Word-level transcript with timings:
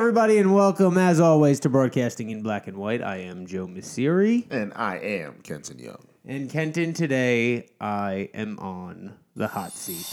everybody, 0.00 0.38
and 0.38 0.54
welcome, 0.54 0.96
as 0.96 1.20
always, 1.20 1.60
to 1.60 1.68
Broadcasting 1.68 2.30
in 2.30 2.42
Black 2.42 2.66
and 2.66 2.78
White. 2.78 3.02
I 3.02 3.18
am 3.18 3.44
Joe 3.44 3.66
Messeri. 3.66 4.50
And 4.50 4.72
I 4.74 4.96
am 4.96 5.34
Kenton 5.42 5.78
Young. 5.78 6.06
And 6.24 6.48
Kenton, 6.48 6.94
today 6.94 7.66
I 7.82 8.30
am 8.32 8.58
on 8.60 9.12
the 9.36 9.46
hot 9.46 9.72
seat. 9.72 10.06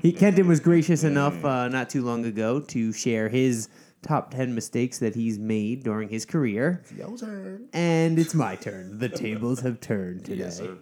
He, 0.00 0.12
Kenton 0.12 0.46
was 0.46 0.60
gracious 0.60 1.02
enough 1.02 1.44
uh, 1.44 1.66
not 1.66 1.90
too 1.90 2.04
long 2.04 2.24
ago 2.24 2.60
to 2.60 2.92
share 2.92 3.28
his 3.28 3.68
top 4.06 4.30
10 4.30 4.54
mistakes 4.54 4.98
that 4.98 5.14
he's 5.14 5.38
made 5.38 5.82
during 5.82 6.08
his 6.08 6.24
career. 6.24 6.80
It's 6.82 6.92
your 6.92 7.16
turn. 7.16 7.68
And 7.72 8.18
it's 8.18 8.34
my 8.34 8.56
turn. 8.56 8.98
The 8.98 9.08
tables 9.08 9.60
have 9.60 9.80
turned 9.80 10.24
today. 10.24 10.44
Yes, 10.44 10.58
sir. 10.58 10.78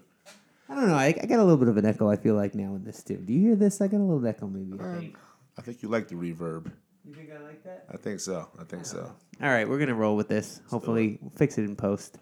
I 0.68 0.74
don't 0.74 0.88
know. 0.88 0.94
I, 0.94 1.06
I 1.06 1.26
got 1.26 1.38
a 1.38 1.44
little 1.44 1.56
bit 1.56 1.68
of 1.68 1.76
an 1.76 1.86
echo, 1.86 2.08
I 2.08 2.16
feel 2.16 2.34
like, 2.34 2.54
now 2.54 2.74
in 2.74 2.84
this, 2.84 3.02
too. 3.02 3.16
Do 3.16 3.32
you 3.32 3.40
hear 3.40 3.56
this? 3.56 3.80
I 3.80 3.86
got 3.86 3.98
a 3.98 4.04
little 4.04 4.26
echo, 4.26 4.46
maybe. 4.46 4.78
Um, 4.78 4.90
I 4.90 4.98
think. 4.98 5.16
I 5.58 5.62
think 5.62 5.82
you 5.82 5.88
like 5.88 6.08
the 6.08 6.16
reverb. 6.16 6.72
You 7.04 7.14
think 7.14 7.30
I 7.30 7.42
like 7.42 7.62
that? 7.64 7.86
I 7.92 7.96
think 7.96 8.20
so. 8.20 8.48
I 8.58 8.64
think 8.64 8.86
so. 8.86 9.12
All 9.42 9.48
right, 9.48 9.68
we're 9.68 9.78
going 9.78 9.88
to 9.88 9.94
roll 9.94 10.16
with 10.16 10.28
this. 10.28 10.62
Hopefully, 10.68 11.18
we'll 11.20 11.30
fix 11.30 11.58
it 11.58 11.64
in 11.64 11.76
post. 11.76 12.18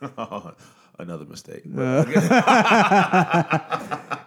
Another 1.00 1.24
mistake. 1.24 1.62
Uh, 1.76 2.04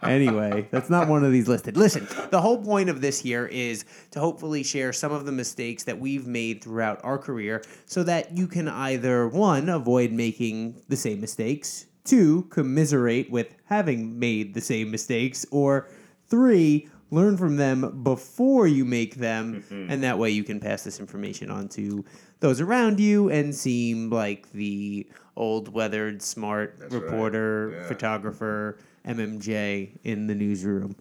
anyway, 0.03 0.67
that's 0.71 0.89
not 0.89 1.07
one 1.07 1.23
of 1.23 1.31
these 1.31 1.47
listed. 1.47 1.77
Listen, 1.77 2.07
the 2.31 2.41
whole 2.41 2.63
point 2.63 2.89
of 2.89 2.99
this 2.99 3.19
here 3.19 3.45
is 3.45 3.85
to 4.11 4.19
hopefully 4.19 4.63
share 4.63 4.91
some 4.91 5.11
of 5.11 5.25
the 5.25 5.31
mistakes 5.31 5.83
that 5.83 5.99
we've 5.99 6.25
made 6.25 6.63
throughout 6.63 6.99
our 7.03 7.19
career 7.19 7.63
so 7.85 8.01
that 8.03 8.35
you 8.35 8.47
can 8.47 8.67
either, 8.67 9.27
one, 9.27 9.69
avoid 9.69 10.11
making 10.11 10.81
the 10.87 10.97
same 10.97 11.21
mistakes, 11.21 11.85
two, 12.05 12.43
commiserate 12.49 13.29
with 13.29 13.53
having 13.65 14.17
made 14.17 14.55
the 14.55 14.61
same 14.61 14.89
mistakes, 14.89 15.45
or 15.51 15.87
three, 16.27 16.89
learn 17.11 17.37
from 17.37 17.57
them 17.57 18.01
before 18.01 18.65
you 18.65 18.83
make 18.83 19.15
them, 19.15 19.63
mm-hmm. 19.69 19.91
and 19.91 20.01
that 20.03 20.17
way 20.17 20.31
you 20.31 20.43
can 20.43 20.59
pass 20.59 20.83
this 20.83 20.99
information 20.99 21.51
on 21.51 21.67
to 21.69 22.03
those 22.39 22.59
around 22.59 22.99
you 22.99 23.29
and 23.29 23.53
seem 23.53 24.09
like 24.09 24.51
the 24.51 25.07
old 25.35 25.73
weathered 25.73 26.21
smart 26.21 26.75
That's 26.79 26.93
right. 26.93 27.03
reporter, 27.03 27.71
Yeah. 27.81 27.87
photographer, 27.87 28.77
MMJ 29.05 29.91
in 30.03 30.27
the 30.27 30.35
newsroom. 30.35 30.95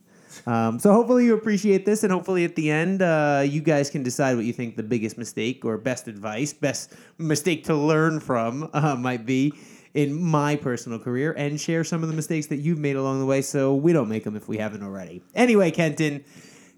Um, 0.46 0.78
so 0.78 0.92
hopefully 0.92 1.26
you 1.26 1.34
appreciate 1.34 1.84
this, 1.84 2.02
and 2.04 2.12
hopefully 2.12 2.44
at 2.44 2.56
the 2.56 2.70
end 2.70 3.02
uh, 3.02 3.44
you 3.46 3.60
guys 3.60 3.90
can 3.90 4.02
decide 4.02 4.34
what 4.36 4.46
you 4.46 4.52
think 4.52 4.76
the 4.76 4.82
biggest 4.82 5.18
mistake 5.18 5.64
or 5.64 5.76
best 5.76 6.08
advice, 6.08 6.52
best 6.54 6.94
mistake 7.18 7.64
to 7.64 7.74
learn 7.74 8.18
from 8.18 8.70
uh, 8.74 8.96
might 8.96 9.26
be 9.26 9.52
in 9.94 10.14
my 10.14 10.56
personal 10.56 10.98
career, 10.98 11.32
and 11.32 11.60
share 11.60 11.84
some 11.84 12.02
of 12.02 12.08
the 12.08 12.14
mistakes 12.14 12.46
that 12.46 12.56
you've 12.56 12.78
made 12.78 12.96
along 12.96 13.20
the 13.20 13.26
way, 13.26 13.42
so 13.42 13.74
we 13.74 13.92
don't 13.92 14.08
make 14.08 14.24
them 14.24 14.34
if 14.34 14.48
we 14.48 14.56
haven't 14.56 14.82
already. 14.82 15.22
Anyway, 15.34 15.70
Kenton, 15.70 16.24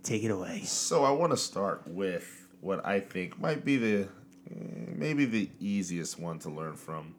take 0.03 0.25
it 0.25 0.33
away. 0.33 0.63
So 0.65 1.05
I 1.05 1.13
want 1.13 1.31
to 1.33 1.37
start 1.37 1.83
with 1.87 2.49
what 2.61 2.85
I 2.85 2.99
think 2.99 3.39
might 3.39 3.65
be 3.65 3.77
the 3.77 4.09
mm, 4.53 4.97
maybe 4.99 5.27
the 5.27 5.49
easiest 5.61 6.19
one 6.19 6.41
to 6.41 6.51
learn 6.51 6.75
from. 6.75 7.15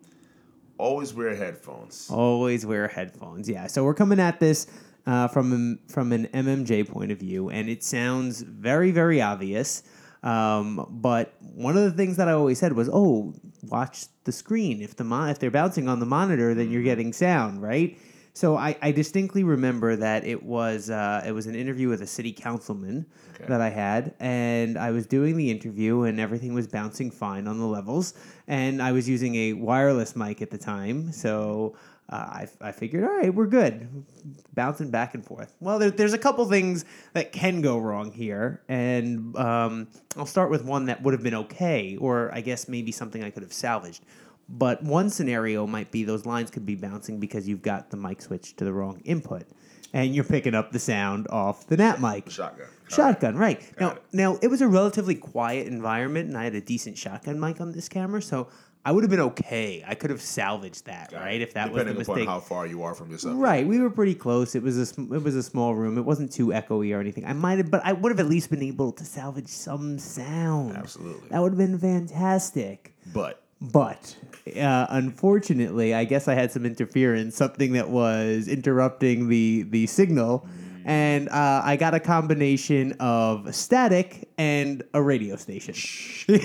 Always 0.78 1.14
wear 1.14 1.36
headphones. 1.36 2.10
Always 2.12 2.66
wear 2.66 2.88
headphones. 2.88 3.50
Yeah. 3.50 3.68
So 3.68 3.84
we're 3.84 3.94
coming 3.94 4.20
at 4.20 4.40
this 4.40 4.68
uh, 5.06 5.28
from 5.28 5.80
from 5.88 6.12
an 6.12 6.28
MMJ 6.28 6.90
point 6.90 7.12
of 7.12 7.20
view, 7.20 7.50
and 7.50 7.70
it 7.70 7.84
sounds 7.84 8.42
very 8.42 8.92
very 8.92 9.22
obvious. 9.22 9.84
Um, 10.24 10.88
but 10.90 11.34
one 11.40 11.78
of 11.78 11.84
the 11.84 11.92
things 11.92 12.18
that 12.18 12.28
I 12.28 12.32
always 12.32 12.60
said 12.60 12.74
was, 12.74 12.90
"Oh, 12.92 13.34
watch 13.64 14.06
the 14.24 14.32
screen. 14.32 14.82
If 14.82 14.96
the 14.96 15.04
mon- 15.04 15.30
if 15.30 15.40
they're 15.40 15.52
bouncing 15.52 15.88
on 15.88 16.00
the 16.00 16.06
monitor, 16.06 16.54
then 16.54 16.72
you're 16.72 16.84
getting 16.84 17.14
sound, 17.14 17.62
right?" 17.62 17.98
So 18.36 18.58
I, 18.58 18.76
I 18.82 18.92
distinctly 18.92 19.46
remember 19.46 19.96
that 19.96 20.26
it 20.26 20.44
was 20.44 20.90
uh, 20.90 21.24
it 21.26 21.32
was 21.32 21.48
an 21.48 21.56
interview 21.56 21.88
with 21.88 22.02
a 22.02 22.08
city 22.08 22.34
councilman 22.34 23.06
Okay. 23.36 23.46
that 23.48 23.62
I 23.62 23.70
had, 23.70 24.14
and 24.20 24.78
I 24.78 24.92
was 24.92 25.06
doing 25.08 25.36
the 25.36 25.52
interview, 25.52 26.04
and 26.04 26.20
everything 26.20 26.54
was 26.54 26.68
bouncing 26.68 27.12
fine 27.12 27.48
on 27.48 27.60
the 27.60 27.66
levels, 27.66 28.14
and 28.48 28.82
I 28.82 28.92
was 28.94 29.10
using 29.10 29.36
a 29.36 29.54
wireless 29.54 30.16
mic 30.16 30.42
at 30.42 30.52
the 30.52 30.58
time, 30.58 31.12
so 31.12 31.76
uh, 32.10 32.16
I, 32.16 32.48
I 32.62 32.72
figured, 32.72 33.04
all 33.04 33.10
right, 33.18 33.34
we're 33.34 33.46
good, 33.48 34.06
bouncing 34.54 34.90
back 34.90 35.16
and 35.16 35.26
forth. 35.26 35.54
Well, 35.60 35.80
there, 35.80 35.92
there's 35.92 36.14
a 36.14 36.18
couple 36.18 36.46
things 36.46 36.86
that 37.14 37.32
can 37.34 37.62
go 37.62 37.78
wrong 37.78 38.12
here, 38.14 38.62
and 38.70 39.36
um, 39.38 39.88
I'll 40.16 40.26
start 40.26 40.50
with 40.50 40.64
one 40.64 40.86
that 40.86 41.02
would 41.04 41.14
have 41.14 41.24
been 41.24 41.36
okay, 41.36 41.98
or 42.00 42.34
I 42.34 42.42
guess 42.42 42.70
maybe 42.70 42.92
something 42.92 43.22
I 43.22 43.32
could 43.32 43.44
have 43.44 43.54
salvaged. 43.54 44.06
But 44.48 44.84
one 44.84 45.10
scenario 45.10 45.66
might 45.66 45.92
be 45.92 46.04
those 46.04 46.26
lines 46.26 46.52
could 46.52 46.66
be 46.66 46.76
bouncing 46.76 47.20
because 47.20 47.48
you've 47.48 47.64
got 47.64 47.90
the 47.90 47.98
mic 47.98 48.22
switch 48.22 48.56
to 48.58 48.64
the 48.66 48.72
wrong 48.74 49.02
input, 49.04 49.44
and 49.94 50.14
you're 50.14 50.24
picking 50.24 50.54
up 50.54 50.72
the 50.72 50.80
sound 50.80 51.28
off 51.30 51.66
the 51.68 51.78
NAT 51.78 52.00
mic. 52.00 52.30
Shotgun. 52.30 52.68
Shotgun, 52.88 53.36
right. 53.38 53.62
now, 53.80 53.92
it. 53.94 54.04
now 54.14 54.38
it 54.44 54.48
was 54.50 54.62
a 54.62 54.68
relatively 54.68 55.16
quiet 55.16 55.66
environment, 55.68 56.28
and 56.30 56.38
I 56.38 56.44
had 56.44 56.54
a 56.54 56.62
decent 56.62 56.98
shotgun 56.98 57.40
mic 57.40 57.60
on 57.60 57.72
this 57.72 57.90
camera, 57.90 58.22
so 58.22 58.48
I 58.88 58.92
would 58.92 59.04
have 59.04 59.10
been 59.10 59.20
okay. 59.22 59.84
I 59.88 59.96
could 59.96 60.12
have 60.12 60.22
salvaged 60.22 60.86
that, 60.86 61.10
Got 61.10 61.22
right? 61.22 61.38
it. 61.38 61.42
If 61.42 61.56
that 61.56 61.70
Depending 61.72 61.96
was 61.98 62.06
the 62.06 62.12
upon 62.12 62.16
mistake. 62.22 62.30
how 62.30 62.40
far 62.40 62.68
you 62.68 62.84
are 62.84 62.94
from 62.94 63.10
yourself. 63.10 63.34
Right, 63.40 63.66
we 63.66 63.80
were 63.80 63.90
pretty 63.90 64.14
close. 64.14 64.54
It 64.54 64.62
was 64.62 64.78
a 64.78 64.86
sm- 64.86 65.12
it 65.12 65.24
was 65.24 65.36
a 65.36 65.42
small 65.42 65.74
room. 65.74 65.98
It 65.98 66.06
wasn't 66.06 66.32
too 66.32 66.50
echoey 66.50 66.96
or 66.96 67.00
anything. 67.00 67.26
I 67.26 67.34
might 67.34 67.58
have, 67.58 67.72
but 67.72 67.82
I 67.84 67.94
would 67.94 68.12
have 68.12 68.20
at 68.20 68.28
least 68.28 68.52
been 68.52 68.62
able 68.62 68.92
to 68.92 69.04
salvage 69.04 69.48
some 69.48 69.98
sound. 69.98 70.78
Absolutely. 70.78 71.30
that 71.30 71.42
would 71.42 71.54
have 71.54 71.58
been 71.58 71.80
fantastic. 71.80 72.94
But 73.12 73.42
But 73.72 74.16
uh, 74.56 74.86
unfortunately, 74.90 75.94
I 75.94 76.06
guess 76.06 76.28
I 76.28 76.36
had 76.36 76.52
some 76.52 76.66
interference, 76.66 77.36
something 77.36 77.74
that 77.74 77.90
was 77.90 78.48
interrupting 78.48 79.28
the 79.28 79.64
the 79.64 79.88
signal, 79.88 80.48
and 80.86 81.30
uh, 81.30 81.62
I 81.64 81.78
got 81.78 81.96
a 81.96 82.00
combination 82.00 82.96
of 83.00 83.56
static 83.56 84.30
and 84.38 84.84
a 84.94 85.02
radio 85.02 85.36
station. 85.36 85.74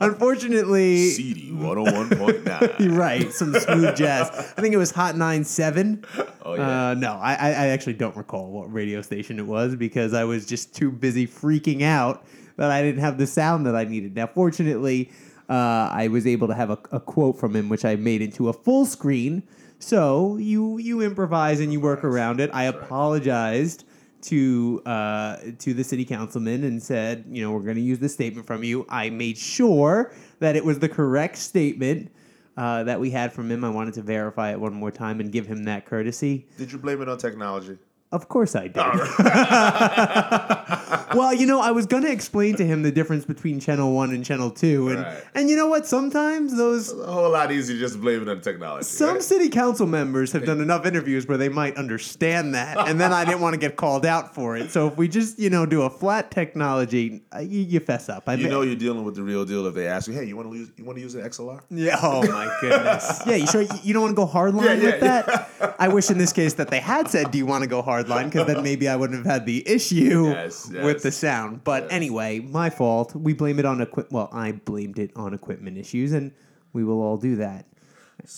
unfortunately, 0.00 1.10
CD 1.10 1.50
101.9. 1.52 2.80
you're 2.80 2.92
right, 2.98 3.32
some 3.32 3.54
smooth 3.54 3.94
jazz. 3.94 4.28
I 4.56 4.60
think 4.60 4.74
it 4.74 4.78
was 4.78 4.90
Hot 4.90 5.16
97. 5.16 6.04
Oh, 6.44 6.54
yeah. 6.54 6.88
Uh, 6.88 6.94
no, 6.94 7.12
I, 7.12 7.34
I 7.34 7.48
I 7.50 7.66
actually 7.68 7.94
don't 7.94 8.16
recall 8.16 8.50
what 8.50 8.72
radio 8.72 9.00
station 9.00 9.38
it 9.38 9.46
was 9.46 9.76
because 9.76 10.12
I 10.12 10.24
was 10.24 10.44
just 10.44 10.74
too 10.74 10.90
busy 10.90 11.28
freaking 11.28 11.82
out 11.82 12.24
that 12.56 12.72
I 12.72 12.82
didn't 12.82 13.00
have 13.00 13.16
the 13.16 13.28
sound 13.28 13.64
that 13.66 13.76
I 13.76 13.84
needed. 13.84 14.16
Now, 14.16 14.26
fortunately, 14.26 15.10
uh, 15.48 15.88
I 15.92 16.08
was 16.08 16.26
able 16.26 16.48
to 16.48 16.54
have 16.54 16.70
a, 16.70 16.78
a 16.90 17.00
quote 17.00 17.38
from 17.38 17.54
him, 17.54 17.68
which 17.68 17.84
I 17.84 17.96
made 17.96 18.22
into 18.22 18.48
a 18.48 18.52
full 18.52 18.86
screen. 18.86 19.42
So 19.78 20.36
you 20.36 20.78
you 20.78 21.00
improvise 21.00 21.60
and 21.60 21.72
you 21.72 21.80
work 21.80 22.04
around 22.04 22.40
it. 22.40 22.50
I 22.52 22.64
apologized 22.64 23.84
to 24.22 24.80
uh, 24.86 25.36
to 25.58 25.74
the 25.74 25.84
city 25.84 26.04
councilman 26.04 26.64
and 26.64 26.82
said, 26.82 27.24
you 27.28 27.42
know, 27.42 27.52
we're 27.52 27.60
going 27.60 27.76
to 27.76 27.82
use 27.82 27.98
this 27.98 28.14
statement 28.14 28.46
from 28.46 28.62
you. 28.62 28.86
I 28.88 29.10
made 29.10 29.36
sure 29.36 30.12
that 30.38 30.56
it 30.56 30.64
was 30.64 30.78
the 30.78 30.88
correct 30.88 31.36
statement 31.36 32.12
uh, 32.56 32.84
that 32.84 33.00
we 33.00 33.10
had 33.10 33.32
from 33.32 33.50
him. 33.50 33.64
I 33.64 33.70
wanted 33.70 33.94
to 33.94 34.02
verify 34.02 34.52
it 34.52 34.60
one 34.60 34.72
more 34.72 34.90
time 34.90 35.20
and 35.20 35.32
give 35.32 35.46
him 35.46 35.64
that 35.64 35.86
courtesy. 35.86 36.46
Did 36.56 36.70
you 36.72 36.78
blame 36.78 37.02
it 37.02 37.08
on 37.08 37.18
technology? 37.18 37.78
Of 38.12 38.28
course 38.28 38.54
I 38.54 38.68
did. 38.68 38.76
well, 41.16 41.32
you 41.34 41.46
know, 41.46 41.60
I 41.60 41.70
was 41.70 41.86
going 41.86 42.02
to 42.02 42.10
explain 42.12 42.56
to 42.56 42.64
him 42.64 42.82
the 42.82 42.92
difference 42.92 43.24
between 43.24 43.58
channel 43.60 43.92
1 43.92 44.10
and 44.10 44.22
channel 44.24 44.50
2 44.50 44.88
and 44.90 44.98
Right. 45.00 45.24
and 45.34 45.48
you 45.50 45.56
know 45.56 45.66
what? 45.66 45.86
Sometimes 45.86 46.54
those 46.56 46.90
It's 46.90 47.00
a 47.00 47.06
whole 47.10 47.30
lot 47.30 47.50
easier 47.50 47.78
just 47.78 47.98
blaming 48.00 48.24
blame 48.24 48.36
on 48.36 48.42
technology. 48.42 48.84
some 48.84 49.14
right? 49.14 49.22
city 49.22 49.48
council 49.48 49.86
members 49.86 50.32
have 50.32 50.44
done 50.44 50.60
enough 50.60 50.84
interviews 50.86 51.26
where 51.26 51.38
they 51.38 51.48
might 51.48 51.76
understand 51.76 52.54
that, 52.54 52.76
and 52.88 53.00
then 53.00 53.12
I 53.14 53.24
didn't 53.24 53.40
want 53.40 53.54
to 53.54 53.58
get 53.58 53.76
called 53.76 54.04
out 54.04 54.34
for 54.34 54.56
it. 54.56 54.70
So 54.70 54.88
if 54.88 54.96
we 54.98 55.08
just, 55.08 55.38
you 55.38 55.48
know, 55.50 55.64
do 55.64 55.82
a 55.82 55.90
flat 55.90 56.30
technology, 56.30 57.22
uh, 57.34 57.38
you, 57.40 57.60
you 57.60 57.80
fess 57.80 58.08
up. 58.10 58.24
I 58.28 58.34
You 58.34 58.48
know 58.48 58.60
you're 58.62 58.76
dealing 58.76 59.04
with 59.04 59.14
the 59.14 59.22
real 59.22 59.44
deal 59.46 59.66
if 59.66 59.74
they 59.74 59.86
ask 59.86 60.08
you, 60.08 60.14
hey, 60.14 60.24
you 60.24 60.36
want 60.36 60.50
to 60.50 60.56
use 60.58 60.70
you 60.76 60.84
want 60.84 60.96
to 60.98 61.02
use 61.02 61.14
an 61.14 61.22
XLR? 61.22 61.60
Yeah. 61.70 61.98
Oh 62.02 62.26
my 62.26 62.54
goodness. 62.60 63.22
yeah. 63.26 63.36
You 63.36 63.46
sure 63.46 63.62
you, 63.62 63.92
don't 63.94 64.02
want 64.02 64.12
to 64.12 64.16
go 64.16 64.26
hardline 64.26 64.64
Yeah, 64.66 64.72
yeah, 64.74 64.84
with 64.84 65.00
that? 65.00 65.76
I 65.78 65.88
wish 65.88 66.10
in 66.10 66.18
this 66.18 66.32
case 66.32 66.54
that 66.54 66.68
they 66.68 66.80
had 66.80 67.08
said, 67.08 67.30
"Do 67.30 67.38
you 67.38 67.46
want 67.46 67.62
to 67.62 67.68
go 67.68 67.82
hardline?" 67.82 68.01
Line 68.08 68.28
because 68.30 68.46
then 68.46 68.62
maybe 68.70 68.88
I 68.88 68.96
wouldn't 68.96 69.24
have 69.24 69.32
had 69.32 69.46
the 69.46 69.66
issue 69.68 70.28
Yes, 70.30 70.68
with 70.70 71.02
the 71.02 71.12
sound. 71.12 71.64
But 71.64 71.84
Yes. 71.84 71.92
anyway, 71.92 72.40
my 72.40 72.70
fault. 72.70 73.14
We 73.14 73.32
blame 73.34 73.58
it 73.58 73.64
on 73.64 73.80
equip. 73.80 74.10
Well, 74.12 74.28
I 74.32 74.52
blamed 74.52 74.98
it 74.98 75.10
on 75.16 75.34
equipment 75.34 75.78
issues, 75.78 76.12
and 76.12 76.32
we 76.72 76.84
will 76.84 77.00
all 77.02 77.16
do 77.16 77.36
that. 77.36 77.66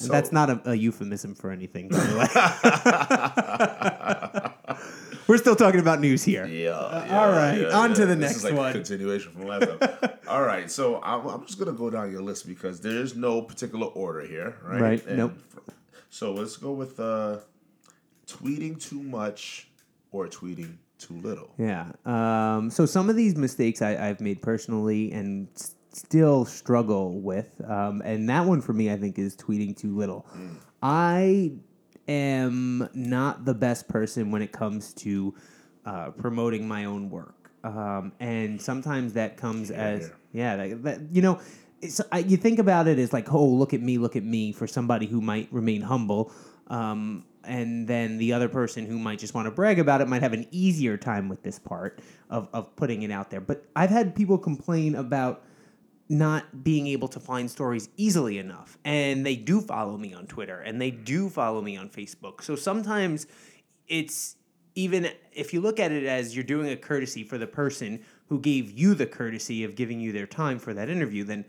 And 0.00 0.10
that's 0.10 0.32
not 0.32 0.48
a, 0.50 0.70
a 0.70 0.74
euphemism 0.74 1.34
for 1.34 1.50
anything, 1.50 1.88
by 1.88 1.98
the 1.98 2.16
way. 2.18 2.26
We're 5.26 5.38
still 5.38 5.56
talking 5.56 5.80
about 5.80 6.00
news 6.00 6.22
here. 6.22 6.46
Yeah. 6.46 6.72
all 6.72 7.30
right, 7.30 7.64
on 7.66 7.94
to 7.94 8.04
the 8.06 8.14
This 8.14 8.18
next 8.18 8.36
is 8.36 8.44
like 8.44 8.54
one. 8.54 8.70
A 8.70 8.72
continuation 8.74 9.32
from 9.32 9.46
last 9.46 9.66
time. 9.68 10.10
all 10.28 10.42
right, 10.42 10.70
so 10.70 11.00
I'm, 11.02 11.26
I'm 11.26 11.46
just 11.46 11.58
gonna 11.58 11.72
go 11.72 11.88
down 11.90 12.10
your 12.12 12.20
list 12.22 12.46
because 12.46 12.80
there 12.80 12.98
is 12.98 13.16
no 13.16 13.40
particular 13.42 13.86
order 13.86 14.20
here, 14.26 14.56
right? 14.62 14.80
Right, 14.80 15.06
And 15.06 15.16
nope. 15.18 15.32
So 16.10 16.32
let's 16.32 16.56
go 16.56 16.72
with 16.72 17.00
uh, 17.00 17.38
tweeting 18.26 18.80
too 18.80 19.02
much 19.02 19.68
or 20.12 20.26
tweeting 20.28 20.76
too 20.98 21.14
little. 21.14 21.52
Yeah. 21.58 21.92
Um, 22.04 22.70
so 22.70 22.86
some 22.86 23.10
of 23.10 23.16
these 23.16 23.36
mistakes 23.36 23.82
I, 23.82 24.08
I've 24.08 24.20
made 24.20 24.40
personally 24.42 25.12
and 25.12 25.48
s- 25.56 25.74
still 25.92 26.44
struggle 26.44 27.20
with, 27.20 27.60
um, 27.68 28.00
and 28.04 28.28
that 28.28 28.44
one 28.46 28.60
for 28.60 28.72
me 28.72 28.90
I 28.90 28.96
think 28.96 29.18
is 29.18 29.36
tweeting 29.36 29.76
too 29.76 29.96
little. 29.96 30.26
I 30.82 31.52
am 32.08 32.88
not 32.94 33.44
the 33.44 33.54
best 33.54 33.88
person 33.88 34.30
when 34.30 34.42
it 34.42 34.52
comes 34.52 34.92
to 34.94 35.34
uh, 35.84 36.10
promoting 36.10 36.66
my 36.68 36.84
own 36.84 37.10
work, 37.10 37.50
um, 37.64 38.12
and 38.20 38.60
sometimes 38.60 39.12
that 39.14 39.36
comes 39.36 39.70
as 39.70 40.06
here. 40.06 40.16
yeah, 40.32 40.56
that, 40.56 40.82
that 40.84 41.00
you 41.12 41.22
know. 41.22 41.40
It's, 41.82 42.00
I, 42.10 42.20
you 42.20 42.38
think 42.38 42.58
about 42.60 42.88
it 42.88 42.98
as 42.98 43.12
like, 43.12 43.30
oh, 43.30 43.44
look 43.46 43.74
at 43.74 43.82
me, 43.82 43.98
look 43.98 44.16
at 44.16 44.24
me, 44.24 44.52
for 44.52 44.66
somebody 44.66 45.04
who 45.04 45.20
might 45.20 45.48
remain 45.52 45.82
humble. 45.82 46.32
Um, 46.68 47.24
and 47.44 47.86
then 47.86 48.18
the 48.18 48.32
other 48.32 48.48
person 48.48 48.86
who 48.86 48.98
might 48.98 49.18
just 49.18 49.34
want 49.34 49.46
to 49.46 49.50
brag 49.50 49.78
about 49.78 50.00
it 50.00 50.08
might 50.08 50.22
have 50.22 50.32
an 50.32 50.46
easier 50.50 50.96
time 50.96 51.28
with 51.28 51.42
this 51.42 51.58
part 51.58 52.00
of, 52.30 52.48
of 52.52 52.74
putting 52.76 53.02
it 53.02 53.10
out 53.10 53.30
there. 53.30 53.40
But 53.40 53.66
I've 53.76 53.90
had 53.90 54.14
people 54.14 54.38
complain 54.38 54.94
about 54.94 55.44
not 56.08 56.62
being 56.64 56.86
able 56.86 57.08
to 57.08 57.20
find 57.20 57.50
stories 57.50 57.88
easily 57.96 58.38
enough. 58.38 58.78
And 58.84 59.24
they 59.24 59.36
do 59.36 59.60
follow 59.60 59.96
me 59.96 60.12
on 60.12 60.26
Twitter 60.26 60.60
and 60.60 60.80
they 60.80 60.90
do 60.90 61.28
follow 61.28 61.62
me 61.62 61.76
on 61.76 61.88
Facebook. 61.88 62.42
So 62.42 62.56
sometimes 62.56 63.26
it's 63.88 64.36
even 64.74 65.08
if 65.32 65.54
you 65.54 65.60
look 65.60 65.78
at 65.78 65.92
it 65.92 66.04
as 66.04 66.34
you're 66.34 66.44
doing 66.44 66.70
a 66.70 66.76
courtesy 66.76 67.22
for 67.22 67.38
the 67.38 67.46
person 67.46 68.04
who 68.28 68.40
gave 68.40 68.70
you 68.70 68.94
the 68.94 69.06
courtesy 69.06 69.64
of 69.64 69.76
giving 69.76 70.00
you 70.00 70.12
their 70.12 70.26
time 70.26 70.58
for 70.58 70.74
that 70.74 70.88
interview, 70.88 71.24
then 71.24 71.44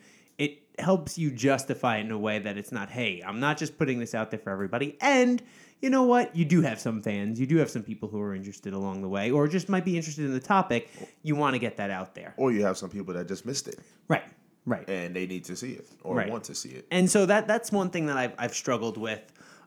helps 0.79 1.17
you 1.17 1.31
justify 1.31 1.97
it 1.97 2.01
in 2.01 2.11
a 2.11 2.17
way 2.17 2.39
that 2.39 2.57
it's 2.57 2.71
not, 2.71 2.89
hey, 2.89 3.21
I'm 3.25 3.39
not 3.39 3.57
just 3.57 3.77
putting 3.77 3.99
this 3.99 4.13
out 4.15 4.31
there 4.31 4.39
for 4.39 4.49
everybody. 4.51 4.97
And 5.01 5.41
you 5.81 5.89
know 5.89 6.03
what? 6.03 6.35
You 6.35 6.45
do 6.45 6.61
have 6.61 6.79
some 6.79 7.01
fans. 7.01 7.39
You 7.39 7.45
do 7.45 7.57
have 7.57 7.69
some 7.69 7.83
people 7.83 8.09
who 8.09 8.19
are 8.21 8.33
interested 8.33 8.73
along 8.73 9.01
the 9.01 9.09
way, 9.09 9.29
or 9.31 9.47
just 9.47 9.69
might 9.69 9.85
be 9.85 9.95
interested 9.97 10.25
in 10.25 10.33
the 10.33 10.39
topic. 10.39 10.89
You 11.23 11.35
want 11.35 11.53
to 11.53 11.59
get 11.59 11.77
that 11.77 11.89
out 11.89 12.15
there. 12.15 12.33
Or 12.37 12.51
you 12.51 12.63
have 12.63 12.77
some 12.77 12.89
people 12.89 13.13
that 13.15 13.27
just 13.27 13.45
missed 13.45 13.67
it 13.67 13.79
Right. 14.07 14.23
Right. 14.65 14.89
and 14.89 15.15
they 15.15 15.27
need 15.27 15.43
to 15.45 15.55
see 15.55 15.73
it 15.73 15.87
or 16.03 16.15
Right. 16.15 16.29
want 16.29 16.45
to 16.45 16.55
see 16.55 16.69
it. 16.69 16.87
And 16.91 17.09
so 17.09 17.25
that 17.27 17.47
that's 17.47 17.71
one 17.71 17.89
thing 17.89 18.05
that 18.07 18.17
I've 18.17 18.33
I've 18.37 18.53
struggled 18.55 18.97
with. 18.97 19.21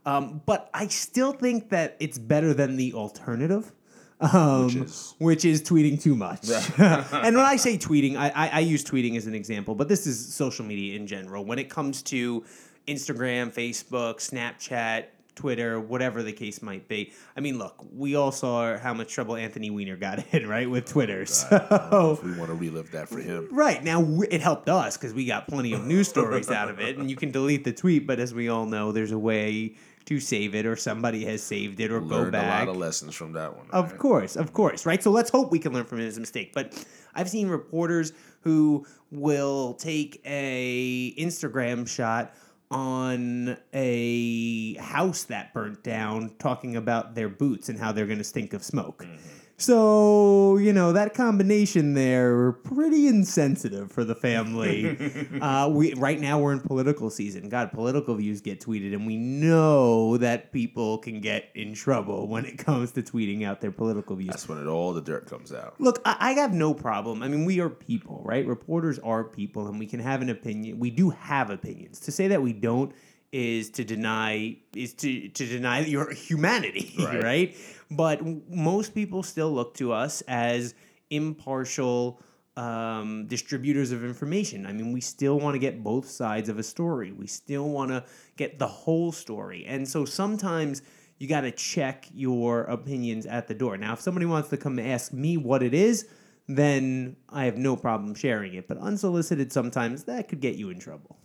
Um, 0.06 0.40
but 0.46 0.70
I 0.72 0.87
still 0.88 1.32
think 1.32 1.69
that 1.70 1.96
it's 2.00 2.19
better 2.19 2.54
than 2.54 2.76
the 2.76 2.94
alternative. 2.94 3.72
Um, 4.20 4.66
Which 4.66 4.74
is? 4.76 5.14
which 5.18 5.44
is 5.44 5.62
tweeting 5.62 6.02
too 6.02 6.16
much. 6.16 6.48
and 6.78 7.36
when 7.36 7.46
I 7.46 7.56
say 7.56 7.78
tweeting, 7.78 8.16
I, 8.16 8.30
I, 8.34 8.48
I 8.48 8.58
use 8.60 8.84
tweeting 8.84 9.16
as 9.16 9.26
an 9.26 9.34
example, 9.34 9.76
but 9.76 9.88
this 9.88 10.06
is 10.06 10.34
social 10.34 10.64
media 10.64 10.96
in 10.96 11.06
general. 11.06 11.44
When 11.44 11.58
it 11.58 11.70
comes 11.70 12.02
to 12.04 12.44
Instagram, 12.88 13.52
Facebook, 13.52 14.16
Snapchat, 14.16 15.04
Twitter, 15.38 15.78
whatever 15.78 16.24
the 16.24 16.32
case 16.32 16.62
might 16.62 16.88
be. 16.88 17.12
I 17.36 17.40
mean, 17.40 17.58
look, 17.58 17.76
we 17.94 18.16
all 18.16 18.32
saw 18.32 18.76
how 18.76 18.92
much 18.92 19.12
trouble 19.12 19.36
Anthony 19.36 19.70
Weiner 19.70 19.96
got 19.96 20.26
in, 20.34 20.48
right, 20.48 20.68
with 20.68 20.86
Twitter. 20.86 21.24
So 21.26 22.18
If 22.18 22.24
we 22.24 22.32
want 22.32 22.48
to 22.48 22.54
relive 22.54 22.90
that 22.90 23.08
for 23.08 23.20
him. 23.20 23.48
Right 23.52 23.82
now, 23.84 24.02
it 24.30 24.40
helped 24.40 24.68
us 24.68 24.96
because 24.96 25.14
we 25.14 25.26
got 25.26 25.46
plenty 25.46 25.72
of 25.74 25.84
news 25.86 26.08
stories 26.08 26.50
out 26.50 26.68
of 26.68 26.80
it, 26.80 26.98
and 26.98 27.08
you 27.08 27.14
can 27.14 27.30
delete 27.30 27.62
the 27.62 27.72
tweet. 27.72 28.04
But 28.04 28.18
as 28.18 28.34
we 28.34 28.48
all 28.48 28.66
know, 28.66 28.90
there's 28.90 29.12
a 29.12 29.18
way 29.18 29.76
to 30.08 30.19
save 30.20 30.55
it, 30.55 30.64
or 30.64 30.75
somebody 30.75 31.25
has 31.26 31.43
saved 31.43 31.81
it, 31.81 31.93
or 31.93 32.00
go 32.00 32.16
Learned 32.16 32.28
a 32.28 32.32
back. 32.32 32.66
lot 32.66 32.69
of 32.69 32.76
lessons 32.78 33.14
from 33.14 33.32
that 33.34 33.55
one. 33.55 33.66
Of 33.70 33.90
right? 33.90 33.99
course, 34.00 34.37
of 34.37 34.55
course, 34.55 34.87
right? 34.87 35.02
So 35.02 35.10
let's 35.10 35.28
hope 35.28 35.52
we 35.52 35.58
can 35.58 35.75
learn 35.75 35.84
from 35.84 35.99
his 35.99 36.19
mistake. 36.19 36.52
But 36.55 36.82
I've 37.14 37.28
seen 37.28 37.49
reporters 37.49 38.14
who 38.40 38.87
will 39.10 39.75
take 39.75 40.22
a 40.25 41.14
Instagram 41.19 41.87
shot 41.87 42.34
on 42.70 43.58
a 43.75 44.75
house 44.76 45.25
that 45.25 45.52
burnt 45.52 45.82
down, 45.82 46.31
talking 46.38 46.76
about 46.76 47.14
their 47.14 47.28
boots 47.28 47.69
and 47.69 47.78
how 47.78 47.93
they're 47.93 48.06
going 48.06 48.19
to 48.19 48.25
stink 48.25 48.54
of 48.54 48.64
smoke. 48.64 49.04
Mm-hmm. 49.04 49.16
So 49.60 50.56
you 50.58 50.72
know 50.72 50.93
that 50.93 51.14
combination 51.14 51.94
there 51.94 52.52
pretty 52.52 53.08
insensitive 53.08 53.90
for 53.90 54.05
the 54.05 54.14
family. 54.14 54.96
uh, 55.40 55.69
we 55.69 55.94
right 55.94 56.20
now 56.20 56.38
we're 56.38 56.52
in 56.52 56.60
political 56.60 57.10
season. 57.10 57.49
God, 57.49 57.72
political 57.72 58.14
views 58.14 58.40
get 58.40 58.60
tweeted, 58.60 58.94
and 58.94 59.05
we 59.05 59.16
know 59.16 60.16
that 60.19 60.52
people 60.52 60.99
can 60.99 61.20
get 61.20 61.50
in 61.56 61.75
trouble 61.75 62.28
when 62.28 62.44
it 62.44 62.56
comes 62.56 62.93
to 62.93 63.02
tweeting 63.02 63.44
out 63.44 63.60
their 63.60 63.72
political 63.72 64.14
views. 64.14 64.31
That's 64.31 64.49
when 64.49 64.58
it, 64.58 64.66
all 64.69 64.93
the 64.93 65.00
dirt 65.02 65.26
comes 65.26 65.52
out. 65.52 65.75
Look, 65.81 66.00
I, 66.04 66.16
I 66.20 66.32
have 66.34 66.54
no 66.54 66.72
problem. 66.72 67.25
I 67.25 67.28
mean, 67.28 67.44
we 67.44 67.58
are 67.58 67.69
people, 67.69 68.22
right? 68.25 68.46
Reporters 68.46 69.00
are 69.00 69.25
people, 69.25 69.66
and 69.66 69.76
we 69.81 69.87
can 69.87 69.99
have 69.99 70.22
an 70.22 70.28
opinion. 70.31 70.78
We 70.78 70.90
do 70.90 71.11
have 71.11 71.50
opinions. 71.50 71.99
To 72.00 72.12
say 72.12 72.28
that 72.28 72.40
we 72.40 72.52
don't 72.52 72.93
is 73.31 73.69
to 73.69 73.84
deny 73.84 74.56
is 74.75 74.94
to 74.94 75.28
to 75.28 75.46
deny 75.46 75.81
your 75.81 76.12
humanity, 76.12 76.94
Right. 76.99 77.22
right? 77.22 77.56
But 77.90 78.20
most 78.50 78.94
people 78.94 79.23
still 79.23 79.52
look 79.52 79.75
to 79.75 79.93
us 79.93 80.23
as 80.29 80.75
impartial 81.11 82.20
um, 82.56 83.26
distributors 83.29 83.93
of 83.93 84.05
information. 84.05 84.67
I 84.67 84.73
mean, 84.73 84.93
we 84.93 85.00
still 85.00 85.38
want 85.38 85.55
to 85.55 85.58
get 85.58 85.82
both 85.82 86.08
sides 86.08 86.49
of 86.49 86.58
a 86.58 86.62
story. 86.62 87.12
We 87.12 87.26
still 87.26 87.69
want 87.69 87.90
to 87.93 88.05
get 88.37 88.58
the 88.58 88.67
whole 88.67 89.12
story, 89.12 89.64
and 89.67 89.88
so 89.88 90.05
sometimes 90.05 90.82
you 91.19 91.29
got 91.29 91.43
to 91.43 91.50
check 91.50 92.06
your 92.12 92.62
opinions 92.64 93.26
at 93.26 93.49
the 93.49 93.55
door. 93.55 93.76
Now, 93.76 93.93
if 93.93 94.00
somebody 94.00 94.26
wants 94.26 94.49
to 94.50 94.56
come 94.56 94.79
ask 94.79 95.12
me 95.12 95.37
what 95.37 95.62
it 95.62 95.75
is, 95.75 96.06
then 96.49 97.17
I 97.29 97.44
have 97.44 97.56
no 97.56 97.76
problem 97.76 98.14
sharing 98.14 98.55
it. 98.55 98.69
But 98.69 98.79
unsolicited, 98.79 99.52
sometimes 99.52 100.05
that 100.05 100.29
could 100.29 100.40
get 100.40 100.56
you 100.56 100.70
in 100.70 100.79
trouble. 100.79 101.17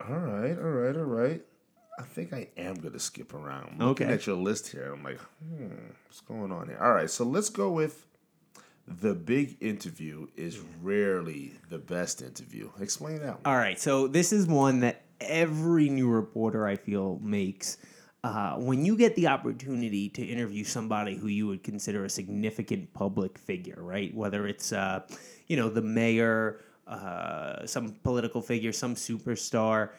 All 0.00 0.18
right, 0.18 0.56
all 0.56 0.70
right, 0.70 0.96
all 0.96 1.04
right. 1.04 1.42
I 2.00 2.04
think 2.04 2.32
I 2.32 2.48
am 2.56 2.76
going 2.76 2.94
to 2.94 2.98
skip 3.00 3.34
around. 3.34 3.72
I'm 3.78 3.88
looking 3.88 4.06
Okay. 4.06 4.14
at 4.14 4.26
your 4.26 4.36
list 4.36 4.68
here. 4.68 4.92
I'm 4.92 5.02
like, 5.04 5.18
hmm, 5.18 5.66
what's 6.06 6.20
going 6.22 6.50
on 6.50 6.68
here? 6.68 6.78
All 6.80 6.92
right, 6.92 7.10
so 7.10 7.24
let's 7.24 7.50
go 7.50 7.70
with 7.70 8.06
the 8.88 9.14
big 9.14 9.56
interview 9.60 10.26
is 10.36 10.58
rarely 10.82 11.52
the 11.68 11.78
best 11.78 12.22
interview. 12.22 12.70
Explain 12.80 13.18
that 13.20 13.34
one. 13.34 13.40
All 13.44 13.56
right, 13.56 13.78
so 13.78 14.06
this 14.08 14.32
is 14.32 14.46
one 14.46 14.80
that 14.80 15.02
every 15.20 15.88
new 15.90 16.08
reporter 16.08 16.66
I 16.66 16.76
feel 16.76 17.18
makes. 17.22 17.76
Uh, 18.24 18.54
when 18.56 18.84
you 18.84 18.96
get 18.96 19.14
the 19.16 19.26
opportunity 19.28 20.08
to 20.10 20.22
interview 20.22 20.64
somebody 20.64 21.16
who 21.16 21.28
you 21.28 21.46
would 21.46 21.62
consider 21.62 22.04
a 22.04 22.08
significant 22.10 22.92
public 22.94 23.38
figure, 23.38 23.78
right? 23.82 24.14
Whether 24.14 24.46
it's 24.46 24.72
uh, 24.72 25.00
you 25.46 25.56
know 25.56 25.68
the 25.70 25.80
mayor, 25.82 26.60
uh, 26.86 27.64
some 27.66 27.94
political 28.02 28.42
figure, 28.42 28.72
some 28.72 28.94
superstar, 28.94 29.90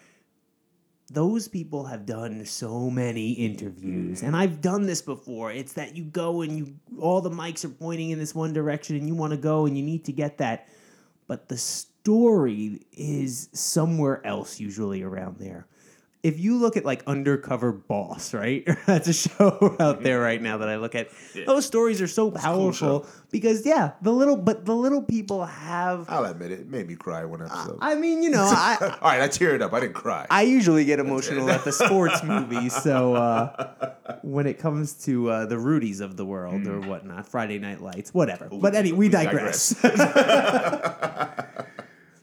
those 1.13 1.47
people 1.47 1.85
have 1.85 2.05
done 2.05 2.45
so 2.45 2.89
many 2.89 3.33
interviews 3.33 4.23
and 4.23 4.33
mm. 4.33 4.37
i've 4.37 4.61
done 4.61 4.85
this 4.85 5.01
before. 5.01 5.51
It's 5.51 5.73
that 5.73 5.95
you 5.95 6.03
go 6.03 6.41
and 6.41 6.57
you 6.57 6.75
all 6.99 7.21
the 7.21 7.29
mics 7.29 7.65
are 7.65 7.69
pointing 7.69 8.11
in 8.11 8.19
this 8.19 8.33
one 8.33 8.53
direction 8.53 8.95
and 8.95 9.07
you 9.07 9.15
want 9.15 9.31
to 9.31 9.37
go 9.37 9.65
and 9.65 9.77
you 9.77 9.83
need 9.83 10.05
to 10.05 10.11
get 10.11 10.37
that. 10.37 10.67
But 11.27 11.47
the 11.47 11.57
story 11.57 12.85
is 12.91 13.49
somewhere 13.53 14.25
else 14.25 14.59
usually 14.59 15.03
around 15.03 15.37
there 15.37 15.67
if 16.23 16.39
you 16.39 16.57
look 16.57 16.77
at 16.77 16.85
like 16.85 17.03
undercover 17.07 17.71
boss 17.71 18.33
right 18.33 18.67
that's 18.85 19.07
a 19.07 19.13
show 19.13 19.75
out 19.79 20.03
there 20.03 20.19
right 20.19 20.41
now 20.41 20.57
that 20.57 20.69
i 20.69 20.77
look 20.77 20.95
at 20.95 21.09
those 21.45 21.65
stories 21.65 22.01
are 22.01 22.07
so 22.07 22.29
cool 22.31 22.39
powerful 22.39 23.05
because 23.31 23.65
yeah 23.65 23.91
the 24.01 24.11
little 24.11 24.37
but 24.37 24.65
the 24.65 24.75
little 24.75 25.01
people 25.01 25.45
have 25.45 26.05
I'll 26.09 26.25
admit 26.25 26.51
it, 26.51 26.59
it 26.61 26.67
made 26.69 26.87
me 26.87 26.95
cry 26.95 27.25
one 27.25 27.41
episode. 27.41 27.77
i 27.81 27.95
mean 27.95 28.21
you 28.21 28.29
know 28.29 28.43
i 28.51 28.77
all 29.01 29.09
right, 29.09 29.21
I 29.21 29.27
teared 29.27 29.61
up. 29.61 29.73
I 29.73 29.79
didn't 29.79 29.95
cry. 29.95 30.27
I 30.29 30.43
usually 30.43 30.85
get 30.85 30.99
emotional 30.99 31.49
at 31.49 31.63
the 31.63 31.71
sports 31.71 32.23
movies, 32.23 32.75
so 32.75 33.15
uh, 33.15 33.93
when 34.21 34.45
it 34.45 34.59
comes 34.59 34.93
to 35.05 35.29
uh, 35.29 35.45
the 35.45 35.55
Rudies 35.55 36.01
of 36.01 36.17
the 36.17 36.25
world 36.25 36.67
or 36.67 36.79
whatnot, 36.81 37.27
Friday 37.27 37.57
Night 37.57 37.81
Lights, 37.81 38.13
whatever. 38.13 38.47
But 38.51 38.75
anyway, 38.75 38.97
we 38.97 39.07
we 39.07 39.09
digress. 39.09 39.75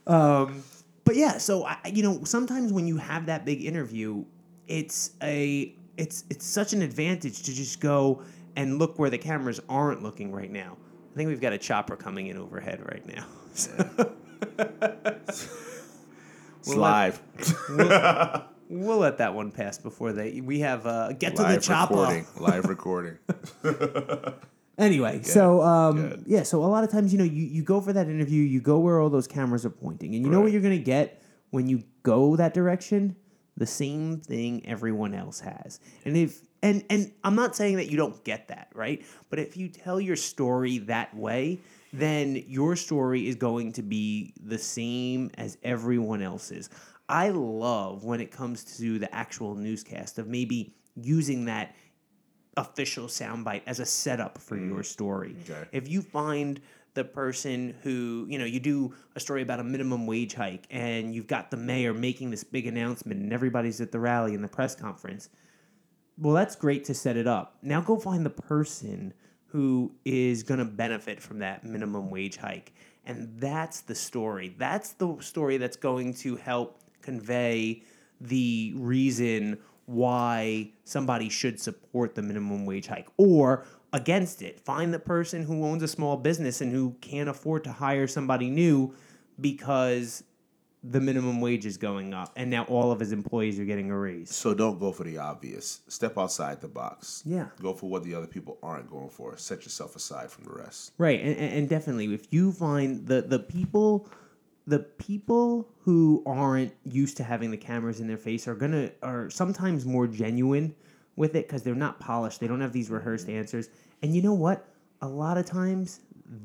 um, 0.07 0.63
but 1.09 1.17
yeah, 1.17 1.39
so 1.39 1.65
I, 1.65 1.79
you 1.91 2.03
know, 2.03 2.23
sometimes 2.25 2.71
when 2.71 2.87
you 2.87 2.99
have 2.99 3.25
that 3.27 3.47
big 3.47 3.65
interview, 3.65 4.27
it's 4.67 5.13
a 5.23 5.75
it's 5.97 6.25
it's 6.29 6.45
such 6.45 6.75
an 6.75 6.83
advantage 6.83 7.45
to 7.45 7.55
just 7.55 7.81
go 7.81 8.21
and 8.57 8.79
look 8.79 8.99
where 8.99 9.09
the 9.09 9.17
cameras 9.17 9.59
aren't 9.71 10.03
looking 10.03 10.33
right 10.33 10.53
now. 10.53 10.77
I 11.11 11.17
think 11.17 11.29
we've 11.29 11.41
got 11.41 11.55
a 11.55 11.59
chopper 11.59 11.97
coming 11.97 12.27
in 12.27 12.37
overhead 12.37 12.85
right 12.85 13.07
now. 13.07 13.25
it's 16.59 16.77
live. 16.77 17.23
We'll 18.71 18.99
let 18.99 19.17
that 19.17 19.33
one 19.33 19.51
pass 19.51 19.79
before 19.79 20.13
they. 20.13 20.43
We 20.43 20.61
have 20.61 20.87
uh, 20.87 21.13
get 21.13 21.37
to 21.37 21.43
the 21.43 21.59
chopper. 21.59 21.95
recording. 21.95 22.27
Live 22.39 22.67
recording. 22.67 23.17
Anyway, 24.79 25.23
so 25.23 25.61
um, 25.63 25.97
good. 25.97 26.25
yeah, 26.27 26.43
so 26.45 26.63
a 26.63 26.67
lot 26.67 26.85
of 26.85 26.91
times, 26.91 27.13
you 27.13 27.19
know, 27.19 27.25
you, 27.25 27.45
you 27.45 27.63
go 27.65 27.81
for 27.81 27.93
that 27.93 28.09
interview, 28.09 28.43
you 28.43 28.61
go 28.61 28.79
where 28.79 29.01
all 29.01 29.11
those 29.11 29.27
cameras 29.27 29.67
are 29.67 29.71
pointing, 29.71 30.15
and 30.15 30.25
you 30.25 30.31
know 30.31 30.41
what 30.41 30.53
you're 30.53 30.63
gonna 30.63 30.79
get 30.79 31.21
when 31.51 31.69
you 31.69 31.83
go 32.05 32.37
that 32.37 32.55
direction. 32.55 33.17
The 33.57 33.67
same 33.67 34.21
thing 34.21 34.65
everyone 34.65 35.15
else 35.15 35.41
has, 35.41 35.81
and 36.05 36.17
if 36.17 36.41
and 36.63 36.85
and 36.91 37.13
I'm 37.25 37.35
not 37.35 37.57
saying 37.57 37.77
that 37.77 37.91
you 37.91 37.97
don't 37.97 38.23
get 38.23 38.47
that 38.49 38.69
right, 38.73 39.05
but 39.31 39.41
if 39.41 39.57
you 39.57 39.69
tell 39.69 40.01
your 40.01 40.15
story 40.15 40.79
that 40.79 41.13
way, 41.17 41.59
then 41.93 42.45
your 42.47 42.77
story 42.77 43.27
is 43.27 43.35
going 43.35 43.73
to 43.73 43.83
be 43.83 44.33
the 44.45 44.59
same 44.59 45.31
as 45.39 45.59
everyone 45.65 46.23
else's. 46.23 46.71
I 47.09 47.31
love 47.31 48.05
when 48.05 48.21
it 48.21 48.31
comes 48.31 48.65
to 48.79 48.99
the 48.99 49.13
actual 49.15 49.55
newscast 49.55 50.19
of 50.19 50.29
maybe 50.29 50.75
using 50.95 51.47
that 51.47 51.75
official 52.59 53.07
soundbite 53.07 53.63
as 53.67 53.81
a 53.81 53.87
setup 53.87 54.37
for 54.37 54.57
mm-hmm. 54.57 54.75
your 54.75 54.83
story. 54.83 55.37
Okay. 55.45 55.65
If 55.73 55.89
you 55.89 56.03
find 56.03 56.61
the 56.95 57.05
person 57.05 57.75
who, 57.83 58.27
you 58.29 58.39
know, 58.39 58.45
you 58.45 58.59
do 58.59 58.93
a 59.15 59.21
story 59.21 59.43
about 59.43 59.61
a 59.61 59.65
minimum 59.65 60.07
wage 60.07 60.35
hike 60.35 60.67
and 60.71 61.15
you've 61.15 61.29
got 61.29 61.51
the 61.51 61.57
mayor 61.57 61.95
making 61.95 62.31
this 62.31 62.43
big 62.43 62.67
announcement 62.67 63.21
and 63.21 63.33
everybody's 63.33 63.81
at 63.81 63.93
the 63.93 64.01
rally 64.01 64.35
and 64.35 64.43
the 64.43 64.49
press 64.49 64.75
conference, 64.75 65.29
well, 66.19 66.35
that's 66.35 66.57
great 66.57 66.85
to 66.87 66.95
set 66.95 67.17
it 67.17 67.29
up. 67.29 67.59
Now 67.63 67.81
go 67.81 67.97
find 67.97 68.27
the 68.27 68.31
person 68.31 69.15
who 69.47 69.93
is 70.05 70.43
going 70.43 70.59
to 70.59 70.65
benefit 70.65 71.23
from 71.23 71.39
that 71.39 71.65
minimum 71.65 72.11
wage 72.11 72.37
hike. 72.37 72.73
And 73.07 73.33
that's 73.39 73.83
the 73.83 73.95
story. 73.95 74.55
That's 74.59 74.93
the 74.95 75.17
story 75.21 75.57
that's 75.57 75.77
going 75.77 76.15
to 76.15 76.37
help 76.37 76.81
convey 77.01 77.85
the 78.21 78.73
reason 78.77 79.59
why 79.89 80.71
somebody 80.85 81.31
should 81.31 81.59
support 81.59 82.15
the 82.15 82.21
minimum 82.21 82.67
wage 82.67 82.87
hike 82.87 83.09
or 83.17 83.65
against 83.95 84.43
it. 84.43 84.61
Find 84.61 84.93
the 84.93 84.99
person 84.99 85.43
who 85.43 85.65
owns 85.65 85.83
a 85.83 85.89
small 85.89 86.19
business 86.19 86.61
and 86.61 86.71
who 86.71 86.95
can't 87.01 87.27
afford 87.27 87.65
to 87.65 87.73
hire 87.73 88.07
somebody 88.07 88.51
new 88.51 88.95
because 89.41 90.25
the 90.85 91.01
minimum 91.01 91.41
wage 91.41 91.65
is 91.65 91.79
going 91.79 92.13
up 92.13 92.31
and 92.37 92.51
now 92.51 92.65
all 92.65 92.93
of 92.93 93.01
his 93.01 93.13
employees 93.13 93.59
are 93.59 93.65
getting 93.65 93.91
a 93.91 93.99
raise. 93.99 94.35
So 94.35 94.53
don't 94.53 94.79
go 94.79 94.93
for 94.93 95.05
the 95.05 95.17
obvious. 95.17 95.81
Step 95.89 96.19
outside 96.19 96.61
the 96.61 96.69
box. 96.69 97.23
Yeah. 97.25 97.47
Go 97.63 97.73
for 97.73 97.89
what 97.89 98.05
the 98.05 98.15
other 98.15 98.27
people 98.27 98.59
aren't 98.63 98.91
going 98.91 99.09
for. 99.09 99.39
Set 99.39 99.65
yourself 99.65 99.97
aside 99.97 100.31
from 100.31 100.45
the 100.45 100.53
rest. 100.53 100.93
Right, 100.99 101.19
and, 101.19 101.35
and 101.35 101.67
definitely, 101.67 102.13
if 102.13 102.31
you 102.31 102.53
find 102.53 103.07
the 103.07 103.23
the 103.23 103.39
people, 103.39 104.09
the 104.69 104.81
people 104.81 105.67
who 105.81 106.23
aren't 106.27 106.75
used 106.85 107.17
to 107.17 107.25
having 107.25 107.51
the 107.51 107.57
cameras 107.57 108.01
in 108.01 108.07
their 108.07 108.19
face 108.19 108.47
are 108.47 108.55
gonna 108.55 108.91
are 109.03 109.31
sometimes 109.31 109.87
more 109.87 110.07
genuine 110.07 110.75
with 111.17 111.35
it 111.35 111.49
because 111.49 111.63
they're 111.63 111.75
not 111.75 111.99
polished. 111.99 112.39
They 112.39 112.47
don't 112.47 112.61
have 112.61 112.75
these 112.75 112.91
rehearsed 112.91 113.29
mm-hmm. 113.29 113.39
answers, 113.39 113.71
and 114.03 114.15
you 114.15 114.21
know 114.21 114.35
what? 114.35 114.69
A 115.01 115.09
lot 115.09 115.39
of 115.39 115.47
times 115.47 116.01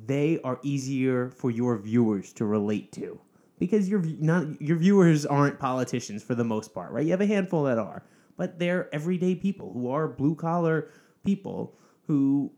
they 0.05 0.39
are 0.45 0.57
easier 0.63 1.29
for 1.31 1.51
your 1.51 1.77
viewers 1.77 2.31
to 2.33 2.45
relate 2.45 2.93
to 2.93 3.19
because 3.59 3.89
your 3.89 4.01
not 4.01 4.61
your 4.61 4.77
viewers 4.77 5.25
aren't 5.25 5.59
politicians 5.59 6.23
for 6.23 6.33
the 6.33 6.45
most 6.45 6.73
part, 6.73 6.91
right? 6.91 7.03
You 7.03 7.11
have 7.11 7.21
a 7.21 7.25
handful 7.25 7.63
that 7.63 7.77
are, 7.77 8.03
but 8.37 8.57
they're 8.57 8.93
everyday 8.95 9.35
people 9.35 9.73
who 9.73 9.91
are 9.91 10.07
blue 10.07 10.35
collar 10.35 10.89
people 11.25 11.75
who 12.07 12.51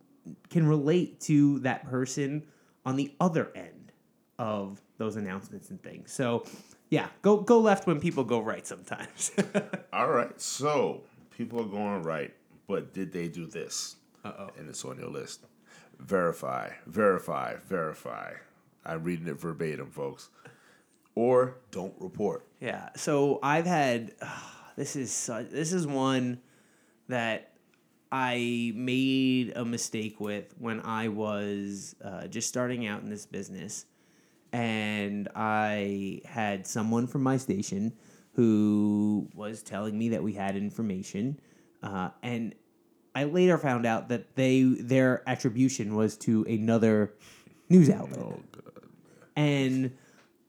can 0.50 0.68
relate 0.68 1.20
to 1.22 1.58
that 1.60 1.86
person 1.88 2.44
on 2.86 2.96
the 2.98 3.12
other 3.20 3.52
end 3.56 3.75
of 4.38 4.82
those 4.98 5.16
announcements 5.16 5.70
and 5.70 5.82
things. 5.82 6.12
So, 6.12 6.46
yeah, 6.90 7.08
go 7.22 7.38
go 7.38 7.60
left 7.60 7.88
when 7.88 8.00
people 8.00 8.24
go 8.24 8.40
right 8.40 8.66
sometimes. 8.66 9.32
All 9.94 10.10
right. 10.10 10.40
So 10.40 11.02
people 11.36 11.62
are 11.62 11.66
going 11.66 12.04
right, 12.04 12.34
but 12.68 12.94
did 12.94 13.12
they 13.12 13.28
do 13.28 13.46
this? 13.46 13.96
Uh 14.24 14.32
oh. 14.40 14.50
And 14.58 14.70
it's 14.70 14.84
on 14.86 15.00
your 15.00 15.10
list. 15.10 15.42
Verify, 16.00 16.72
verify, 16.86 17.56
verify. 17.68 18.34
I'm 18.86 19.04
reading 19.04 19.28
it 19.28 19.40
verbatim, 19.40 19.90
folks. 19.90 20.30
Or 21.16 21.56
don't 21.72 21.94
report. 22.00 22.46
Yeah. 22.60 22.90
So 22.96 23.40
I've 23.42 23.66
had 23.66 24.14
this 24.76 24.96
is 24.96 25.30
this 25.52 25.74
is 25.74 25.88
one 25.88 26.42
that 27.08 27.52
I 28.12 28.72
made 28.76 29.54
a 29.56 29.66
mistake 29.66 30.20
with 30.20 30.54
when 30.60 30.82
I 30.82 31.08
was 31.10 31.96
uh, 32.04 32.28
just 32.28 32.48
starting 32.48 32.88
out 32.88 33.02
in 33.02 33.10
this 33.10 33.26
business, 33.26 33.86
and 34.56 35.28
I 35.36 36.22
had 36.24 36.66
someone 36.66 37.08
from 37.08 37.24
my 37.24 37.36
station 37.36 37.92
who 38.36 39.28
was 39.36 39.62
telling 39.62 40.00
me 40.00 40.08
that 40.10 40.24
we 40.24 40.32
had 40.32 40.56
information, 40.56 41.42
uh, 41.84 42.12
and 42.24 42.56
I 43.14 43.26
later 43.26 43.58
found 43.58 43.86
out 43.86 44.08
that 44.10 44.38
they 44.38 44.64
their 44.64 45.28
attribution 45.28 45.94
was 45.94 46.16
to 46.20 46.44
another 46.44 47.16
news 47.68 47.90
outlet. 47.90 48.18
Oh, 48.18 48.40
and 49.36 49.92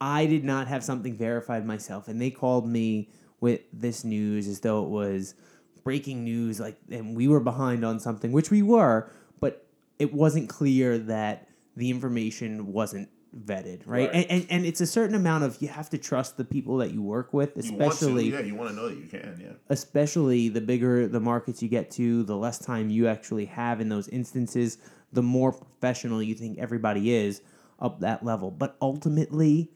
I 0.00 0.26
did 0.26 0.44
not 0.44 0.68
have 0.68 0.84
something 0.84 1.16
verified 1.16 1.66
myself, 1.66 2.06
and 2.06 2.22
they 2.22 2.30
called 2.30 2.68
me 2.68 3.10
with 3.40 3.62
this 3.72 4.04
news 4.04 4.46
as 4.46 4.60
though 4.60 4.84
it 4.84 4.88
was 4.88 5.34
breaking 5.82 6.22
news, 6.22 6.60
like, 6.60 6.76
and 6.92 7.16
we 7.16 7.26
were 7.26 7.40
behind 7.40 7.84
on 7.84 7.98
something, 7.98 8.30
which 8.30 8.52
we 8.52 8.62
were, 8.62 9.10
but 9.40 9.66
it 9.98 10.14
wasn't 10.14 10.48
clear 10.48 10.96
that 10.96 11.48
the 11.76 11.90
information 11.90 12.72
wasn't 12.72 13.08
vetted, 13.36 13.82
right? 13.86 14.08
Right. 14.08 14.10
And, 14.14 14.26
and 14.30 14.46
and 14.50 14.66
it's 14.66 14.80
a 14.80 14.86
certain 14.86 15.14
amount 15.14 15.44
of 15.44 15.60
you 15.60 15.68
have 15.68 15.90
to 15.90 15.98
trust 15.98 16.36
the 16.36 16.44
people 16.44 16.78
that 16.78 16.92
you 16.92 17.02
work 17.02 17.32
with, 17.32 17.52
You 17.56 17.62
especially 17.62 18.30
to, 18.30 18.36
yeah, 18.36 18.42
you 18.42 18.54
want 18.54 18.70
to 18.70 18.76
know 18.76 18.88
that 18.88 18.96
you 18.96 19.06
can, 19.06 19.38
yeah. 19.40 19.52
especially 19.68 20.48
the 20.48 20.60
bigger 20.60 21.08
the 21.08 21.20
markets 21.20 21.62
you 21.62 21.68
get 21.68 21.90
to, 21.92 22.22
the 22.22 22.36
less 22.36 22.58
time 22.58 22.90
you 22.90 23.08
actually 23.08 23.46
have 23.46 23.80
in 23.80 23.88
those 23.88 24.08
instances, 24.08 24.78
the 25.12 25.22
more 25.22 25.52
professional 25.52 26.22
you 26.22 26.34
think 26.34 26.58
everybody 26.58 27.14
is 27.14 27.42
up 27.78 28.00
that 28.00 28.24
level. 28.24 28.50
But 28.50 28.76
ultimately, 28.80 29.70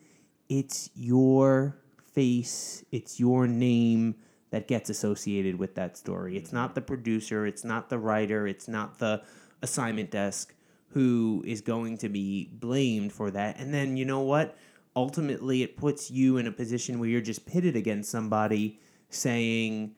it's 0.49 0.90
your 0.95 1.76
face, 2.12 2.85
it's 2.90 3.21
your 3.21 3.47
name 3.47 4.17
that 4.50 4.67
gets 4.67 4.90
associated 4.90 5.59
with 5.59 5.76
that 5.76 5.97
story. 5.97 6.37
It's 6.37 6.52
not 6.52 6.71
mm-hmm. 6.71 6.75
the 6.75 6.81
producer, 6.83 7.47
it's 7.47 7.64
not 7.64 7.88
the 7.88 7.99
writer, 7.99 8.47
it's 8.47 8.69
not 8.69 8.99
the 8.99 9.23
assignment 9.62 10.11
desk 10.11 10.55
who 10.90 11.42
is 11.47 11.61
going 11.61 11.99
to 11.99 12.09
be 12.09 12.50
blamed 12.52 13.12
for 13.12 13.30
that. 13.30 13.59
And 13.59 13.73
then, 13.73 13.97
you 13.97 14.04
know 14.04 14.20
what? 14.20 14.56
Ultimately, 14.97 15.62
it 15.62 15.76
puts 15.76 16.11
you 16.11 16.37
in 16.37 16.47
a 16.47 16.52
position 16.52 16.99
where 16.99 17.09
you're 17.09 17.20
just 17.20 17.47
pitted 17.47 17.76
against 17.76 18.11
somebody 18.11 18.80
saying, 19.09 19.94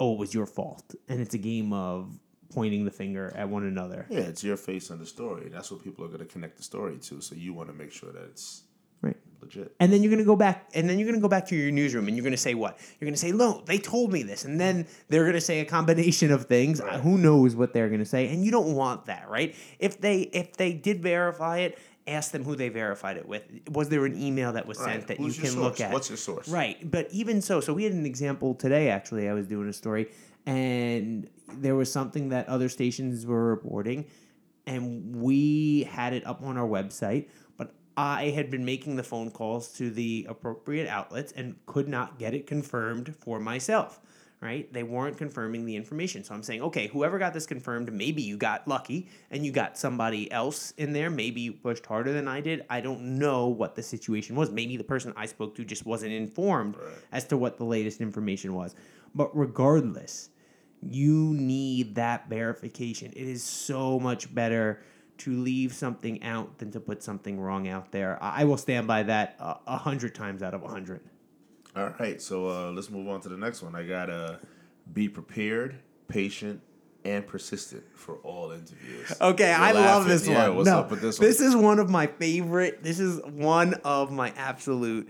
oh, 0.00 0.14
it 0.14 0.18
was 0.18 0.34
your 0.34 0.46
fault. 0.46 0.94
And 1.08 1.20
it's 1.20 1.34
a 1.34 1.38
game 1.38 1.72
of 1.72 2.18
pointing 2.52 2.84
the 2.84 2.90
finger 2.90 3.32
at 3.36 3.48
one 3.48 3.64
another. 3.64 4.06
Yeah, 4.08 4.20
it's 4.20 4.42
your 4.42 4.56
face 4.56 4.90
on 4.90 4.98
the 4.98 5.06
story. 5.06 5.48
That's 5.48 5.70
what 5.70 5.82
people 5.84 6.04
are 6.04 6.08
going 6.08 6.20
to 6.20 6.26
connect 6.26 6.56
the 6.56 6.62
story 6.62 6.98
to. 6.98 7.20
So 7.20 7.34
you 7.34 7.52
want 7.52 7.68
to 7.68 7.74
make 7.74 7.92
sure 7.92 8.10
that 8.12 8.24
it's. 8.24 8.62
Legit. 9.56 9.74
And 9.80 9.92
then 9.92 10.02
you're 10.02 10.10
gonna 10.10 10.24
go 10.24 10.36
back, 10.36 10.68
and 10.74 10.88
then 10.88 10.98
you're 10.98 11.08
gonna 11.08 11.20
go 11.20 11.28
back 11.28 11.46
to 11.48 11.56
your 11.56 11.70
newsroom, 11.72 12.06
and 12.08 12.16
you're 12.16 12.24
gonna 12.24 12.36
say 12.36 12.54
what? 12.54 12.78
You're 13.00 13.08
gonna 13.08 13.16
say, 13.16 13.32
"No, 13.32 13.62
they 13.66 13.78
told 13.78 14.12
me 14.12 14.22
this," 14.22 14.44
and 14.44 14.60
then 14.60 14.86
they're 15.08 15.26
gonna 15.26 15.40
say 15.40 15.60
a 15.60 15.64
combination 15.64 16.30
of 16.30 16.46
things. 16.46 16.80
Right. 16.80 17.00
Who 17.00 17.18
knows 17.18 17.56
what 17.56 17.72
they're 17.72 17.88
gonna 17.88 18.04
say? 18.04 18.28
And 18.28 18.44
you 18.44 18.50
don't 18.50 18.74
want 18.74 19.06
that, 19.06 19.28
right? 19.28 19.54
If 19.78 20.00
they 20.00 20.20
if 20.22 20.56
they 20.56 20.72
did 20.72 21.02
verify 21.02 21.58
it, 21.58 21.78
ask 22.06 22.30
them 22.30 22.44
who 22.44 22.56
they 22.56 22.68
verified 22.68 23.16
it 23.16 23.28
with. 23.28 23.42
Was 23.70 23.88
there 23.88 24.04
an 24.06 24.16
email 24.20 24.52
that 24.52 24.66
was 24.66 24.78
Right. 24.78 24.94
sent 24.94 25.08
that 25.08 25.18
Who's 25.18 25.36
you 25.36 25.44
can 25.44 25.60
look 25.60 25.80
at? 25.80 25.92
What's 25.92 26.08
your 26.08 26.16
source? 26.16 26.48
Right, 26.48 26.90
but 26.90 27.08
even 27.12 27.42
so, 27.42 27.60
so 27.60 27.74
we 27.74 27.84
had 27.84 27.92
an 27.92 28.06
example 28.06 28.54
today. 28.54 28.88
Actually, 28.88 29.28
I 29.28 29.34
was 29.34 29.46
doing 29.46 29.68
a 29.68 29.72
story, 29.72 30.08
and 30.46 31.28
there 31.52 31.74
was 31.74 31.92
something 31.92 32.30
that 32.30 32.48
other 32.48 32.68
stations 32.68 33.26
were 33.26 33.48
reporting, 33.50 34.06
and 34.66 35.16
we 35.16 35.82
had 35.90 36.12
it 36.14 36.26
up 36.26 36.42
on 36.42 36.56
our 36.56 36.66
website. 36.68 37.26
But 37.56 37.74
I 37.98 38.30
had 38.30 38.48
been 38.48 38.64
making 38.64 38.94
the 38.94 39.02
phone 39.02 39.28
calls 39.32 39.72
to 39.72 39.90
the 39.90 40.24
appropriate 40.28 40.86
outlets 40.86 41.32
and 41.32 41.56
could 41.66 41.88
not 41.88 42.16
get 42.16 42.32
it 42.32 42.46
confirmed 42.46 43.16
for 43.18 43.40
myself. 43.40 44.00
Right, 44.40 44.72
they 44.72 44.84
weren't 44.84 45.18
confirming 45.18 45.64
the 45.64 45.74
information. 45.74 46.22
So 46.22 46.32
I'm 46.32 46.44
saying, 46.44 46.62
okay, 46.62 46.86
whoever 46.86 47.18
got 47.18 47.34
this 47.34 47.44
confirmed, 47.44 47.92
maybe 47.92 48.22
you 48.22 48.36
got 48.36 48.68
lucky 48.68 49.08
and 49.32 49.44
you 49.44 49.50
got 49.50 49.76
somebody 49.76 50.30
else 50.30 50.70
in 50.76 50.92
there. 50.92 51.10
Maybe 51.10 51.40
you 51.40 51.52
pushed 51.54 51.84
harder 51.84 52.12
than 52.12 52.28
I 52.28 52.40
did. 52.40 52.64
I 52.70 52.80
don't 52.80 53.18
know 53.18 53.48
what 53.48 53.74
the 53.74 53.82
situation 53.82 54.36
was. 54.36 54.52
Maybe 54.52 54.76
the 54.76 54.84
person 54.84 55.12
I 55.16 55.26
spoke 55.26 55.56
to 55.56 55.64
just 55.64 55.84
wasn't 55.84 56.12
informed 56.12 56.76
as 57.10 57.24
to 57.24 57.36
what 57.36 57.58
the 57.58 57.64
latest 57.64 58.00
information 58.00 58.54
was. 58.54 58.76
But 59.12 59.36
regardless, 59.36 60.30
you 60.80 61.34
need 61.34 61.96
that 61.96 62.28
verification. 62.28 63.10
It 63.16 63.26
is 63.26 63.42
so 63.42 63.98
much 63.98 64.32
better 64.32 64.82
to 65.18 65.32
leave 65.36 65.72
something 65.72 66.22
out 66.22 66.58
than 66.58 66.70
to 66.72 66.80
put 66.80 67.02
something 67.02 67.40
wrong 67.40 67.68
out 67.68 67.92
there. 67.92 68.18
I 68.22 68.40
I 68.40 68.44
will 68.44 68.56
stand 68.56 68.86
by 68.86 69.02
that 69.04 69.36
a 69.40 69.56
a 69.66 69.76
hundred 69.76 70.14
times 70.14 70.42
out 70.42 70.54
of 70.54 70.62
a 70.62 70.68
hundred. 70.68 71.00
All 71.76 71.92
right, 72.00 72.20
so 72.20 72.48
uh, 72.48 72.72
let's 72.72 72.90
move 72.90 73.08
on 73.08 73.20
to 73.20 73.28
the 73.28 73.36
next 73.36 73.62
one. 73.62 73.74
I 73.76 73.84
gotta 73.84 74.40
be 74.92 75.08
prepared, 75.08 75.76
patient, 76.08 76.60
and 77.04 77.26
persistent 77.26 77.84
for 77.94 78.16
all 78.16 78.50
interviews. 78.50 79.12
Okay, 79.20 79.50
You're 79.50 79.58
I 79.58 79.72
love 79.72 80.06
this 80.06 80.26
Yeah, 80.26 80.48
one. 80.48 80.56
what's 80.56 80.68
no, 80.68 80.78
up 80.80 80.90
with 80.90 81.00
this 81.00 81.18
one? 81.18 81.28
This 81.28 81.40
is 81.40 81.54
one 81.54 81.78
of 81.78 81.88
my 81.90 82.06
favorite. 82.06 82.82
This 82.82 82.98
is 82.98 83.20
one 83.24 83.74
of 83.84 84.10
my 84.10 84.32
absolute 84.36 85.08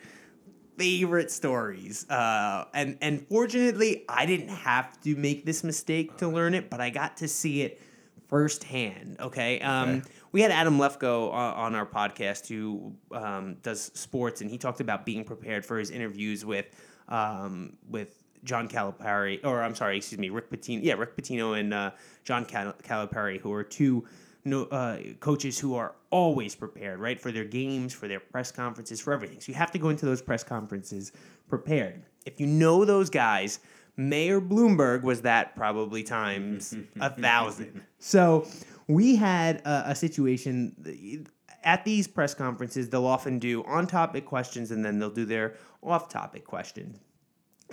favorite 0.77 1.31
stories. 1.31 2.09
Uh, 2.11 2.67
and 2.75 2.99
and 3.01 3.27
fortunately, 3.29 4.05
I 4.09 4.27
didn't 4.27 4.49
have 4.49 5.01
to 5.03 5.17
make 5.17 5.45
this 5.47 5.65
mistake 5.65 6.19
to 6.19 6.29
learn 6.29 6.55
it, 6.55 6.71
but 6.71 6.81
I 6.81 6.91
got 6.91 7.17
to 7.19 7.29
see 7.29 7.63
it 7.63 7.81
firsthand. 8.29 9.17
Okay. 9.21 9.61
Um, 9.61 9.89
Okay. 9.89 10.03
We 10.31 10.43
had 10.43 10.51
Adam 10.51 10.79
Lefkoe 10.79 11.33
on, 11.33 11.55
on 11.55 11.75
our 11.75 11.87
podcast 11.87 12.49
who 12.49 12.95
um, 13.13 13.57
does 13.63 13.91
sports, 13.95 14.43
and 14.43 14.51
he 14.51 14.59
talked 14.59 14.81
about 14.81 15.07
being 15.07 15.25
prepared 15.25 15.65
for 15.65 15.79
his 15.79 15.91
interviews 15.91 16.45
with 16.45 16.67
um, 17.09 17.73
with 17.89 18.23
John 18.45 18.69
Calipari, 18.69 19.41
or 19.45 19.63
I'm 19.63 19.75
sorry, 19.75 19.97
excuse 19.97 20.19
me, 20.19 20.29
Rick 20.29 20.51
Pitino. 20.51 20.81
Yeah, 20.83 20.95
Rick 20.95 21.17
Pitino 21.17 21.59
and 21.59 21.73
uh, 21.73 21.91
John 22.25 22.45
Cal- 22.45 22.75
Calipari, 22.83 23.41
who 23.41 23.53
are 23.53 23.65
two 23.65 24.07
no, 24.45 24.65
uh, 24.65 24.99
coaches 25.21 25.59
who 25.59 25.75
are 25.75 25.95
always 26.11 26.55
prepared, 26.55 27.01
right, 27.01 27.19
for 27.21 27.33
their 27.33 27.45
games, 27.45 27.93
for 27.95 28.07
their 28.07 28.21
press 28.21 28.53
conferences, 28.53 29.01
for 29.01 29.13
everything. 29.13 29.41
So 29.41 29.51
you 29.51 29.57
have 29.57 29.71
to 29.73 29.79
go 29.79 29.89
into 29.89 30.07
those 30.07 30.23
press 30.23 30.45
conferences 30.45 31.13
prepared. 31.49 32.03
If 32.27 32.39
you 32.39 32.47
know 32.47 32.85
those 32.85 33.09
guys, 33.11 33.61
Mayor 33.99 34.41
Bloomberg 34.41 35.03
was 35.03 35.23
that 35.23 35.57
probably 35.57 36.05
times 36.05 36.75
a 37.01 37.11
thousand. 37.11 37.83
So 37.99 38.47
we 38.87 39.17
had 39.17 39.57
a, 39.67 39.91
a 39.91 39.95
situation 39.95 41.27
at 41.65 41.85
these 41.85 42.07
press 42.07 42.33
conferences. 42.33 42.89
They'll 42.89 43.05
often 43.05 43.41
do 43.41 43.65
on-topic 43.65 44.25
questions 44.25 44.71
and 44.71 44.85
then 44.85 45.01
they'll 45.01 45.11
do 45.11 45.27
their 45.27 45.57
off-topic 45.83 46.45
questions, 46.45 46.99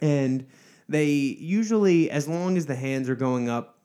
and 0.01 0.45
they 0.89 1.05
usually, 1.05 2.11
as 2.11 2.27
long 2.27 2.57
as 2.57 2.65
the 2.65 2.75
hands 2.75 3.09
are 3.09 3.15
going 3.15 3.49
up 3.49 3.79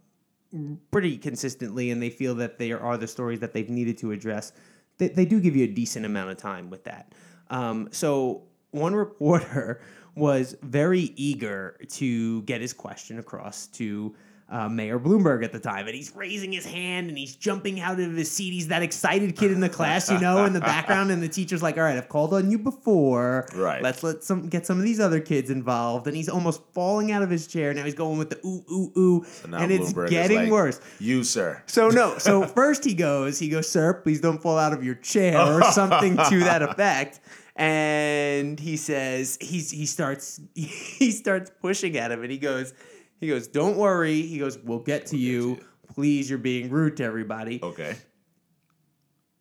pretty 0.90 1.16
consistently 1.16 1.90
and 1.90 2.02
they 2.02 2.10
feel 2.10 2.34
that 2.34 2.58
there 2.58 2.80
are 2.80 2.96
the 2.96 3.06
stories 3.06 3.40
that 3.40 3.52
they've 3.52 3.70
needed 3.70 3.96
to 3.98 4.12
address, 4.12 4.52
they, 4.98 5.08
they 5.08 5.24
do 5.24 5.40
give 5.40 5.56
you 5.56 5.64
a 5.64 5.68
decent 5.68 6.04
amount 6.04 6.30
of 6.30 6.36
time 6.36 6.68
with 6.68 6.84
that. 6.84 7.14
Um, 7.48 7.88
so 7.92 8.42
one 8.70 8.94
reporter 9.06 9.80
was 10.20 10.56
very 10.62 11.12
eager 11.16 11.76
to 11.94 12.42
get 12.42 12.60
his 12.60 12.72
question 12.72 13.18
across 13.18 13.66
to 13.68 14.14
uh, 14.50 14.68
Mayor 14.68 14.98
Bloomberg 14.98 15.44
at 15.44 15.52
the 15.52 15.60
time, 15.60 15.86
and 15.86 15.94
he's 15.94 16.14
raising 16.14 16.52
his 16.52 16.66
hand 16.66 17.08
and 17.08 17.16
he's 17.16 17.36
jumping 17.36 17.80
out 17.80 18.00
of 18.00 18.12
his 18.14 18.30
seat. 18.30 18.50
He's 18.52 18.68
that 18.68 18.82
excited 18.82 19.36
kid 19.36 19.52
in 19.52 19.60
the 19.60 19.68
class, 19.68 20.10
you 20.10 20.18
know, 20.18 20.44
in 20.44 20.52
the 20.52 20.60
background, 20.60 21.12
and 21.12 21.22
the 21.22 21.28
teacher's 21.28 21.62
like, 21.62 21.76
"All 21.76 21.84
right, 21.84 21.96
I've 21.96 22.08
called 22.08 22.34
on 22.34 22.50
you 22.50 22.58
before. 22.58 23.46
Right. 23.54 23.80
Let's 23.80 24.02
let 24.02 24.24
some 24.24 24.48
get 24.48 24.66
some 24.66 24.78
of 24.78 24.84
these 24.84 24.98
other 24.98 25.20
kids 25.20 25.50
involved." 25.50 26.08
And 26.08 26.16
he's 26.16 26.28
almost 26.28 26.62
falling 26.72 27.12
out 27.12 27.22
of 27.22 27.30
his 27.30 27.46
chair. 27.46 27.72
Now 27.72 27.84
he's 27.84 27.94
going 27.94 28.18
with 28.18 28.30
the 28.30 28.38
ooh 28.44 28.64
ooh 28.70 28.92
ooh, 28.98 29.26
now 29.48 29.58
and 29.58 29.70
it's 29.70 29.92
Bloomberg 29.92 30.10
getting 30.10 30.38
like, 30.38 30.50
worse. 30.50 30.80
You, 30.98 31.22
sir. 31.22 31.62
So 31.66 31.88
no. 31.88 32.18
So 32.18 32.42
first 32.46 32.84
he 32.84 32.94
goes, 32.94 33.38
he 33.38 33.48
goes, 33.48 33.68
sir, 33.68 33.94
please 33.94 34.20
don't 34.20 34.42
fall 34.42 34.58
out 34.58 34.72
of 34.72 34.82
your 34.82 34.96
chair 34.96 35.38
or 35.38 35.62
something 35.70 36.16
to 36.16 36.40
that 36.40 36.62
effect. 36.68 37.20
And 37.56 38.58
he 38.58 38.76
says 38.76 39.38
he's 39.40 39.70
he 39.70 39.86
starts 39.86 40.40
he 40.54 41.10
starts 41.10 41.50
pushing 41.60 41.96
at 41.96 42.12
him, 42.12 42.22
and 42.22 42.30
he 42.30 42.38
goes 42.38 42.72
he 43.20 43.28
goes, 43.28 43.46
don't 43.46 43.76
worry. 43.76 44.22
He 44.22 44.38
goes, 44.38 44.58
we'll 44.58 44.78
get 44.78 45.06
to 45.06 45.16
you. 45.16 45.56
to 45.56 45.60
you. 45.60 45.66
Please, 45.94 46.30
you're 46.30 46.38
being 46.38 46.70
rude 46.70 46.96
to 46.96 47.04
everybody. 47.04 47.60
Okay. 47.62 47.96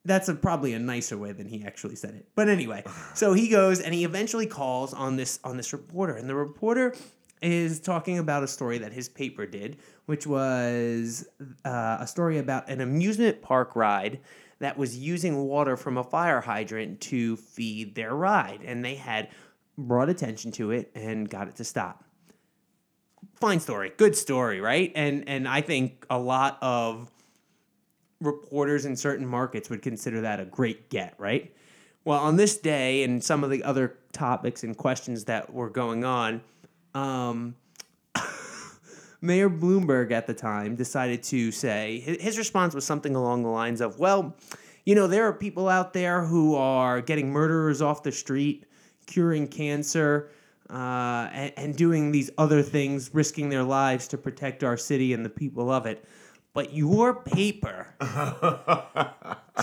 That's 0.04 0.28
a, 0.28 0.36
probably 0.36 0.74
a 0.74 0.80
nicer 0.80 1.18
way 1.18 1.32
than 1.32 1.48
he 1.48 1.64
actually 1.64 1.96
said 1.96 2.16
it. 2.16 2.28
But 2.36 2.50
anyway, 2.50 2.84
so 3.14 3.34
he 3.34 3.48
goes 3.48 3.80
and 3.80 3.94
he 3.94 4.04
eventually 4.04 4.48
calls 4.48 4.94
on 4.94 5.16
this 5.16 5.40
on 5.44 5.58
this 5.58 5.72
reporter, 5.72 6.16
and 6.16 6.30
the 6.30 6.36
reporter 6.36 6.94
is 7.42 7.80
talking 7.80 8.20
about 8.20 8.44
a 8.44 8.48
story 8.48 8.80
that 8.80 8.92
his 8.92 9.08
paper 9.08 9.46
did, 9.46 9.78
which 10.08 10.28
was 10.28 11.26
uh, 11.64 11.98
a 12.02 12.08
story 12.08 12.38
about 12.38 12.68
an 12.70 12.82
amusement 12.82 13.42
park 13.42 13.78
ride 13.78 14.20
that 14.60 14.78
was 14.78 14.98
using 14.98 15.38
water 15.46 15.76
from 15.78 15.98
a 15.98 16.04
fire 16.04 16.42
hydrant 16.42 17.02
to 17.02 17.38
feed 17.38 17.96
their 17.96 18.14
ride, 18.14 18.62
and 18.64 18.84
they 18.84 18.96
had 18.96 19.30
brought 19.78 20.10
attention 20.10 20.52
to 20.52 20.72
it 20.72 20.92
and 20.96 21.30
got 21.30 21.48
it 21.48 21.56
to 21.56 21.64
stop. 21.64 22.04
Fine 23.36 23.62
story, 23.62 23.92
good 23.96 24.16
story, 24.16 24.60
right? 24.60 24.92
And 24.96 25.28
and 25.28 25.48
I 25.48 25.62
think 25.62 26.06
a 26.10 26.20
lot 26.20 26.58
of 26.62 27.10
reporters 28.22 28.86
in 28.86 28.96
certain 28.96 29.26
markets 29.26 29.70
would 29.70 29.82
consider 29.82 30.22
that 30.22 30.40
a 30.42 30.46
great 30.46 30.90
get, 30.90 31.16
right? 31.18 31.54
Well, 32.04 32.20
on 32.20 32.36
this 32.36 32.58
day 32.58 33.04
and 33.04 33.24
some 33.24 33.44
of 33.44 33.50
the 33.50 33.64
other 33.64 33.98
topics 34.12 34.64
and 34.64 34.76
questions 34.76 35.26
that 35.26 35.54
were 35.54 35.70
going 35.70 36.04
on, 36.04 36.42
um, 36.94 37.56
Mayor 39.22 39.50
Bloomberg 39.50 40.12
at 40.12 40.28
the 40.28 40.34
time 40.34 40.76
decided 40.76 41.24
to 41.24 41.52
say 41.52 42.00
his 42.00 42.38
response 42.38 42.74
was 42.74 42.86
something 42.86 43.16
along 43.16 43.44
the 43.44 43.50
lines 43.50 43.82
of, 43.82 44.00
well, 44.00 44.36
you 44.86 44.96
know, 44.96 45.08
there 45.08 45.26
are 45.26 45.34
people 45.34 45.68
out 45.68 45.94
there 45.94 46.24
who 46.24 46.56
are 46.56 47.02
getting 47.02 47.30
murderers 47.30 47.82
off 47.82 48.02
the 48.02 48.12
street, 48.12 48.66
curing 49.06 49.48
cancer, 49.48 50.30
uh, 50.70 51.30
and, 51.32 51.54
and 51.58 51.76
doing 51.76 52.12
these 52.12 52.30
other 52.38 52.62
things, 52.62 53.10
risking 53.14 53.50
their 53.50 53.64
lives 53.64 54.08
to 54.08 54.18
protect 54.18 54.64
our 54.64 54.78
city 54.78 55.14
and 55.14 55.26
the 55.26 55.30
people 55.30 55.70
of 55.72 55.86
it. 55.86 56.06
But 56.54 56.74
your 56.74 57.14
paper 57.14 57.88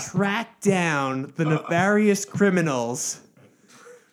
tracked 0.01 0.63
down 0.63 1.33
the 1.35 1.45
nefarious 1.45 2.25
criminals 2.25 3.21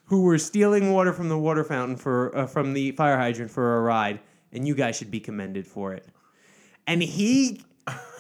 who 0.07 0.23
were 0.23 0.39
stealing 0.39 0.93
water 0.93 1.13
from 1.13 1.29
the 1.29 1.39
water 1.39 1.65
fountain 1.65 1.97
for 1.97 2.37
uh, 2.37 2.47
from 2.47 2.73
the 2.73 2.93
fire 2.93 3.17
hydrant 3.17 3.51
for 3.51 3.79
a 3.79 3.81
ride, 3.81 4.21
and 4.55 4.67
you 4.67 4.75
guys 4.75 4.97
should 4.97 5.11
be 5.11 5.21
commended 5.21 5.67
for 5.67 5.93
it. 5.93 6.07
And 6.87 7.03
he 7.03 7.63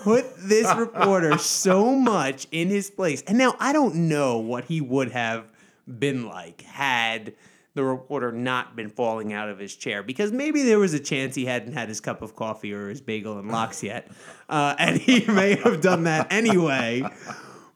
put 0.02 0.26
this 0.36 0.72
reporter 0.76 1.38
so 1.38 1.94
much 1.94 2.46
in 2.50 2.68
his 2.68 2.90
place. 2.90 3.22
And 3.26 3.38
now 3.38 3.56
I 3.58 3.72
don't 3.72 4.08
know 4.08 4.38
what 4.38 4.64
he 4.64 4.80
would 4.80 5.12
have 5.12 5.46
been 5.86 6.26
like 6.26 6.62
had 6.62 7.34
the 7.74 7.82
reporter 7.82 8.30
not 8.30 8.76
been 8.76 8.88
falling 8.88 9.32
out 9.32 9.48
of 9.48 9.58
his 9.58 9.74
chair 9.74 10.02
because 10.02 10.30
maybe 10.30 10.62
there 10.62 10.78
was 10.78 10.94
a 10.94 11.00
chance 11.00 11.34
he 11.34 11.44
hadn't 11.44 11.72
had 11.72 11.88
his 11.88 12.00
cup 12.00 12.22
of 12.22 12.36
coffee 12.36 12.72
or 12.72 12.88
his 12.88 13.00
bagel 13.00 13.38
and 13.38 13.50
lox 13.50 13.82
yet. 13.82 14.10
Uh, 14.48 14.74
and 14.78 15.00
he 15.00 15.24
may 15.28 15.56
have 15.56 15.80
done 15.80 16.04
that 16.04 16.32
anyway. 16.32 17.04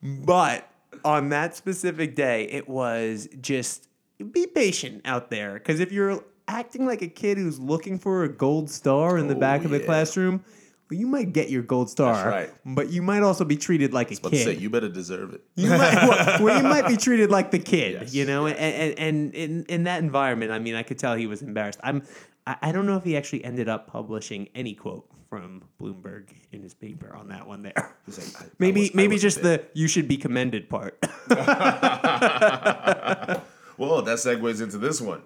But 0.02 0.70
on 1.04 1.30
that 1.30 1.56
specific 1.56 2.14
day, 2.14 2.44
it 2.44 2.68
was 2.68 3.28
just 3.40 3.88
be 4.32 4.46
patient 4.46 5.02
out 5.04 5.30
there. 5.30 5.54
Because 5.54 5.80
if 5.80 5.90
you're 5.90 6.22
acting 6.48 6.86
like 6.86 7.02
a 7.02 7.08
kid 7.08 7.38
who's 7.38 7.58
looking 7.60 7.98
for 7.98 8.24
a 8.24 8.28
gold 8.28 8.70
star 8.70 9.18
in 9.18 9.28
the 9.28 9.36
Oh, 9.36 9.40
back 9.40 9.64
of 9.64 9.70
the 9.70 9.78
yeah. 9.78 9.84
classroom, 9.86 10.42
well, 10.90 10.98
you 10.98 11.06
might 11.06 11.32
get 11.34 11.50
your 11.50 11.62
gold 11.62 11.90
star. 11.90 12.28
right. 12.28 12.50
But 12.64 12.88
you 12.90 13.02
might 13.02 13.22
also 13.22 13.44
be 13.44 13.56
treated 13.56 13.92
like 13.92 14.10
a 14.10 14.16
But 14.20 14.32
kid. 14.32 14.44
say, 14.44 14.56
you 14.56 14.70
better 14.70 14.88
deserve 14.88 15.34
it. 15.34 15.42
You 15.54 15.68
might, 15.70 15.94
well, 16.08 16.42
well, 16.42 16.62
you 16.62 16.68
might 16.68 16.88
be 16.88 16.96
treated 16.96 17.30
like 17.30 17.50
the 17.50 17.58
kid, 17.58 17.98
Yes, 18.00 18.14
you 18.14 18.24
know, 18.24 18.46
and, 18.46 18.56
and 18.58 18.98
and 18.98 19.34
in 19.34 19.64
in 19.68 19.84
that 19.84 20.02
environment, 20.02 20.50
I 20.50 20.58
mean, 20.58 20.74
I 20.74 20.82
could 20.82 20.98
tell 20.98 21.14
he 21.14 21.26
was 21.26 21.42
embarrassed. 21.42 21.78
I'm, 21.84 22.02
I, 22.46 22.56
I 22.62 22.72
don't 22.72 22.86
know 22.86 22.96
if 22.96 23.04
he 23.04 23.16
actually 23.18 23.44
ended 23.44 23.68
up 23.68 23.86
publishing 23.86 24.48
any 24.54 24.74
quote 24.74 25.06
from 25.28 25.62
Bloomberg 25.78 26.30
in 26.52 26.62
his 26.62 26.72
paper 26.72 27.14
on 27.14 27.28
that 27.28 27.46
one 27.46 27.62
there. 27.62 27.94
He's 28.06 28.16
like, 28.18 28.42
I- 28.42 28.46
I 28.46 28.48
Maybe 28.58 28.80
was- 28.80 28.90
I 28.90 28.92
maybe 28.94 29.14
was 29.16 29.22
a 29.22 29.26
just 29.26 29.42
the 29.42 29.64
you 29.74 29.88
should 29.88 30.08
be 30.08 30.16
commended 30.16 30.70
part. 30.70 30.98
Well, 33.76 34.02
that 34.02 34.18
segues 34.18 34.60
into 34.60 34.78
this 34.78 35.00
one. 35.00 35.22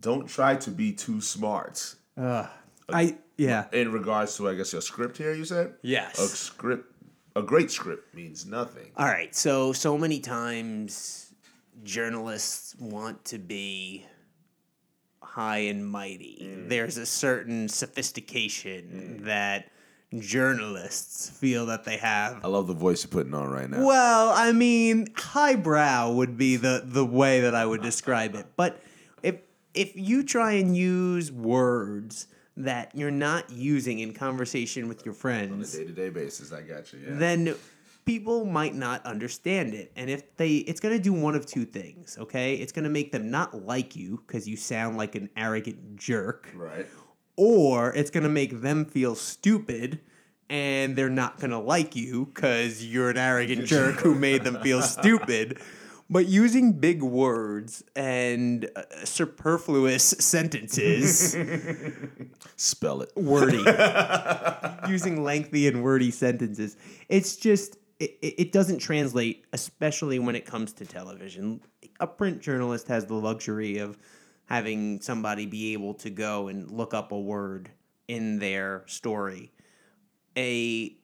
Don't 0.00 0.28
try 0.28 0.56
to 0.56 0.70
be 0.70 0.92
too 0.92 1.20
smart. 1.20 1.94
I 2.16 3.16
yeah 3.36 3.66
In 3.72 3.92
regards 3.92 4.36
to, 4.36 4.48
I 4.48 4.54
guess, 4.54 4.72
your 4.72 4.82
script 4.82 5.16
here, 5.18 5.34
you 5.34 5.44
said? 5.44 5.74
yes. 5.82 6.18
A 6.18 6.28
script, 6.28 6.92
a 7.36 7.42
great 7.42 7.70
script 7.70 8.14
means 8.14 8.46
nothing. 8.46 8.90
All 8.96 9.06
right. 9.06 9.34
So, 9.34 9.72
so 9.72 9.96
many 9.96 10.20
times 10.20 11.32
journalists 11.84 12.74
want 12.80 13.24
to 13.26 13.38
be 13.38 14.06
high 15.22 15.58
and 15.58 15.86
mighty. 15.86 16.38
Mm. 16.42 16.68
There's 16.68 16.96
a 16.96 17.06
certain 17.06 17.68
sophistication 17.68 19.20
mm. 19.20 19.24
that 19.26 19.70
journalists 20.18 21.28
feel 21.28 21.66
that 21.66 21.84
they 21.84 21.98
have. 21.98 22.44
I 22.44 22.48
love 22.48 22.66
the 22.66 22.74
voice 22.74 23.04
you're 23.04 23.10
putting 23.10 23.34
on 23.34 23.48
right 23.48 23.68
now. 23.68 23.84
Well, 23.86 24.30
I 24.30 24.52
mean, 24.52 25.08
highbrow 25.14 26.12
would 26.12 26.36
be 26.36 26.56
the 26.56 26.82
the 26.84 27.04
way 27.04 27.40
that 27.40 27.54
I 27.54 27.66
would 27.66 27.82
describe 27.82 28.34
it. 28.34 28.46
But 28.56 28.80
if 29.78 29.92
you 29.94 30.24
try 30.24 30.52
and 30.52 30.76
use 30.76 31.30
words 31.30 32.26
that 32.56 32.90
you're 32.94 33.10
not 33.10 33.48
using 33.50 34.00
in 34.00 34.12
conversation 34.12 34.88
with 34.88 35.04
your 35.04 35.14
friends, 35.14 35.74
on 35.74 35.80
a 35.80 35.84
Day 35.84 35.88
to 35.88 35.94
day 35.94 36.10
basis, 36.10 36.52
I 36.52 36.62
got 36.62 36.92
you. 36.92 36.98
Yeah. 37.06 37.14
then 37.14 37.54
people 38.04 38.44
might 38.44 38.74
not 38.74 39.04
understand 39.06 39.74
it. 39.74 39.92
And 39.94 40.10
if 40.10 40.36
they, 40.36 40.56
it's 40.56 40.80
going 40.80 40.96
to 40.96 41.02
do 41.02 41.12
one 41.12 41.36
of 41.36 41.46
two 41.46 41.64
things, 41.64 42.18
okay? 42.18 42.54
It's 42.54 42.72
going 42.72 42.84
to 42.84 42.90
make 42.90 43.12
them 43.12 43.30
not 43.30 43.64
like 43.64 43.94
you 43.94 44.22
because 44.26 44.48
you 44.48 44.56
sound 44.56 44.96
like 44.96 45.14
an 45.14 45.30
arrogant 45.36 45.96
jerk, 45.96 46.50
right. 46.56 46.86
or 47.36 47.94
it's 47.94 48.10
going 48.10 48.24
to 48.24 48.30
make 48.30 48.60
them 48.60 48.84
feel 48.84 49.14
stupid 49.14 50.00
and 50.50 50.96
they're 50.96 51.10
not 51.10 51.38
going 51.38 51.50
to 51.50 51.58
like 51.58 51.94
you 51.94 52.26
because 52.26 52.84
you're 52.84 53.10
an 53.10 53.18
arrogant 53.18 53.66
jerk 53.66 53.96
who 53.96 54.14
made 54.14 54.42
them 54.42 54.58
feel 54.62 54.82
stupid. 54.82 55.60
But 56.10 56.26
using 56.26 56.72
big 56.72 57.02
words 57.02 57.84
and 57.94 58.68
uh, 58.74 58.82
superfluous 59.04 60.04
sentences. 60.18 61.36
Spell 62.56 63.02
it. 63.02 63.12
wordy. 63.14 63.62
Using 64.88 65.22
lengthy 65.22 65.68
and 65.68 65.82
wordy 65.82 66.10
sentences. 66.10 66.76
It's 67.08 67.36
just 67.36 67.76
it, 68.00 68.18
it 68.22 68.34
it 68.38 68.52
doesn't 68.52 68.78
translate 68.78 69.44
especially 69.52 70.18
when 70.18 70.34
it 70.34 70.46
comes 70.46 70.72
to 70.74 70.86
television. 70.86 71.60
A 72.00 72.06
print 72.06 72.40
journalist 72.40 72.88
has 72.88 73.04
the 73.06 73.14
luxury 73.14 73.78
of 73.78 73.98
having 74.46 75.00
somebody 75.02 75.44
be 75.44 75.74
able 75.74 75.92
to 75.92 76.08
go 76.08 76.48
and 76.48 76.70
look 76.70 76.94
up 76.94 77.12
a 77.12 77.18
word 77.20 77.70
in 78.06 78.38
their 78.38 78.82
story. 78.86 79.52
A 80.36 80.96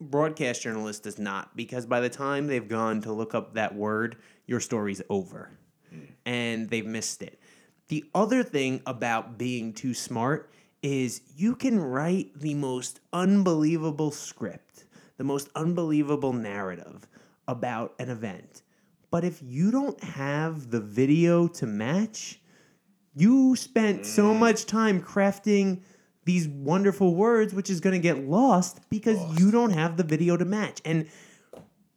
broadcast 0.00 0.62
journalist 0.62 1.04
does 1.04 1.18
not 1.18 1.56
because 1.56 1.86
by 1.86 2.00
the 2.00 2.08
time 2.08 2.46
they've 2.46 2.68
gone 2.68 3.00
to 3.02 3.12
look 3.12 3.34
up 3.34 3.54
that 3.54 3.74
word 3.74 4.16
your 4.46 4.60
story's 4.60 5.02
over. 5.08 5.50
Mm. 5.94 6.08
And 6.24 6.70
they've 6.70 6.86
missed 6.86 7.22
it. 7.22 7.40
The 7.88 8.04
other 8.14 8.42
thing 8.42 8.82
about 8.86 9.38
being 9.38 9.72
too 9.72 9.94
smart 9.94 10.50
is 10.82 11.22
you 11.36 11.54
can 11.54 11.78
write 11.80 12.38
the 12.38 12.54
most 12.54 13.00
unbelievable 13.12 14.10
script 14.10 14.86
the 15.16 15.24
most 15.24 15.48
unbelievable 15.54 16.32
narrative 16.32 17.08
about 17.48 17.94
an 17.98 18.10
event. 18.10 18.62
But 19.10 19.24
if 19.24 19.40
you 19.42 19.70
don't 19.70 20.02
have 20.02 20.70
the 20.70 20.80
video 20.80 21.48
to 21.48 21.66
match 21.66 22.40
You 23.18 23.56
spent 23.56 24.04
so 24.04 24.34
mm. 24.34 24.38
much 24.38 24.66
time 24.66 25.00
crafting 25.00 25.80
these 26.26 26.48
wonderful 26.48 27.14
words, 27.14 27.54
which 27.54 27.70
is 27.70 27.80
going 27.80 27.94
to 27.94 28.00
get 28.00 28.28
lost 28.28 28.80
because 28.90 29.40
you 29.40 29.50
don't 29.50 29.70
have 29.70 29.96
the 29.96 30.02
video 30.02 30.36
to 30.36 30.44
match. 30.44 30.82
And 30.84 31.08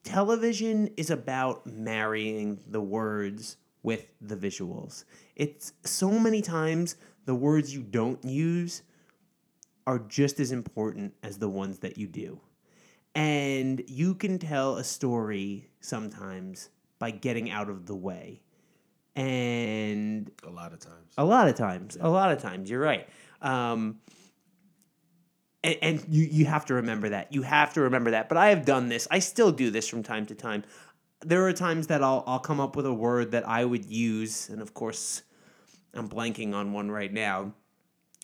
television 0.03 0.91
is 0.95 1.09
about 1.09 1.65
marrying 1.65 2.59
the 2.67 2.79
words 2.79 3.57
with 3.81 4.05
the 4.21 4.35
visuals. 4.35 5.03
It's 5.35 5.73
so 5.83 6.11
many 6.11 6.41
times 6.41 6.95
the 7.25 7.33
words 7.33 7.73
you 7.73 7.81
don't 7.81 8.23
use 8.23 8.83
are 9.87 9.99
just 9.99 10.39
as 10.39 10.51
important 10.51 11.15
as 11.23 11.39
the 11.39 11.49
ones 11.49 11.79
that 11.79 11.97
you 11.97 12.07
do. 12.07 12.39
And 13.15 13.81
you 13.87 14.13
can 14.13 14.37
tell 14.37 14.77
a 14.77 14.83
story 14.83 15.71
sometimes 15.79 16.69
by 16.99 17.09
getting 17.09 17.49
out 17.49 17.67
of 17.67 17.87
the 17.87 17.95
way. 17.95 18.43
And 19.15 20.31
A 20.45 20.51
lot 20.51 20.71
of 20.71 20.79
times. 20.79 21.13
a 21.17 21.25
lot 21.25 21.47
of 21.47 21.55
times, 21.55 21.97
a 21.99 22.09
lot 22.09 22.31
of 22.31 22.39
times, 22.39 22.69
you're 22.69 22.79
right. 22.79 23.07
Um, 23.41 23.99
and, 25.63 25.77
and 25.81 26.05
you, 26.09 26.25
you 26.25 26.45
have 26.45 26.65
to 26.67 26.75
remember 26.75 27.09
that. 27.09 27.33
You 27.33 27.41
have 27.41 27.73
to 27.73 27.81
remember 27.81 28.11
that. 28.11 28.29
But 28.29 28.37
I 28.37 28.49
have 28.49 28.65
done 28.65 28.89
this. 28.89 29.07
I 29.11 29.19
still 29.19 29.51
do 29.51 29.71
this 29.71 29.87
from 29.87 30.03
time 30.03 30.25
to 30.27 30.35
time. 30.35 30.63
There 31.21 31.45
are 31.47 31.53
times 31.53 31.87
that 31.87 32.01
I'll, 32.01 32.23
I'll 32.25 32.39
come 32.39 32.59
up 32.59 32.75
with 32.75 32.85
a 32.85 32.93
word 32.93 33.31
that 33.31 33.47
I 33.47 33.65
would 33.65 33.85
use. 33.85 34.49
And 34.49 34.61
of 34.61 34.73
course, 34.73 35.23
I'm 35.93 36.07
blanking 36.07 36.53
on 36.53 36.71
one 36.71 36.89
right 36.89 37.11
now. 37.11 37.53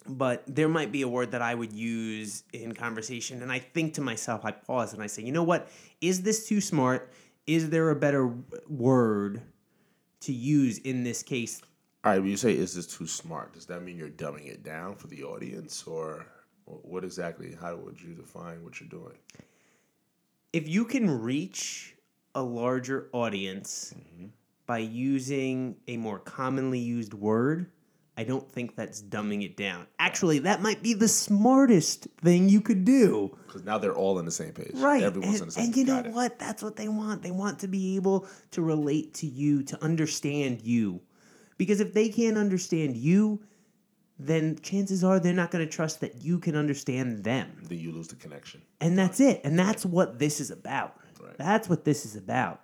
But 0.08 0.44
there 0.48 0.70
might 0.70 0.92
be 0.92 1.02
a 1.02 1.08
word 1.08 1.32
that 1.32 1.42
I 1.42 1.56
would 1.56 1.74
use 1.74 2.44
in 2.54 2.74
conversation. 2.74 3.42
And 3.42 3.52
I 3.52 3.60
think 3.60 3.96
to 3.96 4.02
myself, 4.02 4.46
I 4.46 4.52
pause 4.52 4.94
and 4.94 5.02
I 5.02 5.08
say, 5.08 5.24
you 5.24 5.32
know 5.32 5.44
what? 5.44 5.68
Is 6.00 6.22
this 6.22 6.48
too 6.48 6.62
smart? 6.62 7.12
Is 7.48 7.70
there 7.70 7.90
a 7.90 7.96
better 7.96 8.34
word 8.70 9.42
to 10.22 10.32
use 10.32 10.78
in 10.80 11.04
this 11.04 11.24
case 11.24 11.62
All 12.06 12.12
right, 12.12 12.22
when 12.22 12.30
you 12.30 12.38
say 12.38 12.54
is 12.54 12.76
this 12.76 12.86
too 12.86 13.08
smart, 13.08 13.54
does 13.54 13.66
that 13.66 13.82
mean 13.82 13.98
you're 13.98 14.10
dumbing 14.10 14.48
it 14.48 14.64
down 14.64 14.96
for 14.96 15.08
the 15.08 15.24
audience, 15.24 15.84
or 15.88 16.28
what 16.66 17.04
exactly? 17.04 17.58
How 17.60 17.76
would 17.76 18.00
you 18.00 18.14
define 18.14 18.64
what 18.64 18.80
you're 18.80 18.90
doing? 18.90 19.18
if 20.56 20.70
you 20.70 20.86
can 20.86 21.22
reach 21.22 21.96
a 22.34 22.42
larger 22.42 23.10
audience 23.12 23.94
mm-hmm. 23.94 24.28
by 24.66 24.78
using 24.78 25.76
a 25.90 25.98
more 25.98 26.18
commonly 26.18 26.80
used 26.80 27.14
word, 27.14 27.70
I 28.16 28.24
don't 28.24 28.50
think 28.50 28.78
that's 28.78 29.02
dumbing 29.02 29.44
it 29.44 29.58
down. 29.58 29.86
Actually, 30.00 30.40
that 30.40 30.62
might 30.62 30.82
be 30.82 30.94
the 30.94 31.10
smartest 31.10 32.08
thing 32.22 32.48
you 32.48 32.62
could 32.62 32.86
do. 32.86 33.38
Because 33.46 33.66
now 33.66 33.78
they're 33.78 33.98
all 33.98 34.18
on 34.18 34.24
the 34.24 34.32
same 34.32 34.54
page. 34.54 34.72
Right. 34.76 35.04
Everyone's 35.04 35.34
and, 35.34 35.42
on 35.42 35.48
the 35.48 35.52
same 35.52 35.66
page. 35.66 35.78
and 35.78 35.88
you 35.90 35.94
know 35.94 36.00
it. 36.00 36.14
what? 36.14 36.40
That's 36.40 36.64
what 36.64 36.78
they 36.78 36.88
want. 36.88 37.22
They 37.22 37.32
want 37.32 37.60
to 37.60 37.68
be 37.68 37.98
able 37.98 38.26
to 38.52 38.62
relate 38.62 39.14
to 39.16 39.28
you, 39.28 39.62
to 39.64 39.84
understand 39.84 40.62
you. 40.62 41.02
Because 41.58 41.80
if 41.80 41.94
they 41.94 42.10
can't 42.10 42.38
understand 42.38 42.98
you, 42.98 43.42
then 44.18 44.58
chances 44.60 45.04
are 45.04 45.20
they're 45.20 45.34
not 45.34 45.52
going 45.52 45.66
to 45.66 45.72
trust 45.72 46.02
that 46.02 46.22
you 46.22 46.40
can 46.40 46.56
understand 46.56 47.24
them. 47.24 47.52
Then 47.64 47.80
you 47.80 47.92
lose 47.92 48.08
the 48.08 48.16
connection. 48.16 48.62
And 48.80 48.98
that's 48.98 49.20
it. 49.20 49.42
And 49.44 49.58
that's 49.58 49.86
what 49.86 50.20
this 50.20 50.40
is 50.40 50.52
about. 50.52 50.98
Right. 51.22 51.38
That's 51.38 51.68
what 51.68 51.84
this 51.84 52.06
is 52.06 52.16
about. 52.16 52.62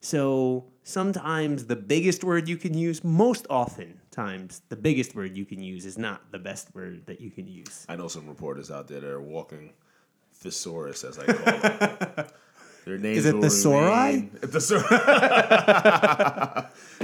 So 0.00 0.64
sometimes 0.82 1.66
the 1.66 1.76
biggest 1.76 2.24
word 2.24 2.48
you 2.48 2.56
can 2.56 2.74
use, 2.74 3.04
most 3.04 3.46
often 3.48 4.00
times, 4.10 4.62
the 4.68 4.76
biggest 4.76 5.14
word 5.14 5.36
you 5.36 5.46
can 5.46 5.62
use 5.62 5.86
is 5.86 5.96
not 5.96 6.30
the 6.32 6.38
best 6.38 6.74
word 6.74 7.06
that 7.06 7.20
you 7.20 7.30
can 7.30 7.46
use. 7.46 7.86
I 7.88 7.96
know 7.96 8.08
some 8.08 8.26
reporters 8.26 8.70
out 8.70 8.88
there 8.88 9.00
that 9.00 9.08
are 9.08 9.22
walking 9.22 9.72
thesaurus, 10.34 11.04
as 11.04 11.18
I 11.18 11.26
call 11.26 11.54
it. 11.54 12.32
Their 12.84 12.98
names 12.98 13.18
Is 13.18 13.26
it 13.26 13.40
the 13.40 13.46
thesauri? 13.46 14.12
remain- 14.12 14.30
Thesauri. 14.42 14.82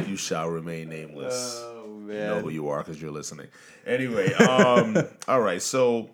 you 0.09 0.17
shall 0.17 0.49
remain 0.49 0.89
nameless. 0.89 1.63
Oh, 1.65 2.01
You 2.09 2.15
know 2.15 2.41
who 2.41 2.49
you 2.51 2.69
are 2.69 2.79
because 2.79 3.01
you're 3.01 3.13
listening. 3.13 3.47
Anyway, 3.87 4.33
um, 4.35 4.97
all 5.29 5.41
right. 5.41 5.63
So, 5.63 6.11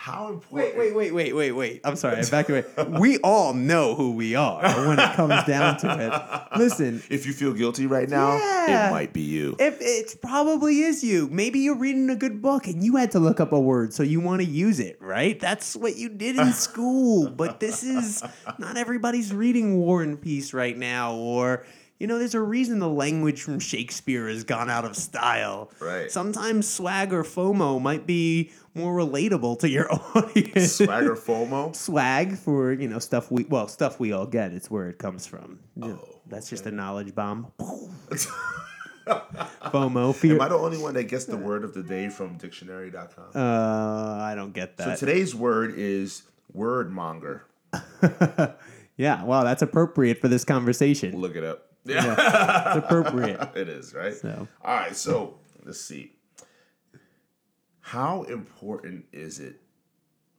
how 0.00 0.28
important? 0.28 0.76
Wait, 0.78 0.94
wait, 0.94 0.94
wait, 0.94 1.12
wait, 1.12 1.32
wait, 1.34 1.52
wait. 1.52 1.80
I'm 1.82 1.96
sorry. 1.96 2.18
I 2.18 2.28
back 2.30 2.48
away. 2.48 2.64
We 3.00 3.18
all 3.18 3.52
know 3.52 3.96
who 3.96 4.12
we 4.12 4.36
are 4.36 4.62
when 4.86 4.96
it 4.98 5.12
comes 5.14 5.42
down 5.44 5.76
to 5.78 6.48
it. 6.52 6.58
Listen, 6.58 7.02
If 7.10 7.26
you 7.26 7.32
feel 7.32 7.52
guilty 7.52 7.86
right 7.88 8.08
now, 8.08 8.36
Yeah. 8.36 8.88
it 8.88 8.90
might 8.92 9.12
be 9.12 9.22
you. 9.22 9.56
if 9.58 9.78
it 9.80 10.20
probably 10.22 10.82
is 10.82 11.02
you, 11.02 11.28
maybe 11.32 11.58
you're 11.58 11.74
reading 11.76 12.08
a 12.10 12.16
good 12.16 12.40
book 12.40 12.68
and 12.68 12.82
you 12.84 12.94
had 12.94 13.10
to 13.10 13.18
look 13.18 13.40
up 13.40 13.50
a 13.52 13.58
word, 13.58 13.92
so 13.92 14.04
you 14.04 14.20
want 14.20 14.40
to 14.40 14.46
use 14.46 14.78
it, 14.78 14.98
right? 15.02 15.38
That's 15.40 15.74
what 15.74 15.96
you 15.96 16.08
did 16.10 16.36
in 16.38 16.52
school. 16.66 17.28
But 17.28 17.58
this 17.58 17.82
is 17.82 18.22
not 18.56 18.76
everybody's 18.76 19.34
reading 19.34 19.78
War 19.78 20.04
and 20.04 20.20
Peace 20.20 20.54
right 20.54 20.78
now, 20.78 21.14
or 21.16 21.66
you 21.98 22.06
know, 22.06 22.20
there's 22.20 22.36
a 22.36 22.40
reason 22.40 22.78
the 22.78 22.88
language 22.88 23.42
from 23.42 23.58
Shakespeare 23.58 24.28
has 24.28 24.44
gone 24.44 24.70
out 24.70 24.84
of 24.84 24.94
style. 24.96 25.72
Right. 25.80 26.08
Sometimes 26.08 26.68
swag 26.68 27.12
or 27.12 27.24
FOMO 27.24 27.82
might 27.82 28.06
be 28.06 28.52
more 28.78 28.94
relatable 28.96 29.58
to 29.60 29.68
your 29.68 29.88
audience. 30.14 30.74
Swagger 30.76 31.14
FOMO. 31.16 31.74
swag 31.76 32.36
for 32.38 32.72
you 32.72 32.88
know 32.88 32.98
stuff 32.98 33.30
we 33.30 33.44
well 33.44 33.68
stuff 33.68 33.98
we 34.00 34.12
all 34.12 34.26
get. 34.26 34.52
It's 34.52 34.70
where 34.70 34.88
it 34.88 34.98
comes 34.98 35.26
from. 35.26 35.58
You 35.76 35.88
know, 35.88 36.00
Oh, 36.02 36.14
that's 36.26 36.48
just 36.50 36.66
a 36.66 36.70
knowledge 36.70 37.14
bomb. 37.14 37.52
FOMO 39.06 40.14
fear. 40.14 40.34
Am 40.34 40.40
I 40.42 40.48
the 40.48 40.54
only 40.56 40.78
one 40.78 40.94
that 40.94 41.04
gets 41.04 41.24
the 41.24 41.36
word 41.36 41.64
of 41.64 41.72
the 41.74 41.82
day 41.82 42.08
from 42.10 42.36
dictionary.com? 42.36 43.30
Uh, 43.34 44.22
I 44.22 44.34
don't 44.34 44.52
get 44.52 44.76
that. 44.76 44.98
so 44.98 45.06
today's 45.06 45.34
word 45.34 45.72
is 45.76 46.22
word 46.52 46.90
monger. 46.90 47.44
yeah, 48.96 49.22
wow, 49.24 49.44
that's 49.44 49.62
appropriate 49.62 50.20
for 50.20 50.28
this 50.28 50.44
conversation. 50.44 51.18
Look 51.18 51.36
it 51.36 51.44
up. 51.44 51.66
Yeah. 51.84 52.76
It's 52.76 52.84
appropriate. 52.84 53.40
it 53.56 53.68
is, 53.68 53.94
right? 53.94 54.14
So. 54.14 54.46
All 54.62 54.74
right, 54.76 54.94
so 54.94 55.38
let's 55.64 55.80
see. 55.80 56.12
How 57.88 58.24
important 58.24 59.06
is 59.14 59.40
it 59.40 59.62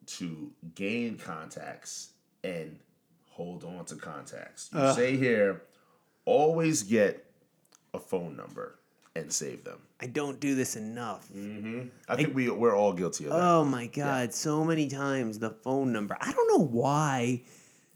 to 0.05 0.51
gain 0.75 1.17
contacts 1.17 2.09
and 2.43 2.77
hold 3.31 3.63
on 3.63 3.85
to 3.85 3.95
contacts? 3.95 4.69
You 4.71 4.93
say 4.93 5.17
here, 5.17 5.63
always 6.25 6.83
get 6.83 7.25
a 7.91 7.97
phone 7.97 8.37
number 8.37 8.77
and 9.15 9.33
save 9.33 9.63
them. 9.63 9.79
I 9.99 10.05
don't 10.05 10.39
do 10.39 10.53
this 10.53 10.75
enough. 10.75 11.27
Mm-hmm. 11.35 11.87
I 12.07 12.15
think 12.15 12.35
we 12.35 12.51
we're 12.51 12.77
all 12.77 12.93
guilty 12.93 13.23
of 13.23 13.31
that. 13.31 13.41
Oh 13.41 13.65
my 13.65 13.87
god, 13.87 14.31
so 14.31 14.63
many 14.63 14.87
times 14.87 15.39
the 15.39 15.49
phone 15.49 15.91
number. 15.91 16.15
I 16.21 16.31
don't 16.31 16.47
know 16.55 16.67
why. 16.67 17.41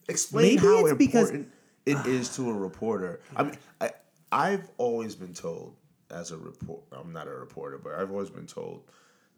Explain 0.09 0.55
maybe 0.55 0.65
how 0.65 0.85
it's 0.87 0.97
because- 0.97 1.29
important 1.29 1.51
it 1.85 2.03
is 2.07 2.29
to 2.37 2.49
a 2.49 2.53
reporter. 2.53 3.19
I 3.35 3.43
mean, 3.43 3.57
I, 3.79 3.91
I've 4.31 4.67
always 4.79 5.13
been 5.13 5.35
told 5.35 5.75
as 6.09 6.31
a 6.31 6.37
report. 6.37 6.81
I'm 6.91 7.13
not 7.13 7.27
a 7.27 7.35
reporter, 7.35 7.77
but 7.77 7.93
I've 7.93 8.09
always 8.09 8.31
been 8.31 8.47
told 8.47 8.81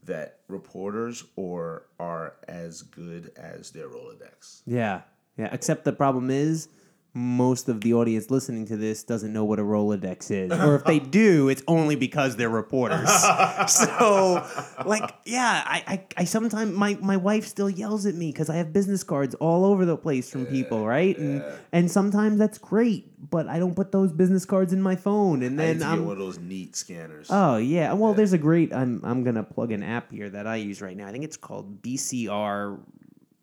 that 0.05 0.39
reporters 0.47 1.23
or 1.35 1.87
are 1.99 2.35
as 2.47 2.81
good 2.81 3.31
as 3.35 3.71
their 3.71 3.87
Rolodex. 3.87 4.61
Yeah, 4.65 5.01
yeah. 5.37 5.49
Except 5.51 5.85
the 5.85 5.93
problem 5.93 6.29
is, 6.29 6.69
most 7.17 7.69
of 7.69 7.79
the 7.79 7.93
audience 7.93 8.29
listening 8.29 8.67
to 8.67 8.75
this 8.75 9.01
doesn't 9.01 9.31
know 9.31 9.45
what 9.45 9.57
a 9.57 9.61
Rolodex 9.61 10.29
is, 10.31 10.51
or 10.59 10.75
if 10.75 10.83
they 10.83 10.99
do, 10.99 11.47
it's 11.47 11.63
only 11.65 11.95
because 11.95 12.35
they're 12.35 12.49
reporters. 12.49 13.09
so, 13.67 14.45
like, 14.85 15.15
yeah, 15.23 15.63
I, 15.65 15.83
I, 15.87 16.05
I 16.17 16.23
sometimes 16.25 16.73
my 16.73 16.97
my 17.01 17.15
wife 17.15 17.45
still 17.45 17.69
yells 17.69 18.05
at 18.05 18.15
me 18.15 18.33
because 18.33 18.49
I 18.49 18.57
have 18.57 18.73
business 18.73 19.01
cards 19.03 19.33
all 19.35 19.63
over 19.63 19.85
the 19.85 19.95
place 19.95 20.29
from 20.29 20.45
people, 20.45 20.85
right? 20.85 21.17
And 21.17 21.41
and 21.71 21.89
sometimes 21.89 22.37
that's 22.37 22.57
great, 22.57 23.13
but 23.29 23.47
I 23.47 23.59
don't 23.59 23.75
put 23.75 23.93
those 23.93 24.11
business 24.11 24.43
cards 24.43 24.73
in 24.73 24.81
my 24.81 24.97
phone, 24.97 25.41
and 25.41 25.57
then 25.57 25.81
I'm 25.81 26.03
one 26.03 26.13
of 26.13 26.19
those 26.19 26.37
neat 26.37 26.75
scanners. 26.75 27.27
Oh 27.29 27.55
yeah. 27.55 27.93
Well, 27.93 28.13
there's 28.13 28.33
a 28.33 28.37
great. 28.37 28.73
I'm 28.73 28.99
I'm 29.05 29.23
gonna 29.23 29.43
plug 29.43 29.71
an 29.71 29.83
app 29.83 30.11
here 30.11 30.29
that 30.29 30.47
I 30.47 30.57
use 30.57 30.81
right 30.81 30.97
now. 30.97 31.07
I 31.07 31.13
think 31.13 31.23
it's 31.23 31.37
called 31.37 31.81
BCR. 31.81 32.77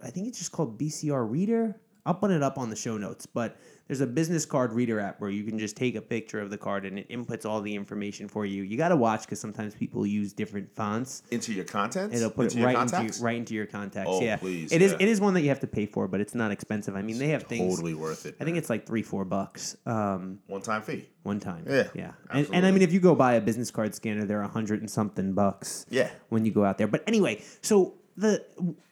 I 0.03 0.11
think 0.11 0.29
it's 0.29 0.39
just 0.39 0.53
called 0.53 0.79
BCR 0.79 1.29
Reader. 1.31 1.81
I'll 2.05 2.15
put 2.15 2.31
it 2.31 2.43
up 2.43 2.59
on 2.59 2.71
the 2.71 2.77
show 2.77 2.99
notes. 2.99 3.27
But 3.27 3.57
there's 3.87 4.01
a 4.01 4.07
business 4.07 4.47
card 4.47 4.73
reader 4.73 4.99
app 4.99 5.21
where 5.21 5.31
you 5.31 5.45
can 5.45 5.59
just 5.59 5.77
take 5.77 5.95
a 5.95 6.01
picture 6.01 6.41
of 6.41 6.51
the 6.51 6.59
card 6.59 6.85
and 6.85 6.99
it 6.99 7.09
inputs 7.09 7.45
all 7.45 7.61
the 7.61 7.75
information 7.75 8.29
for 8.29 8.47
you. 8.47 8.63
You 8.63 8.77
got 8.77 8.89
to 8.89 8.97
watch 8.97 9.23
because 9.23 9.39
sometimes 9.41 9.75
people 9.75 10.07
use 10.07 10.33
different 10.33 10.75
fonts. 10.75 11.23
into 11.31 11.53
your 11.53 11.65
contents? 11.65 12.17
It'll 12.17 12.31
put 12.31 12.53
into 12.53 12.61
it 12.61 12.65
right 12.65 12.79
into 12.79 13.03
your, 13.03 13.25
right 13.25 13.37
into 13.37 13.55
your 13.55 13.67
contacts. 13.67 14.11
Oh, 14.11 14.21
yeah, 14.21 14.37
please, 14.37 14.73
It 14.73 14.83
is. 14.83 14.93
yeah. 14.93 14.99
It 15.01 15.09
is 15.09 15.21
one 15.21 15.35
that 15.35 15.43
you 15.43 15.49
have 15.51 15.61
to 15.61 15.67
pay 15.67 15.87
for, 15.87 16.09
but 16.09 16.21
it's 16.21 16.35
not 16.35 16.51
expensive. 16.51 16.97
I 16.97 17.03
mean, 17.03 17.19
they 17.19 17.29
have 17.29 17.45
things. 17.45 17.75
Totally 17.75 17.95
worth 17.95 18.27
it. 18.27 18.37
I 18.41 18.45
think 18.45 18.57
it's 18.57 18.71
like 18.71 18.87
three, 18.87 19.03
four 19.03 19.25
bucks. 19.25 19.77
Um, 19.87 20.39
one 20.47 20.63
time 20.63 20.83
fee. 20.83 21.09
one 21.23 21.39
time. 21.41 21.67
Yeah, 21.69 21.89
yeah. 21.95 22.13
And, 22.31 22.49
and 22.53 22.67
I 22.67 22.71
mean, 22.71 22.83
if 22.83 22.93
you 22.93 23.01
go 23.01 23.15
buy 23.15 23.35
a 23.35 23.41
business 23.41 23.71
card 23.71 23.95
scanner, 23.95 24.25
they're 24.25 24.43
a 24.43 24.49
hundred 24.49 24.81
and 24.81 24.91
something 24.91 25.35
bucks. 25.35 25.87
Yeah. 25.91 26.11
When 26.31 26.45
you 26.45 26.53
go 26.53 26.65
out 26.65 26.79
there, 26.79 26.89
but 26.89 27.05
anyway, 27.07 27.43
so 27.61 27.95
the 28.17 28.45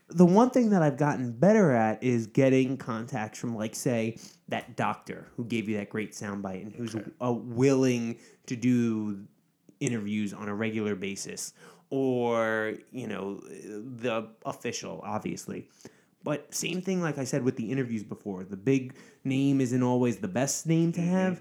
the 0.09 0.27
one 0.27 0.51
thing 0.51 0.71
that 0.71 0.83
I've 0.83 0.97
gotten 0.97 1.33
better 1.33 1.73
at 1.73 2.03
is 2.03 2.27
getting 2.27 2.77
contacts 2.77 3.39
from, 3.39 3.55
like, 3.55 3.75
say, 3.77 4.19
that 4.49 4.77
doctor 4.77 5.29
who 5.37 5.45
gave 5.45 5.69
you 5.69 5.77
that 5.77 5.89
great 5.89 6.13
soundbite 6.13 6.63
and 6.63 6.73
who's 6.73 6.97
uh, 6.97 7.33
willing 7.33 8.19
to 8.47 8.57
do 8.57 9.25
interviews 9.79 10.35
on 10.35 10.49
a 10.49 10.55
regular 10.55 10.95
basis, 10.97 11.53
or 11.91 12.75
you 12.93 13.07
know, 13.07 13.37
the 13.37 14.29
official, 14.45 15.01
obviously. 15.05 15.69
But 16.23 16.53
same 16.55 16.83
thing, 16.83 17.01
like 17.01 17.17
I 17.17 17.25
said 17.25 17.45
with 17.45 17.57
the 17.57 17.71
interviews 17.71 18.03
before, 18.03 18.45
the 18.45 18.57
big 18.57 18.95
name 19.25 19.61
isn't 19.61 19.83
always 19.83 20.19
the 20.19 20.29
best 20.29 20.67
name 20.67 20.93
to 20.93 21.01
have 21.01 21.41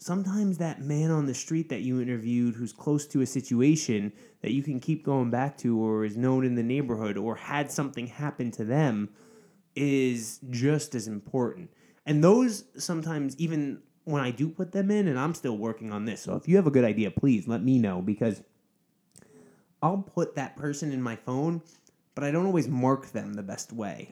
sometimes 0.00 0.58
that 0.58 0.80
man 0.80 1.10
on 1.10 1.26
the 1.26 1.34
street 1.34 1.68
that 1.68 1.82
you 1.82 2.00
interviewed 2.00 2.54
who's 2.54 2.72
close 2.72 3.06
to 3.06 3.20
a 3.20 3.26
situation 3.26 4.12
that 4.40 4.52
you 4.52 4.62
can 4.62 4.80
keep 4.80 5.04
going 5.04 5.30
back 5.30 5.58
to 5.58 5.78
or 5.78 6.04
is 6.04 6.16
known 6.16 6.44
in 6.44 6.54
the 6.54 6.62
neighborhood 6.62 7.18
or 7.18 7.36
had 7.36 7.70
something 7.70 8.06
happen 8.06 8.50
to 8.50 8.64
them 8.64 9.10
is 9.76 10.40
just 10.48 10.94
as 10.94 11.06
important. 11.06 11.70
And 12.06 12.24
those 12.24 12.64
sometimes 12.78 13.36
even 13.36 13.82
when 14.04 14.22
I 14.22 14.30
do 14.30 14.48
put 14.48 14.72
them 14.72 14.90
in 14.90 15.06
and 15.06 15.18
I'm 15.18 15.34
still 15.34 15.58
working 15.58 15.92
on 15.92 16.06
this. 16.06 16.22
So 16.22 16.34
if 16.34 16.48
you 16.48 16.56
have 16.56 16.66
a 16.66 16.70
good 16.70 16.84
idea, 16.84 17.10
please 17.10 17.46
let 17.46 17.62
me 17.62 17.78
know 17.78 18.00
because 18.00 18.42
I'll 19.82 19.98
put 19.98 20.34
that 20.36 20.56
person 20.56 20.92
in 20.92 21.02
my 21.02 21.16
phone, 21.16 21.62
but 22.14 22.24
I 22.24 22.30
don't 22.30 22.46
always 22.46 22.68
mark 22.68 23.12
them 23.12 23.34
the 23.34 23.42
best 23.42 23.72
way. 23.72 24.08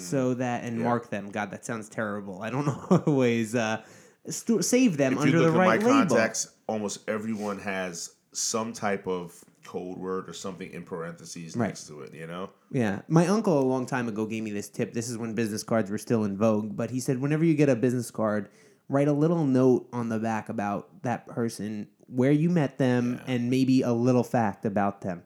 So 0.00 0.34
that 0.34 0.64
and 0.64 0.80
mark 0.80 1.10
them. 1.10 1.30
God, 1.30 1.52
that 1.52 1.64
sounds 1.64 1.88
terrible. 1.88 2.42
I 2.42 2.50
don't 2.50 2.68
always 3.06 3.54
uh, 3.54 3.82
st- 4.30 4.64
save 4.64 4.96
them 4.96 5.14
If 5.14 5.18
under 5.20 5.38
you 5.38 5.42
the 5.44 5.50
right 5.50 5.80
label. 5.82 5.90
contacts, 6.08 6.48
almost 6.66 7.08
everyone 7.08 7.58
has 7.60 8.10
some 8.32 8.72
type 8.72 9.06
of 9.06 9.34
code 9.64 9.98
word 9.98 10.28
or 10.28 10.32
something 10.32 10.70
in 10.72 10.82
parentheses 10.82 11.56
Right. 11.56 11.68
next 11.68 11.86
to 11.88 12.00
it. 12.02 12.14
You 12.14 12.26
know, 12.26 12.50
Yeah, 12.70 13.02
my 13.08 13.26
uncle 13.26 13.58
a 13.58 13.62
long 13.64 13.84
time 13.86 14.08
ago 14.08 14.24
gave 14.26 14.42
me 14.42 14.50
this 14.50 14.68
tip. 14.68 14.92
This 14.94 15.08
is 15.10 15.18
when 15.18 15.34
business 15.34 15.62
cards 15.62 15.90
were 15.90 15.98
still 15.98 16.24
in 16.24 16.36
vogue, 16.36 16.76
but 16.76 16.90
he 16.90 17.00
said 17.00 17.20
whenever 17.20 17.44
you 17.44 17.54
get 17.54 17.68
a 17.68 17.76
business 17.76 18.10
card, 18.10 18.48
write 18.88 19.08
a 19.08 19.12
little 19.12 19.44
note 19.44 19.88
on 19.92 20.08
the 20.08 20.18
back 20.18 20.48
about 20.48 21.02
that 21.02 21.26
person, 21.26 21.88
where 22.06 22.32
you 22.32 22.48
met 22.48 22.78
them, 22.78 23.20
and 23.26 23.50
maybe 23.50 23.82
a 23.82 23.92
little 23.92 24.24
fact 24.24 24.64
about 24.64 25.02
them. 25.02 25.22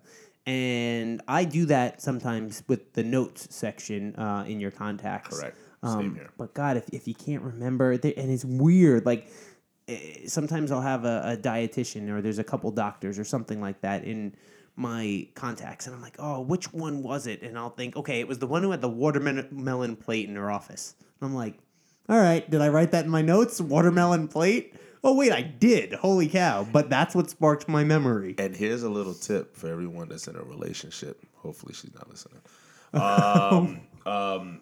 And 0.47 1.23
I 1.29 1.45
do 1.45 1.67
that 1.67 2.03
sometimes 2.03 2.65
with 2.67 2.95
the 2.95 3.05
notes 3.05 3.47
section 3.55 4.17
uh, 4.17 4.45
in 4.49 4.59
your 4.59 4.73
contacts. 4.73 5.39
correct. 5.39 5.57
Um, 5.83 6.01
Same 6.01 6.15
here. 6.15 6.31
But 6.37 6.55
God, 6.55 6.77
if, 6.77 6.89
if 6.91 7.09
you 7.09 7.15
can't 7.15 7.43
remember, 7.43 7.93
and 7.93 8.03
it's 8.05 8.45
weird, 8.45 9.05
like 9.05 9.29
eh, 9.89 10.27
sometimes 10.27 10.71
I'll 10.71 10.81
have 10.81 11.05
a, 11.05 11.23
a 11.25 11.37
dietitian 11.37 12.09
or 12.11 12.23
there's 12.23 12.39
a 12.39 12.45
couple 12.45 12.71
doctors 12.71 13.19
or 13.19 13.25
something 13.25 13.61
like 13.61 13.81
that 13.81 14.05
in 14.05 14.35
my 14.77 15.29
contacts, 15.35 15.87
and 15.87 15.95
I'm 15.95 16.03
like, 16.03 16.17
oh, 16.19 16.41
which 16.41 16.73
one 16.73 17.03
was 17.03 17.27
it? 17.27 17.43
And 17.43 17.59
I'll 17.59 17.71
think, 17.71 17.97
okay, 17.97 18.21
it 18.21 18.29
was 18.29 18.39
the 18.39 18.47
one 18.47 18.63
who 18.63 18.71
had 18.71 18.81
the 18.81 18.89
watermelon 18.89 19.97
plate 19.97 20.29
in 20.29 20.37
her 20.37 20.51
office. 20.51 20.95
And 21.21 21.29
I'm 21.29 21.35
like, 21.35 21.59
all 22.09 22.19
right, 22.19 22.49
did 22.49 22.61
I 22.61 22.69
write 22.69 22.93
that 22.93 23.05
in 23.05 23.11
my 23.11 23.23
notes? 23.23 23.61
Watermelon 23.61 24.29
plate? 24.29 24.75
Oh 25.05 25.15
wait, 25.17 25.33
I 25.33 25.43
did. 25.43 25.95
Holy 25.95 26.29
cow! 26.29 26.65
But 26.71 26.89
that's 26.89 27.15
what 27.15 27.29
sparked 27.29 27.69
my 27.69 27.83
memory. 27.83 28.37
And 28.39 28.55
here's 28.55 28.85
a 28.85 28.89
little 28.89 29.15
tip 29.15 29.57
for 29.57 29.69
everyone 29.69 30.09
that's 30.09 30.29
in 30.29 30.37
a 30.37 30.43
relationship. 30.43 31.21
Hopefully, 31.35 31.75
she's 31.75 31.95
not 31.95 32.09
listening. 32.09 32.41
Um, 32.95 33.81
um, 34.05 34.61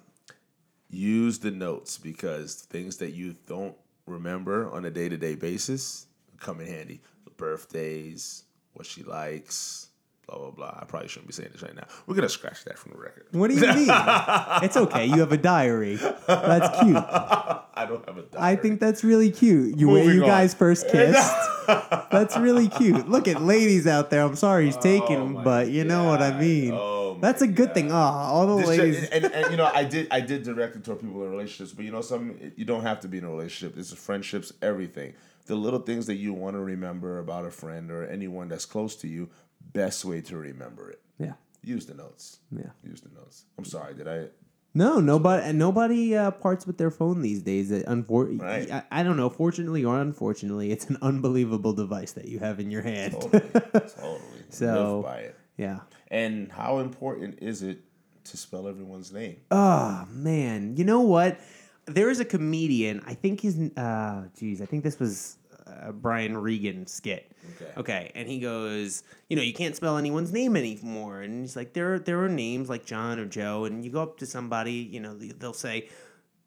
use 0.91 1.39
the 1.39 1.51
notes 1.51 1.97
because 1.99 2.55
things 2.55 2.97
that 2.99 3.13
you 3.13 3.37
don't 3.47 3.77
remember 4.07 4.69
on 4.73 4.85
a 4.85 4.91
day 4.91 5.09
to 5.09 5.17
day 5.17 5.35
basis 5.35 6.07
come 6.39 6.61
in 6.61 6.67
handy. 6.67 7.01
Birthdays, 7.37 8.45
what 8.75 8.87
she 8.87 9.03
likes, 9.03 9.89
blah 10.27 10.37
blah 10.39 10.51
blah. 10.51 10.79
I 10.81 10.85
probably 10.85 11.09
shouldn't 11.09 11.27
be 11.29 11.33
saying 11.33 11.49
this 11.53 11.63
right 11.63 11.75
now. 11.75 11.87
We're 12.07 12.15
gonna 12.15 12.29
scratch 12.29 12.65
that 12.65 12.79
from 12.79 12.93
the 12.93 12.99
record. 12.99 13.27
What 13.33 13.49
do 13.49 13.55
you 13.57 13.61
mean? 13.63 13.89
it's 14.63 14.77
okay. 14.77 15.07
You 15.07 15.21
have 15.21 15.33
a 15.33 15.37
diary. 15.39 15.97
That's 16.27 16.81
cute. 16.81 16.97
I 16.97 17.87
don't 17.89 18.07
have 18.07 18.19
a 18.19 18.23
diary. 18.23 18.37
I 18.53 18.57
think 18.57 18.79
that's 18.79 19.03
really 19.03 19.31
cute. 19.31 19.79
You 19.79 19.89
where 19.89 20.03
Moving 20.03 20.17
you 20.19 20.23
on. 20.25 20.29
guys 20.29 20.53
first 20.55 20.89
kissed. 20.93 21.35
that's 21.67 22.37
really 22.37 22.69
cute. 22.69 23.09
Look 23.09 23.27
at 23.27 23.41
ladies 23.43 23.87
out 23.87 24.11
there. 24.11 24.23
I'm 24.23 24.37
sorry 24.37 24.67
he's 24.67 24.77
taken, 24.77 25.17
Oh 25.17 25.27
my 25.29 25.43
but 25.43 25.69
you 25.71 25.85
know 25.85 26.05
what 26.05 26.21
I 26.21 26.39
mean. 26.39 26.73
Oh 26.75 27.00
that's 27.21 27.43
a 27.43 27.47
good 27.47 27.75
thing. 27.75 27.91
Oh, 27.93 27.95
all 27.97 28.47
the 28.57 28.63
This 28.63 28.69
ladies. 28.69 29.01
shit- 29.01 29.13
and, 29.13 29.25
and 29.33 29.51
you 29.51 29.57
know, 29.57 29.71
I 29.73 29.85
did 29.85 30.09
I 30.11 30.21
did 30.21 30.43
direct 30.43 30.77
it 30.77 30.85
toward 30.85 31.01
people 31.01 31.23
in 31.25 31.31
relationships, 31.31 31.73
but 31.73 31.85
you 31.85 31.91
know, 31.93 32.01
some 32.01 32.37
you 32.57 32.65
don't 32.65 32.83
have 32.83 33.01
to 33.01 33.09
be 33.09 33.19
in 33.19 33.25
a 33.25 33.31
relationship. 33.31 33.77
This 33.77 33.93
is 33.93 33.99
friendships, 33.99 34.53
everything. 34.63 35.15
The 35.47 35.55
little 35.57 35.81
things 35.81 36.07
that 36.07 36.17
you 36.17 36.33
want 36.33 36.55
to 36.57 36.61
remember 36.61 37.19
about 37.19 37.45
a 37.45 37.51
friend 37.51 37.91
or 37.91 38.07
anyone 38.07 38.49
that's 38.49 38.67
close 38.67 38.95
to 38.97 39.09
you, 39.09 39.31
best 39.73 40.05
way 40.05 40.21
to 40.23 40.37
remember 40.37 40.91
it. 40.91 41.01
yeah. 41.19 41.33
Use 41.63 41.87
the 41.87 41.95
notes. 41.95 42.39
Yeah. 42.51 42.71
Use 42.83 43.01
the 43.03 43.11
notes. 43.11 43.45
I'm 43.59 43.65
sorry, 43.67 43.93
did 43.95 44.09
I? 44.09 44.29
No, 44.73 45.01
nobody, 45.01 45.43
and 45.45 45.59
nobody 45.59 46.17
uh, 46.17 46.31
parts 46.31 46.65
with 46.67 46.79
their 46.79 46.93
phone 46.93 47.21
these 47.23 47.43
days. 47.43 47.71
It, 47.73 47.85
unfor- 47.87 48.41
Right. 48.41 48.71
I, 48.71 48.83
I 48.93 49.03
don't 49.03 49.17
know. 49.17 49.29
Fortunately 49.29 49.85
or 49.85 50.01
unfortunately, 50.01 50.71
it's 50.71 50.89
an 50.89 50.97
unbelievable 51.03 51.73
device 51.73 52.13
that 52.13 52.27
you 52.27 52.39
have 52.39 52.61
in 52.61 52.71
your 52.71 52.83
hand. 52.83 53.15
Totally, 53.15 53.41
totally. 53.75 54.21
So- 54.51 54.97
Live 55.01 55.05
by 55.05 55.19
it. 55.23 55.37
Yeah. 55.61 55.81
And 56.09 56.51
how 56.51 56.79
important 56.79 57.39
is 57.43 57.63
it 57.63 57.81
to 58.25 58.37
spell 58.37 58.67
everyone's 58.67 59.13
name? 59.13 59.37
Oh 59.51 60.07
man, 60.11 60.77
you 60.77 60.85
know 60.85 61.01
what? 61.01 61.39
There 61.85 62.09
is 62.09 62.19
a 62.19 62.25
comedian. 62.25 63.03
I 63.07 63.15
think 63.15 63.43
his. 63.43 63.59
Uh, 63.77 64.25
geez, 64.39 64.63
I 64.63 64.67
think 64.67 64.85
this 64.85 64.99
was 64.99 65.37
a 65.67 65.93
Brian 65.93 66.37
Regan 66.39 66.87
skit. 66.87 67.31
Okay. 67.57 67.73
Okay, 67.77 68.13
and 68.15 68.27
he 68.27 68.39
goes, 68.39 69.03
you 69.29 69.37
know, 69.37 69.43
you 69.43 69.53
can't 69.53 69.77
spell 69.77 69.99
anyone's 69.99 70.33
name 70.33 70.57
anymore, 70.57 71.21
and 71.21 71.43
he's 71.43 71.57
like, 71.57 71.75
there, 71.75 71.99
there 71.99 72.23
are 72.25 72.29
names 72.29 72.69
like 72.69 72.87
John 72.87 73.19
or 73.19 73.27
Joe, 73.27 73.67
and 73.67 73.85
you 73.85 73.91
go 73.91 74.03
up 74.03 74.17
to 74.19 74.27
somebody, 74.27 74.73
you 74.73 75.01
know, 75.01 75.15
they'll 75.15 75.53
say. 75.53 75.89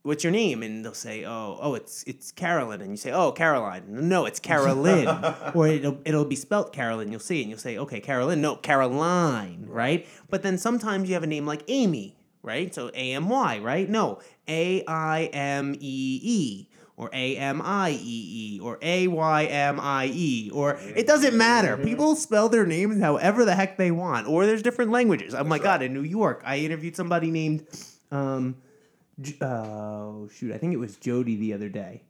What's 0.04 0.22
your 0.22 0.32
name? 0.32 0.63
And 0.63 0.84
they'll 0.84 0.94
say, 0.94 1.24
"Oh, 1.24 1.58
oh, 1.62 1.76
it's 1.76 2.04
it's 2.04 2.34
Carolyn." 2.34 2.82
And 2.82 2.92
you 2.92 2.98
say, 2.98 3.12
"Oh, 3.12 3.32
Caroline." 3.32 3.84
No, 3.88 4.26
it's 4.26 4.39
Carolyn. 4.39 5.08
or 5.56 5.68
it'll 5.68 5.98
it'll 6.04 6.26
be 6.26 6.36
spelt 6.36 6.74
Carolyn. 6.74 7.10
You'll 7.10 7.22
see, 7.22 7.42
and 7.42 7.50
you'll 7.50 7.60
say, 7.60 7.78
"Okay, 7.78 8.02
Carolyn." 8.02 8.42
No, 8.42 8.58
Caroline, 8.58 9.66
right? 9.68 10.06
But 10.30 10.44
then 10.44 10.58
sometimes 10.58 11.08
you 11.08 11.13
have 11.13 11.24
a 11.24 11.28
name 11.28 11.46
like 11.46 11.63
Amy, 11.70 12.18
right? 12.42 12.76
So 12.76 12.92
A 12.94 13.13
M 13.13 13.30
Y, 13.30 13.60
right? 13.60 13.89
No, 13.89 14.20
A 14.48 14.84
I 14.86 15.30
M 15.32 15.74
E 15.80 16.20
E 16.22 16.70
or 16.98 17.10
A 17.13 17.38
M 17.38 17.62
I 17.63 17.92
E 17.92 18.58
E 18.58 18.60
or 18.60 18.80
A 18.82 19.08
Y 19.08 19.46
M 19.46 19.80
I 19.80 20.12
E 20.13 20.52
or 20.54 20.80
it 20.96 21.08
doesn't 21.08 21.36
matter. 21.36 21.78
People 21.78 22.18
spell 22.18 22.50
their 22.50 22.66
names 22.66 23.02
however 23.02 23.46
the 23.46 23.56
heck 23.56 23.78
they 23.78 23.92
want, 23.92 24.28
or 24.28 24.46
there's 24.46 24.62
different 24.63 24.92
languages. 24.92 25.34
Oh 25.34 25.46
my 25.46 25.60
god, 25.60 25.82
in 25.82 25.94
New 25.94 26.04
York, 26.04 26.42
I 26.46 26.58
interviewed 26.58 26.98
somebody 26.98 27.32
named 27.32 27.66
um 28.12 28.58
oh 29.41 30.28
shoot, 30.34 30.54
I 30.54 30.58
think 30.58 30.73
it 30.73 30.78
was 30.78 30.95
Jody 30.97 31.36
the 31.36 31.54
other 31.54 31.69
day. 31.69 32.04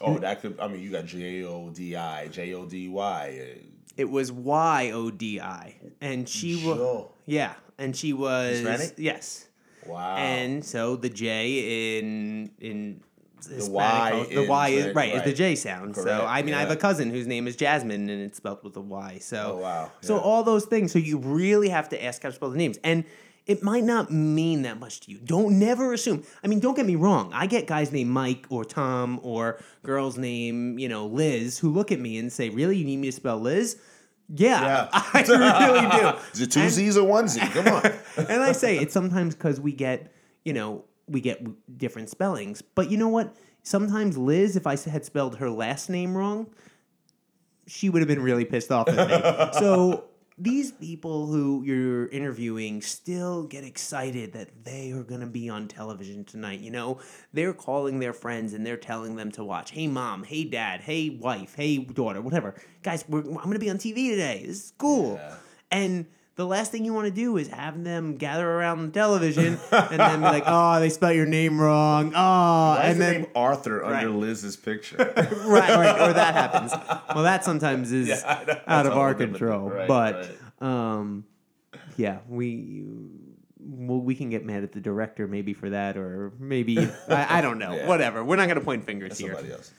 Oh, 0.00 0.18
that 0.18 0.40
could. 0.40 0.58
I 0.58 0.68
mean, 0.68 0.80
you 0.82 0.90
got 0.90 1.06
J 1.06 1.44
O 1.44 1.70
D 1.70 1.94
I, 1.96 2.26
J 2.28 2.54
O 2.54 2.64
D 2.66 2.88
Y. 2.88 3.56
It 3.96 4.10
was 4.10 4.32
Y 4.32 4.90
O 4.92 5.10
D 5.10 5.40
I, 5.40 5.76
and 6.00 6.28
she 6.28 6.64
was 6.66 7.08
yeah, 7.26 7.54
and 7.78 7.94
she 7.94 8.12
was 8.12 8.58
Hispanic? 8.60 8.94
yes, 8.96 9.48
Wow. 9.86 10.16
and 10.16 10.64
so 10.64 10.96
the 10.96 11.10
J 11.10 11.98
in 11.98 12.50
in 12.60 13.02
Hispanic 13.38 13.70
Y 13.70 14.10
code- 14.12 14.30
the 14.34 14.46
Y 14.48 14.68
is 14.68 14.74
Hispanic, 14.86 14.96
right, 14.96 15.14
is 15.16 15.22
the. 15.24 15.32
J 15.34 15.54
sound. 15.56 15.94
so 15.94 16.24
I 16.26 16.42
mean, 16.42 16.54
I 16.54 16.60
have 16.60 16.70
a 16.70 16.76
cousin 16.76 17.10
whose 17.10 17.26
name 17.26 17.46
is 17.46 17.54
Jasmine, 17.54 18.08
and 18.08 18.22
it's 18.22 18.38
spelled 18.38 18.64
with 18.64 18.76
a 18.76 18.80
Y. 18.80 19.18
So 19.20 19.56
Oh, 19.58 19.62
wow, 19.62 19.92
so 20.00 20.18
all 20.18 20.42
those 20.42 20.64
things. 20.64 20.90
So 20.92 20.98
you 20.98 21.18
really 21.18 21.68
have 21.68 21.90
to 21.90 22.02
ask 22.02 22.22
how 22.22 22.30
to 22.30 22.34
spell 22.34 22.50
the 22.50 22.56
names, 22.58 22.78
and 22.82 23.04
it 23.46 23.62
might 23.62 23.84
not 23.84 24.10
mean 24.10 24.62
that 24.62 24.78
much 24.78 25.00
to 25.00 25.10
you. 25.10 25.18
Don't 25.18 25.58
never 25.58 25.92
assume. 25.92 26.22
I 26.44 26.46
mean, 26.46 26.60
don't 26.60 26.74
get 26.76 26.86
me 26.86 26.94
wrong. 26.94 27.30
I 27.34 27.46
get 27.46 27.66
guys 27.66 27.90
named 27.90 28.10
Mike 28.10 28.46
or 28.50 28.64
Tom 28.64 29.18
or 29.22 29.60
girls 29.82 30.16
named 30.16 30.80
you 30.80 30.88
know 30.88 31.06
Liz 31.06 31.58
who 31.58 31.70
look 31.70 31.90
at 31.92 31.98
me 32.00 32.18
and 32.18 32.32
say, 32.32 32.50
"Really, 32.50 32.76
you 32.76 32.84
need 32.84 32.98
me 32.98 33.08
to 33.08 33.12
spell 33.12 33.38
Liz?" 33.40 33.78
Yeah, 34.34 34.62
Yeah. 34.62 34.88
I 34.92 35.66
really 35.66 36.00
do. 36.12 36.18
Is 36.32 36.40
it 36.40 36.52
two 36.52 36.60
And- 36.60 36.70
Z's 36.70 36.96
or 36.96 37.06
one 37.06 37.28
Z? 37.28 37.40
Come 37.40 37.66
on. 37.68 37.82
and 38.16 38.42
I 38.42 38.52
say 38.52 38.78
it's 38.78 38.94
sometimes 38.94 39.34
because 39.34 39.60
we 39.60 39.72
get, 39.72 40.12
you 40.44 40.52
know, 40.52 40.84
we 41.08 41.20
get 41.20 41.44
different 41.76 42.08
spellings. 42.08 42.62
But 42.62 42.90
you 42.90 42.96
know 42.96 43.08
what? 43.08 43.34
Sometimes 43.64 44.16
Liz, 44.16 44.56
if 44.56 44.66
I 44.66 44.76
had 44.76 45.04
spelled 45.04 45.36
her 45.38 45.50
last 45.50 45.90
name 45.90 46.16
wrong, 46.16 46.46
she 47.66 47.90
would 47.90 48.00
have 48.00 48.08
been 48.08 48.22
really 48.22 48.44
pissed 48.44 48.72
off 48.72 48.88
at 48.88 49.08
me. 49.52 49.58
so 49.58 50.04
these 50.42 50.72
people 50.72 51.26
who 51.26 51.62
you're 51.64 52.08
interviewing 52.08 52.82
still 52.82 53.44
get 53.44 53.62
excited 53.62 54.32
that 54.32 54.64
they 54.64 54.90
are 54.90 55.04
going 55.04 55.20
to 55.20 55.26
be 55.26 55.48
on 55.48 55.68
television 55.68 56.24
tonight. 56.24 56.58
You 56.58 56.72
know, 56.72 56.98
they're 57.32 57.52
calling 57.52 58.00
their 58.00 58.12
friends 58.12 58.52
and 58.52 58.66
they're 58.66 58.76
telling 58.76 59.14
them 59.14 59.30
to 59.32 59.44
watch. 59.44 59.70
Hey, 59.70 59.86
mom. 59.86 60.24
Hey, 60.24 60.42
dad. 60.42 60.80
Hey, 60.80 61.10
wife. 61.10 61.54
Hey, 61.54 61.78
daughter. 61.78 62.20
Whatever. 62.20 62.56
Guys, 62.82 63.04
we're, 63.08 63.20
I'm 63.20 63.34
going 63.34 63.52
to 63.52 63.60
be 63.60 63.70
on 63.70 63.78
TV 63.78 64.10
today. 64.10 64.42
This 64.44 64.64
is 64.64 64.72
cool. 64.78 65.14
Yeah. 65.14 65.36
And 65.70 66.06
the 66.36 66.46
last 66.46 66.72
thing 66.72 66.84
you 66.84 66.94
want 66.94 67.06
to 67.06 67.12
do 67.12 67.36
is 67.36 67.48
have 67.48 67.84
them 67.84 68.16
gather 68.16 68.48
around 68.50 68.82
the 68.86 68.92
television 68.92 69.58
and 69.70 70.00
then 70.00 70.20
be 70.20 70.24
like, 70.24 70.44
"Oh, 70.46 70.80
they 70.80 70.88
spelled 70.88 71.14
your 71.16 71.26
name 71.26 71.60
wrong." 71.60 72.12
Oh, 72.14 72.18
Why 72.18 72.84
is 72.86 72.92
and 72.92 73.00
the 73.00 73.04
then 73.04 73.20
name 73.22 73.30
Arthur 73.34 73.84
under 73.84 74.08
Right. 74.08 74.16
Liz's 74.18 74.56
picture? 74.56 74.96
right, 75.46 75.76
right, 75.76 76.00
or 76.08 76.12
that 76.14 76.34
happens. 76.34 76.72
Well, 77.14 77.24
that 77.24 77.44
sometimes 77.44 77.92
is 77.92 78.08
Yeah, 78.24 78.58
out 78.66 78.86
of 78.86 78.92
our 78.92 79.08
we're 79.08 79.12
gonna 79.14 79.26
do. 79.26 79.32
control. 79.38 79.70
Right, 79.70 79.88
but 79.88 80.30
um, 80.60 81.24
yeah, 81.96 82.18
we. 82.28 82.84
Well, 83.64 84.00
we 84.00 84.16
can 84.16 84.28
get 84.28 84.44
mad 84.44 84.64
at 84.64 84.72
the 84.72 84.80
director 84.80 85.28
maybe 85.28 85.52
for 85.54 85.70
that, 85.70 85.96
or 85.96 86.32
maybe 86.40 86.78
I, 87.08 87.38
I 87.38 87.40
don't 87.40 87.58
know. 87.58 87.74
Yeah. 87.76 87.86
Whatever. 87.86 88.24
We're 88.24 88.34
not 88.34 88.46
going 88.46 88.58
to 88.58 88.64
point 88.64 88.84
fingers 88.84 89.16
here. 89.18 89.34
Somebody 89.34 89.52
else. 89.52 89.70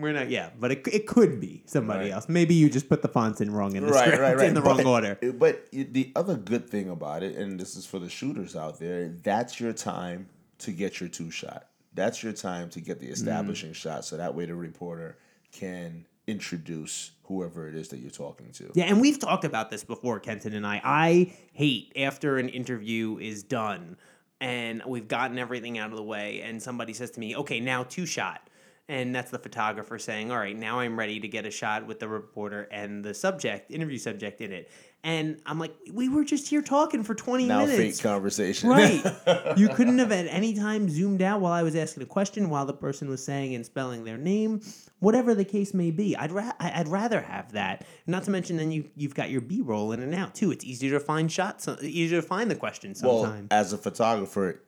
We're 0.00 0.12
not. 0.12 0.30
Yeah, 0.30 0.50
but 0.58 0.72
it, 0.72 0.88
it 0.88 1.06
could 1.06 1.40
be 1.40 1.62
somebody 1.66 2.04
Right. 2.04 2.12
else. 2.12 2.28
Maybe 2.28 2.54
you 2.54 2.70
just 2.70 2.88
put 2.88 3.02
the 3.02 3.08
fonts 3.08 3.40
in 3.40 3.50
wrong 3.52 3.76
in 3.76 3.84
the 3.86 3.92
Right, 3.92 4.04
script 4.04 4.20
right, 4.22 4.36
right. 4.36 4.48
in 4.48 4.54
the 4.54 4.60
But- 4.60 4.78
wrong 4.78 4.86
order. 4.86 5.18
But 5.34 5.66
the 5.72 6.12
other 6.16 6.36
good 6.36 6.68
thing 6.70 6.88
about 6.88 7.22
it, 7.22 7.36
and 7.36 7.60
this 7.60 7.76
is 7.76 7.86
for 7.86 7.98
the 7.98 8.08
shooters 8.08 8.56
out 8.56 8.78
there, 8.78 9.08
that's 9.08 9.60
your 9.60 9.72
time 9.72 10.28
to 10.58 10.72
get 10.72 11.00
your 11.00 11.08
two 11.08 11.30
shot. 11.30 11.66
That's 11.94 12.22
your 12.22 12.32
time 12.32 12.70
to 12.70 12.80
get 12.80 13.00
the 13.00 13.08
Mm. 13.08 13.12
establishing 13.12 13.72
shot. 13.72 14.04
So 14.04 14.16
that 14.16 14.34
way 14.34 14.46
the 14.46 14.54
reporter 14.54 15.16
can 15.52 16.06
introduce 16.26 17.10
whoever 17.24 17.68
it 17.68 17.74
is 17.74 17.88
that 17.88 17.98
you're 17.98 18.10
talking 18.10 18.50
to. 18.52 18.70
Yeah, 18.74 18.84
and 18.84 19.00
we've 19.00 19.18
talked 19.18 19.44
about 19.44 19.70
this 19.70 19.84
before, 19.84 20.20
Kenton 20.20 20.54
and 20.54 20.66
I. 20.66 20.80
I 20.84 21.32
hate 21.52 21.92
after 21.96 22.38
an 22.38 22.48
interview 22.48 23.18
is 23.18 23.42
done 23.42 23.96
and 24.40 24.82
we've 24.86 25.06
gotten 25.08 25.38
everything 25.38 25.76
out 25.76 25.90
of 25.90 25.96
the 25.96 26.02
way, 26.02 26.40
and 26.40 26.62
somebody 26.62 26.94
says 26.94 27.10
to 27.10 27.20
me, 27.20 27.36
okay, 27.36 27.60
now 27.60 27.82
two 27.82 28.06
shot. 28.06 28.48
And 28.90 29.14
that's 29.14 29.30
the 29.30 29.38
photographer 29.38 30.00
saying, 30.00 30.32
all 30.32 30.38
right, 30.38 30.58
now 30.58 30.80
I'm 30.80 30.98
ready 30.98 31.20
to 31.20 31.28
get 31.28 31.46
a 31.46 31.50
shot 31.52 31.86
with 31.86 32.00
the 32.00 32.08
reporter 32.08 32.62
and 32.72 33.04
the 33.04 33.14
subject, 33.14 33.70
interview 33.70 33.98
subject 33.98 34.40
in 34.40 34.50
it. 34.50 34.68
And 35.04 35.40
I'm 35.46 35.60
like, 35.60 35.76
we 35.92 36.08
were 36.08 36.24
just 36.24 36.48
here 36.48 36.60
talking 36.60 37.04
for 37.04 37.14
20 37.14 37.46
now 37.46 37.60
minutes. 37.60 38.00
fake 38.00 38.02
conversation. 38.02 38.68
Right. 38.68 39.00
you 39.56 39.68
couldn't 39.68 40.00
have 40.00 40.10
at 40.10 40.26
any 40.26 40.54
time 40.54 40.88
zoomed 40.88 41.22
out 41.22 41.40
while 41.40 41.52
I 41.52 41.62
was 41.62 41.76
asking 41.76 42.02
a 42.02 42.06
question, 42.06 42.50
while 42.50 42.66
the 42.66 42.72
person 42.72 43.08
was 43.08 43.24
saying 43.24 43.54
and 43.54 43.64
spelling 43.64 44.02
their 44.02 44.18
name, 44.18 44.60
whatever 44.98 45.36
the 45.36 45.44
case 45.44 45.72
may 45.72 45.92
be. 45.92 46.16
I'd 46.16 46.32
ra- 46.32 46.54
I'd 46.58 46.88
rather 46.88 47.20
have 47.20 47.52
that. 47.52 47.86
Not 48.08 48.24
to 48.24 48.32
mention, 48.32 48.56
then 48.56 48.72
you 48.72 48.90
you've 48.96 49.14
got 49.14 49.30
your 49.30 49.40
B 49.40 49.60
roll 49.60 49.92
in 49.92 50.02
and 50.02 50.16
out 50.16 50.34
too. 50.34 50.50
It's 50.50 50.64
easier 50.64 50.98
to 50.98 51.00
find 51.00 51.30
shots, 51.30 51.68
uh, 51.68 51.76
easier 51.80 52.20
to 52.20 52.26
find 52.26 52.50
the 52.50 52.56
question 52.56 52.92
well, 53.00 53.46
as 53.52 53.72
a 53.72 53.78
photographer, 53.78 54.64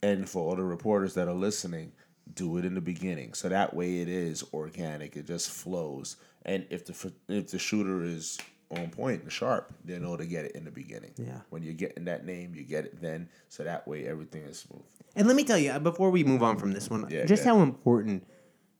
and 0.00 0.30
for 0.30 0.48
all 0.48 0.54
the 0.54 0.62
reporters 0.62 1.14
that 1.14 1.26
are 1.26 1.34
listening, 1.34 1.90
do 2.32 2.56
it 2.58 2.64
in 2.64 2.74
the 2.74 2.80
beginning, 2.80 3.34
so 3.34 3.48
that 3.48 3.74
way 3.74 4.00
it 4.00 4.08
is 4.08 4.44
organic. 4.54 5.16
It 5.16 5.26
just 5.26 5.50
flows. 5.50 6.16
And 6.46 6.66
if 6.70 6.84
the 6.86 7.12
if 7.28 7.50
the 7.50 7.58
shooter 7.58 8.02
is 8.02 8.38
on 8.70 8.88
point 8.90 9.22
and 9.22 9.30
sharp, 9.30 9.72
they 9.84 9.98
know 9.98 10.16
to 10.16 10.24
get 10.26 10.46
it 10.46 10.52
in 10.52 10.64
the 10.64 10.70
beginning. 10.70 11.12
Yeah. 11.16 11.40
When 11.50 11.62
you're 11.62 11.74
getting 11.74 12.04
that 12.06 12.24
name, 12.24 12.54
you 12.54 12.62
get 12.64 12.86
it 12.86 13.00
then, 13.00 13.28
so 13.48 13.62
that 13.64 13.86
way 13.86 14.06
everything 14.06 14.42
is 14.44 14.58
smooth. 14.60 14.82
And 15.16 15.26
let 15.28 15.36
me 15.36 15.44
tell 15.44 15.58
you, 15.58 15.70
uh, 15.70 15.78
before 15.78 16.10
we 16.10 16.24
move 16.24 16.42
on 16.42 16.56
from 16.56 16.72
this 16.72 16.88
one, 16.90 17.06
Yeah, 17.10 17.24
just 17.26 17.44
yeah. 17.44 17.50
how 17.54 17.60
important 17.62 18.26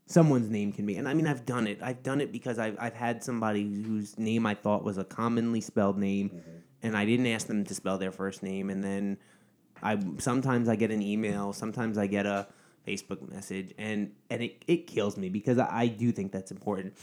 someone's 0.06 0.50
name 0.50 0.72
can 0.72 0.84
be. 0.86 0.96
And 0.96 1.08
I 1.08 1.14
mean, 1.14 1.26
I've 1.26 1.46
done 1.46 1.66
it. 1.66 1.78
I've 1.82 2.02
done 2.02 2.20
it 2.20 2.32
because 2.32 2.58
I've, 2.58 2.76
I've 2.80 2.94
had 2.94 3.22
somebody 3.22 3.62
whose 3.82 4.18
name 4.18 4.46
I 4.46 4.54
thought 4.54 4.84
was 4.84 4.98
a 4.98 5.04
commonly 5.04 5.60
spelled 5.60 5.98
name, 5.98 6.30
Mm-hmm. 6.30 6.50
and 6.82 6.96
I 6.96 7.04
didn't 7.04 7.26
ask 7.26 7.46
them 7.46 7.64
to 7.64 7.74
spell 7.74 7.98
their 7.98 8.12
first 8.12 8.42
name. 8.42 8.70
And 8.70 8.82
then 8.82 9.16
I 9.82 9.98
sometimes 10.18 10.68
I 10.68 10.76
get 10.76 10.90
an 10.90 11.02
email, 11.02 11.52
sometimes 11.52 11.98
I 11.98 12.06
get 12.06 12.26
a 12.26 12.48
Facebook 12.86 13.30
message, 13.30 13.72
and 13.78 14.12
and 14.30 14.42
it, 14.42 14.64
it 14.66 14.86
kills 14.86 15.16
me 15.16 15.28
because 15.28 15.58
I, 15.58 15.68
I 15.70 15.86
do 15.86 16.12
think 16.12 16.32
that's 16.32 16.50
important. 16.50 16.94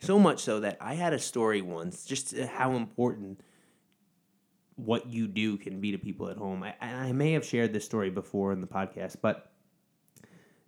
So 0.00 0.18
much 0.18 0.40
so 0.40 0.60
that 0.60 0.76
I 0.80 0.94
had 0.94 1.12
a 1.12 1.18
story 1.18 1.60
once, 1.60 2.04
just 2.04 2.36
how 2.38 2.72
important 2.72 3.40
what 4.76 5.08
you 5.08 5.26
do 5.26 5.56
can 5.56 5.80
be 5.80 5.90
to 5.90 5.98
people 5.98 6.28
at 6.28 6.36
home. 6.36 6.62
I, 6.62 6.74
I 6.80 7.12
may 7.12 7.32
have 7.32 7.44
shared 7.44 7.72
this 7.72 7.84
story 7.84 8.10
before 8.10 8.52
in 8.52 8.60
the 8.60 8.66
podcast, 8.66 9.16
but 9.20 9.50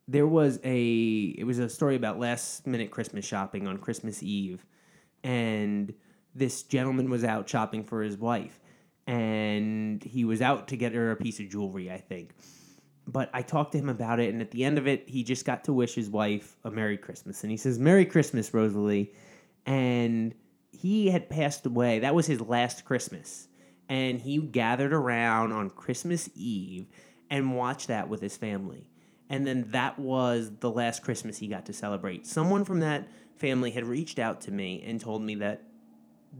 there 0.09 0.26
was 0.26 0.59
a 0.64 1.35
it 1.38 1.44
was 1.44 1.59
a 1.61 1.68
story 1.68 1.94
about 1.94 2.18
last 2.18 2.66
minute 2.66 2.90
Christmas 2.90 3.24
shopping 3.24 3.68
on 3.68 3.78
Christmas 3.78 4.22
Eve, 4.22 4.66
and 5.22 5.94
this 6.35 6.64
gentleman 6.64 7.09
was 7.09 7.22
out 7.22 7.48
shopping 7.48 7.85
for 7.85 8.02
his 8.02 8.16
wife, 8.16 8.59
and 9.06 10.02
he 10.02 10.24
was 10.24 10.42
out 10.42 10.68
to 10.68 10.76
get 10.76 10.92
her 10.92 11.12
a 11.12 11.16
piece 11.16 11.38
of 11.38 11.48
jewelry, 11.48 11.90
I 11.90 11.98
think. 11.98 12.35
But 13.11 13.29
I 13.33 13.42
talked 13.42 13.73
to 13.73 13.79
him 13.79 13.88
about 13.88 14.20
it, 14.20 14.33
and 14.33 14.40
at 14.40 14.53
the 14.53 14.64
end 14.64 14.79
of 14.79 14.87
it, 14.87 15.09
he 15.09 15.25
just 15.25 15.44
got 15.44 15.64
to 15.64 15.73
wish 15.73 15.94
his 15.94 16.09
wife 16.09 16.57
a 16.62 16.70
Merry 16.70 16.96
Christmas, 16.96 17.42
and 17.42 17.51
he 17.51 17.57
says, 17.57 17.79
"Merry 17.79 18.07
Christmas, 18.07 18.55
Rosalie," 18.55 19.12
and 19.66 20.35
he 20.70 21.09
had 21.09 21.29
passed 21.29 21.66
away. 21.66 21.99
That 21.99 22.14
was 22.14 22.27
his 22.27 22.40
last 22.40 22.85
Christmas, 22.85 23.49
and 23.88 24.20
he 24.20 24.38
gathered 24.38 24.92
around 24.92 25.53
on 25.53 25.70
Christmas 25.70 26.31
Eve 26.35 26.87
and 27.29 27.57
watched 27.57 27.88
that 27.88 28.09
with 28.09 28.20
his 28.20 28.37
family. 28.37 28.88
And 29.29 29.46
then 29.46 29.66
that 29.70 29.99
was 29.99 30.51
the 30.61 30.70
last 30.70 31.03
Christmas 31.03 31.38
he 31.38 31.46
got 31.49 31.66
to 31.66 31.73
celebrate. 31.73 32.27
Someone 32.27 32.64
from 32.64 32.81
that 32.81 33.09
family 33.37 33.70
had 33.70 33.85
reached 33.85 34.18
out 34.18 34.40
to 34.42 34.53
me 34.53 34.83
and 34.87 35.01
told 35.01 35.23
me 35.23 35.37
that 35.37 35.62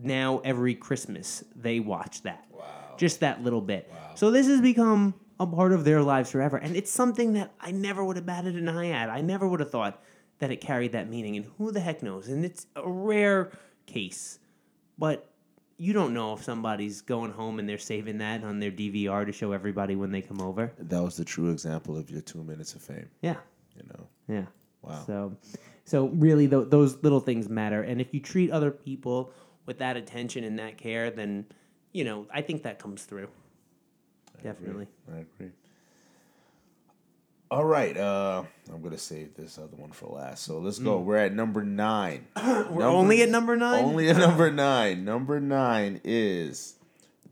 now 0.03 0.41
every 0.45 0.75
Christmas 0.75 1.43
they 1.55 1.81
watch 1.81 2.23
that. 2.23 2.47
Wow. 2.53 2.95
Just 2.97 3.21
that 3.21 3.43
little 3.43 3.61
bit. 3.61 3.93
So 4.15 4.31
this 4.31 4.47
has 4.47 4.61
become 4.61 5.15
a 5.41 5.47
part 5.47 5.73
of 5.73 5.85
their 5.85 6.03
lives 6.03 6.31
forever. 6.31 6.59
And 6.59 6.77
it's 6.77 6.91
something 6.91 7.33
that 7.33 7.53
I 7.59 7.71
never 7.71 8.05
would 8.05 8.17
have 8.17 8.27
batted 8.27 8.57
an 8.57 8.69
eye 8.69 8.91
at. 8.91 9.09
I 9.09 9.23
never 9.23 9.49
would 9.49 9.61
have 9.61 9.71
thought 9.71 10.03
that 10.39 10.51
it 10.51 10.61
carried 10.61 10.93
that 10.93 11.09
meaning. 11.09 11.37
And 11.37 11.47
who 11.57 11.73
the 11.73 11.81
heck 11.81 12.03
knows? 12.03 12.29
And 12.29 12.45
it's 12.45 12.67
a 12.77 12.89
rare 12.89 13.51
case. 13.87 14.39
But 14.99 15.33
you 15.79 15.95
don't 15.95 16.13
know 16.13 16.35
if 16.35 16.45
somebody's 16.45 17.01
going 17.01 17.33
home 17.33 17.59
and 17.59 17.67
they're 17.67 17.79
saving 17.79 18.19
that 18.19 18.45
on 18.45 18.61
their 18.61 18.71
DVR 18.71 19.25
to 19.25 19.33
show 19.33 19.53
everybody 19.53 19.97
when 19.97 20.13
they 20.13 20.21
come 20.21 20.43
over. 20.43 20.73
That 20.79 21.03
was 21.03 21.17
the 21.17 21.25
true 21.25 21.51
example 21.51 21.97
of 21.97 22.11
your 22.11 22.21
two 22.21 22.45
minutes 22.45 22.75
of 22.75 22.83
fame. 22.83 23.09
Yeah. 23.23 23.37
You 23.75 23.85
know. 23.89 24.07
Yeah. 24.29 24.45
Wow. 24.83 25.03
So, 25.07 25.37
so 25.87 26.09
really, 26.09 26.49
th- 26.49 26.69
those 26.69 27.03
little 27.03 27.21
things 27.21 27.49
matter. 27.49 27.83
And 27.83 27.99
if 27.99 28.13
you 28.13 28.21
treat 28.21 28.51
other 28.51 28.71
people 28.71 29.33
with 29.65 29.79
that 29.79 29.97
attention 29.97 30.45
and 30.45 30.59
that 30.59 30.77
care, 30.77 31.11
then 31.11 31.47
you 31.93 32.05
know 32.05 32.27
I 32.33 32.43
think 32.43 32.63
that 32.65 32.79
comes 32.79 33.05
through. 33.05 33.29
Definitely. 34.43 34.87
I 35.13 35.19
agree. 35.19 35.51
All 37.51 37.65
right, 37.65 37.97
uh, 37.97 38.45
I'm 38.73 38.81
gonna 38.81 38.97
save 38.97 39.35
this 39.35 39.59
other 39.59 39.77
one 39.77 39.91
for 39.91 40.07
last. 40.07 40.45
So 40.45 40.61
let's 40.61 40.79
go. 40.79 41.01
We're 41.01 41.17
at 41.17 41.35
number 41.35 41.65
nine. 41.65 42.29
We're 42.37 42.85
only 42.85 43.23
at 43.23 43.29
number 43.29 43.57
nine. 43.57 43.85
Only 43.85 44.09
at 44.09 44.19
number 44.19 44.53
nine. 44.53 45.05
Number 45.05 45.41
nine 45.41 46.01
is 46.05 46.77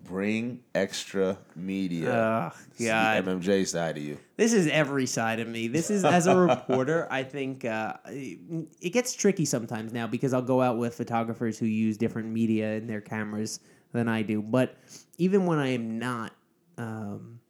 bring 0.03 0.61
extra 0.75 1.39
media. 1.55 2.53
The 2.79 2.87
MMJ 2.87 3.67
side 3.69 3.97
of 3.97 4.03
you. 4.03 4.19
This 4.37 4.53
is 4.53 4.67
every 4.67 5.07
side 5.07 5.39
of 5.39 5.47
me. 5.47 5.69
This 5.69 5.91
is 5.91 6.05
as 6.05 6.27
a 6.27 6.37
reporter. 6.37 7.07
I 7.11 7.23
think 7.23 7.65
uh, 7.65 7.95
it 8.07 8.93
gets 8.93 9.15
tricky 9.15 9.45
sometimes 9.45 9.93
now 9.93 10.07
because 10.07 10.33
I'll 10.33 10.43
go 10.43 10.61
out 10.63 10.79
with 10.79 10.95
photographers 10.95 11.59
who 11.59 11.67
use 11.67 11.97
different 11.97 12.31
media 12.31 12.73
in 12.73 12.87
their 12.87 13.01
cameras 13.01 13.61
than 13.93 14.09
I 14.09 14.23
do. 14.23 14.43
But 14.43 14.77
even 15.19 15.47
when 15.47 15.59
I 15.59 15.69
am 15.69 15.99
not, 15.99 16.33
um, 16.79 17.41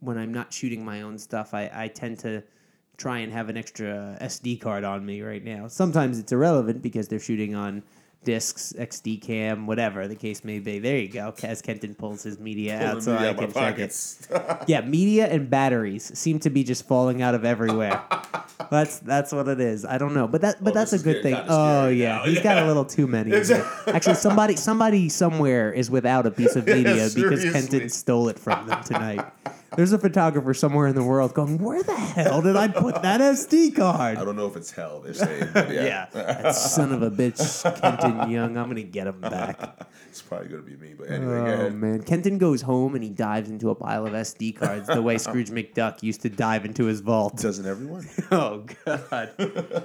when 0.00 0.16
I'm 0.16 0.32
not 0.32 0.52
shooting 0.52 0.84
my 0.84 1.02
own 1.02 1.18
stuff, 1.18 1.54
I, 1.54 1.70
I 1.72 1.88
tend 1.88 2.18
to 2.20 2.42
try 2.96 3.18
and 3.18 3.32
have 3.32 3.48
an 3.48 3.56
extra 3.56 4.16
SD 4.20 4.60
card 4.60 4.84
on 4.84 5.04
me 5.04 5.22
right 5.22 5.44
now. 5.44 5.68
Sometimes 5.68 6.18
it's 6.18 6.32
irrelevant 6.32 6.82
because 6.82 7.08
they're 7.08 7.20
shooting 7.20 7.54
on 7.54 7.82
discs, 8.24 8.72
XDCAM, 8.78 9.66
whatever 9.66 10.08
the 10.08 10.14
case 10.14 10.44
may 10.44 10.58
be. 10.58 10.78
There 10.78 10.98
you 10.98 11.08
go. 11.08 11.32
As 11.42 11.62
Kenton 11.62 11.94
pulls 11.94 12.22
his 12.22 12.38
media 12.38 12.80
out 12.80 13.02
so 13.02 13.16
I 13.16 13.32
can 13.32 13.52
check 13.52 13.78
it. 13.78 13.94
Yeah, 14.66 14.80
media 14.82 15.26
and 15.26 15.48
batteries 15.48 16.16
seem 16.18 16.38
to 16.40 16.50
be 16.50 16.62
just 16.64 16.86
falling 16.86 17.22
out 17.22 17.34
of 17.34 17.44
everywhere. 17.44 18.02
that's 18.70 18.98
that's 18.98 19.32
what 19.32 19.48
it 19.48 19.60
is. 19.60 19.84
I 19.84 19.98
don't 19.98 20.14
know, 20.14 20.28
but 20.28 20.42
that 20.42 20.62
but 20.62 20.72
Oh, 20.72 20.74
that's 20.74 20.92
a 20.92 20.98
good 20.98 21.22
thing. 21.22 21.36
Oh 21.48 21.88
yeah, 21.88 22.16
now. 22.16 22.24
he's 22.24 22.40
got 22.40 22.62
a 22.62 22.66
little 22.66 22.84
too 22.84 23.06
many. 23.06 23.32
Actually, 23.86 24.14
somebody 24.14 24.56
somebody 24.56 25.08
somewhere 25.08 25.72
is 25.72 25.90
without 25.90 26.26
a 26.26 26.30
piece 26.30 26.56
of 26.56 26.66
media 26.66 27.08
because. 27.14 27.38
Kenton 27.52 27.88
stole 27.88 28.28
it 28.28 28.38
from 28.38 28.66
them 28.66 28.82
tonight. 28.84 29.24
There's 29.78 29.92
a 29.92 29.98
photographer 29.98 30.54
somewhere 30.54 30.88
in 30.88 30.96
the 30.96 31.04
world 31.04 31.34
going, 31.34 31.58
"Where 31.58 31.84
the 31.84 31.94
hell 31.94 32.42
did 32.42 32.56
I 32.56 32.66
put 32.66 33.00
that 33.02 33.20
SD 33.20 33.76
card?" 33.76 34.18
I 34.18 34.24
don't 34.24 34.34
know 34.34 34.48
if 34.48 34.56
it's 34.56 34.72
hell. 34.72 35.00
They're 35.04 35.14
saying, 35.14 35.50
but 35.54 35.70
yeah, 35.72 35.84
Yeah, 35.84 36.06
that 36.14 36.56
son 36.56 36.90
of 36.92 37.00
a 37.02 37.12
bitch, 37.12 37.62
Kenton 37.80 38.28
Young. 38.28 38.56
I'm 38.56 38.66
gonna 38.66 38.82
get 38.82 39.06
him 39.06 39.20
back. 39.20 39.86
it's 40.10 40.20
probably 40.20 40.48
gonna 40.48 40.62
be 40.62 40.74
me. 40.74 40.94
But 40.98 41.10
anyway, 41.12 41.36
Oh 41.38 41.70
man, 41.70 42.02
Kenton 42.02 42.38
goes 42.38 42.62
home 42.62 42.96
and 42.96 43.04
he 43.04 43.10
dives 43.10 43.50
into 43.50 43.70
a 43.70 43.74
pile 43.76 44.04
of 44.04 44.14
SD 44.14 44.56
cards 44.56 44.88
the 44.88 45.00
way 45.00 45.16
Scrooge 45.16 45.50
McDuck 45.50 46.02
used 46.02 46.22
to 46.22 46.28
dive 46.28 46.64
into 46.64 46.86
his 46.86 46.98
vault. 46.98 47.36
Doesn't 47.36 47.64
everyone? 47.66 48.08
Oh 48.32 48.64
god, 48.84 49.30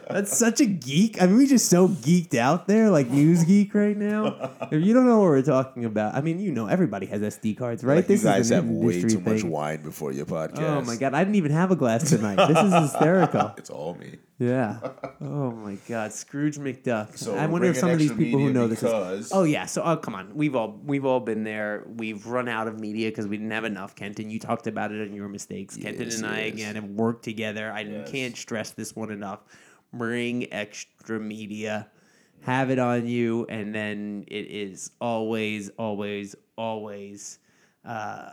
that's 0.10 0.36
such 0.36 0.60
a 0.60 0.66
geek. 0.66 1.22
I 1.22 1.28
mean, 1.28 1.38
we 1.38 1.46
just 1.48 1.70
so 1.70 1.88
geeked 1.88 2.34
out 2.36 2.68
there, 2.68 2.90
like 2.90 3.10
news 3.10 3.44
geek 3.44 3.76
right 3.76 3.96
now. 3.96 4.50
If 4.72 4.84
you 4.84 4.94
don't 4.96 5.06
know 5.06 5.20
what 5.20 5.26
we're 5.28 5.42
talking 5.44 5.86
about, 5.86 6.16
I 6.16 6.22
mean, 6.22 6.40
you 6.40 6.52
know, 6.52 6.66
everybody 6.66 7.06
has 7.06 7.22
SD 7.22 7.58
cards, 7.58 7.84
right? 7.84 7.98
Like 7.98 8.10
you 8.10 8.18
guys 8.18 8.48
is 8.48 8.50
have 8.50 8.66
way 8.68 9.02
too 9.04 9.20
much 9.20 9.42
thing. 9.42 9.52
Before 9.84 10.12
your 10.12 10.26
podcast. 10.26 10.60
Oh 10.60 10.82
my 10.82 10.96
god, 10.96 11.14
I 11.14 11.24
didn't 11.24 11.36
even 11.36 11.52
have 11.52 11.72
a 11.72 11.76
glass 11.76 12.10
tonight. 12.10 12.36
This 12.48 12.58
is 12.58 12.74
hysterical. 12.92 13.54
It's 13.58 13.70
all 13.70 13.96
me. 13.96 14.18
Yeah. 14.40 14.80
Oh 15.22 15.52
my 15.52 15.78
God, 15.88 16.12
Scrooge 16.12 16.58
McDuck. 16.58 17.18
So 17.18 17.36
I 17.36 17.46
wonder 17.46 17.68
if 17.70 17.78
some 17.78 17.92
of 17.92 18.00
these 18.00 18.12
people 18.12 18.40
who 18.40 18.52
know 18.52 18.68
this. 18.68 18.82
Is, 18.84 19.32
oh 19.32 19.44
yeah. 19.44 19.66
So 19.66 19.84
oh 19.84 19.98
come 19.98 20.16
on, 20.16 20.36
we've 20.36 20.56
all 20.56 20.80
we've 20.84 21.06
all 21.06 21.20
been 21.20 21.44
there. 21.44 21.86
We've 21.98 22.26
run 22.26 22.48
out 22.50 22.68
of 22.68 22.80
media 22.80 23.10
because 23.10 23.28
we 23.28 23.38
didn't 23.38 23.52
have 23.52 23.66
enough. 23.66 23.96
Kenton, 23.96 24.30
you 24.30 24.40
talked 24.40 24.68
about 24.68 24.92
it 24.92 25.08
in 25.08 25.14
your 25.14 25.30
mistakes. 25.30 25.76
Kenton 25.78 26.06
Yes, 26.06 26.18
and 26.18 26.26
I 26.26 26.46
yes. 26.46 26.54
again 26.54 26.76
have 26.76 26.86
worked 26.86 27.24
together. 27.24 27.72
I 27.72 27.82
Yes. 27.82 28.10
can't 28.10 28.36
stress 28.38 28.72
this 28.72 28.96
one 28.96 29.12
enough. 29.12 29.42
Bring 29.94 30.52
extra 30.52 31.20
media. 31.20 31.88
Have 32.42 32.72
it 32.72 32.80
on 32.80 33.08
you, 33.08 33.46
and 33.48 33.74
then 33.74 34.26
it 34.28 34.48
is 34.52 34.92
always, 35.00 35.70
always, 35.78 36.36
always, 36.58 37.40
uh, 37.86 38.32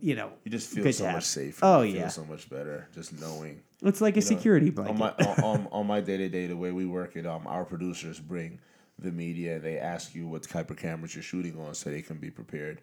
you 0.00 0.14
know, 0.14 0.30
You 0.44 0.50
just 0.50 0.70
feel 0.70 0.92
so 0.92 1.10
much 1.10 1.24
safer. 1.24 1.64
Oh 1.64 1.82
you 1.82 1.92
feel 1.92 2.02
yeah, 2.02 2.08
so 2.08 2.24
much 2.24 2.48
better 2.48 2.88
just 2.94 3.18
knowing. 3.18 3.62
it's 3.82 4.00
like 4.00 4.16
a 4.16 4.20
know, 4.20 4.26
security 4.26 4.70
blanket. 4.70 4.92
on 4.92 4.98
my 4.98 5.10
on, 5.42 5.68
on, 5.72 5.86
my 5.86 6.00
day 6.00 6.16
to 6.18 6.28
day, 6.28 6.46
the 6.46 6.56
way 6.56 6.72
we 6.72 6.86
work 6.86 7.16
it, 7.16 7.26
um, 7.26 7.46
our 7.46 7.64
producers 7.64 8.20
bring 8.20 8.58
the 8.98 9.10
media. 9.10 9.58
They 9.58 9.78
ask 9.78 10.14
you 10.14 10.26
what 10.26 10.42
type 10.42 10.70
of 10.70 10.76
cameras 10.76 11.14
you're 11.14 11.22
shooting 11.22 11.58
on, 11.58 11.74
so 11.74 11.90
they 11.90 12.02
can 12.02 12.18
be 12.18 12.30
prepared, 12.30 12.80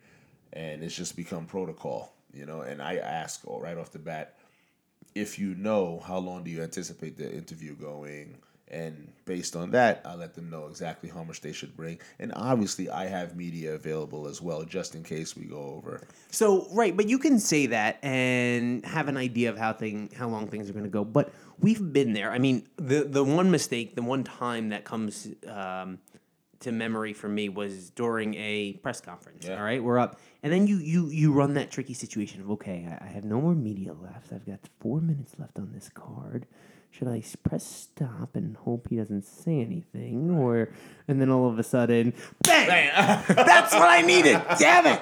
and 0.53 0.84
it's 0.84 0.95
just 0.95 1.16
become 1.16 1.45
protocol, 1.45 2.14
you 2.34 2.45
know. 2.45 2.61
And 2.61 2.82
I 2.82 2.97
ask 2.97 3.41
all 3.45 3.61
right 3.61 3.78
off 3.78 3.91
the 3.91 3.99
bat, 3.99 4.38
if 5.16 5.38
you 5.38 5.55
know 5.55 6.01
how 6.05 6.18
long 6.18 6.43
do 6.43 6.51
you 6.51 6.61
anticipate 6.64 7.18
the 7.18 7.32
interview 7.32 7.76
going, 7.76 8.38
And 8.70 9.11
based 9.26 9.55
on 9.55 9.72
that, 9.72 10.01
I 10.05 10.16
let 10.16 10.34
them 10.34 10.49
know 10.49 10.68
exactly 10.68 11.09
how 11.09 11.24
much 11.24 11.41
they 11.41 11.51
should 11.51 11.76
bring. 11.76 11.99
And 12.20 12.34
obviously, 12.36 12.89
I 12.89 13.05
have 13.05 13.36
media 13.36 13.76
available 13.76 14.28
as 14.28 14.41
well, 14.41 14.64
just 14.64 14.95
in 14.95 15.03
case 15.03 15.36
we 15.36 15.45
go 15.45 15.76
over. 15.76 16.01
So 16.32 16.68
right, 16.72 16.95
but 16.95 17.07
you 17.07 17.20
can 17.20 17.39
say 17.39 17.68
that 17.68 18.03
and 18.03 18.84
have 18.86 19.09
an 19.09 19.18
idea 19.18 19.49
of 19.49 19.57
how 19.57 19.74
thing 19.74 20.09
how 20.18 20.28
long 20.28 20.47
things 20.47 20.70
are 20.70 20.74
going 20.74 20.86
to 20.86 20.89
go. 20.89 21.03
But 21.03 21.32
we've 21.59 21.93
been 21.93 22.14
there. 22.14 22.32
I 22.32 22.39
mean, 22.39 22.68
the 22.78 23.03
the 23.03 23.24
one 23.24 23.51
mistake, 23.51 23.95
the 23.95 24.01
one 24.01 24.24
time 24.24 24.70
that 24.70 24.86
comes 24.86 25.28
um, 25.47 25.99
to 26.61 26.72
memory 26.72 27.14
for 27.14 27.28
me 27.28 27.49
was 27.49 27.89
during 27.91 28.34
a 28.36 28.74
press 28.82 29.01
conference. 29.01 29.45
Yeah. 29.45 29.57
All 29.57 29.64
right, 29.64 29.84
we're 29.84 29.99
up, 29.99 30.20
and 30.41 30.51
then 30.51 30.66
you 30.66 30.78
you 30.78 31.09
you 31.09 31.32
run 31.32 31.53
that 31.55 31.70
tricky 31.70 31.93
situation 31.93 32.41
of 32.41 32.49
okay, 32.51 32.88
I, 32.89 33.05
I 33.05 33.07
have 33.09 33.26
no 33.26 33.39
more 33.39 33.53
media 33.53 33.93
left. 33.93 34.34
I've 34.34 34.45
got 34.45 34.59
four 34.80 35.01
minutes 35.01 35.36
left 35.38 35.59
on 35.59 35.72
this 35.74 35.89
card. 35.89 36.47
Should 36.93 37.07
I 37.07 37.23
press 37.41 37.65
stop 37.65 38.35
and 38.35 38.55
hope 38.55 38.87
he 38.87 38.97
doesn't 38.97 39.23
say 39.23 39.61
anything, 39.61 40.29
or 40.29 40.69
and 41.07 41.19
then 41.19 41.31
all 41.31 41.49
of 41.49 41.57
a 41.57 41.63
sudden, 41.63 42.13
bang! 42.43 42.91
That's 43.27 43.73
what 43.73 43.89
I 43.89 44.01
needed. 44.01 44.39
Damn 44.59 44.85
it! 44.85 45.01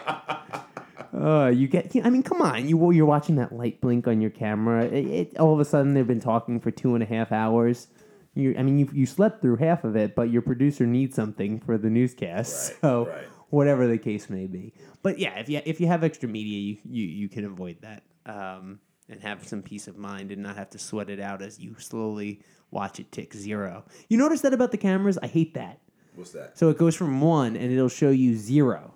Uh, 1.14 1.50
you 1.50 1.68
get. 1.68 1.94
I 2.02 2.10
mean, 2.10 2.24
come 2.24 2.42
on. 2.42 2.70
You 2.70 2.92
you're 2.92 3.06
watching 3.06 3.36
that 3.36 3.52
light 3.52 3.82
blink 3.82 4.08
on 4.08 4.22
your 4.22 4.30
camera. 4.30 4.86
It, 4.86 5.06
it, 5.06 5.38
all 5.38 5.54
of 5.54 5.60
a 5.60 5.66
sudden, 5.66 5.94
they've 5.94 6.08
been 6.08 6.22
talking 6.22 6.62
for 6.62 6.72
two 6.72 6.96
and 6.96 7.04
a 7.04 7.06
half 7.06 7.34
hours. 7.34 7.90
You, 8.36 8.56
I 8.58 8.64
mean, 8.64 8.80
you 8.80 8.90
you 8.94 9.06
slept 9.06 9.42
through 9.42 9.58
half 9.58 9.84
of 9.84 9.98
it, 9.98 10.16
but 10.16 10.30
your 10.30 10.44
producer 10.44 10.86
needs 10.86 11.14
something 11.14 11.60
for 11.60 11.78
the 11.78 11.90
newscast. 11.90 12.72
Right, 12.72 12.82
so, 12.82 13.08
right. 13.08 13.28
whatever 13.50 13.86
the 13.86 13.98
case 13.98 14.30
may 14.30 14.48
be. 14.48 14.74
But 15.04 15.20
yeah, 15.20 15.40
if 15.40 15.50
you 15.50 15.62
if 15.66 15.82
you 15.82 15.88
have 15.88 16.06
extra 16.06 16.30
media, 16.30 16.58
you 16.58 16.78
you, 16.86 17.06
you 17.06 17.28
can 17.28 17.44
avoid 17.44 17.82
that 17.82 18.04
um, 18.26 18.80
and 19.12 19.22
have 19.22 19.48
some 19.48 19.62
peace 19.62 19.88
of 19.88 19.98
mind 19.98 20.32
and 20.32 20.42
not 20.42 20.56
have 20.56 20.70
to 20.72 20.80
sweat 20.80 21.10
it 21.10 21.20
out 21.20 21.42
as 21.42 21.60
you 21.60 21.76
slowly 21.78 22.42
watch 22.72 23.00
it 23.00 23.12
tick 23.12 23.34
zero. 23.34 23.84
You 24.10 24.18
notice 24.18 24.42
that 24.42 24.54
about 24.54 24.72
the 24.72 24.78
cameras? 24.78 25.20
I 25.22 25.28
hate 25.28 25.54
that. 25.56 25.80
What's 26.16 26.32
that? 26.32 26.58
So 26.58 26.70
it 26.70 26.78
goes 26.78 26.96
from 26.96 27.22
one 27.22 27.56
and 27.56 27.72
it'll 27.72 27.90
show 27.90 28.10
you 28.10 28.36
zero. 28.36 28.94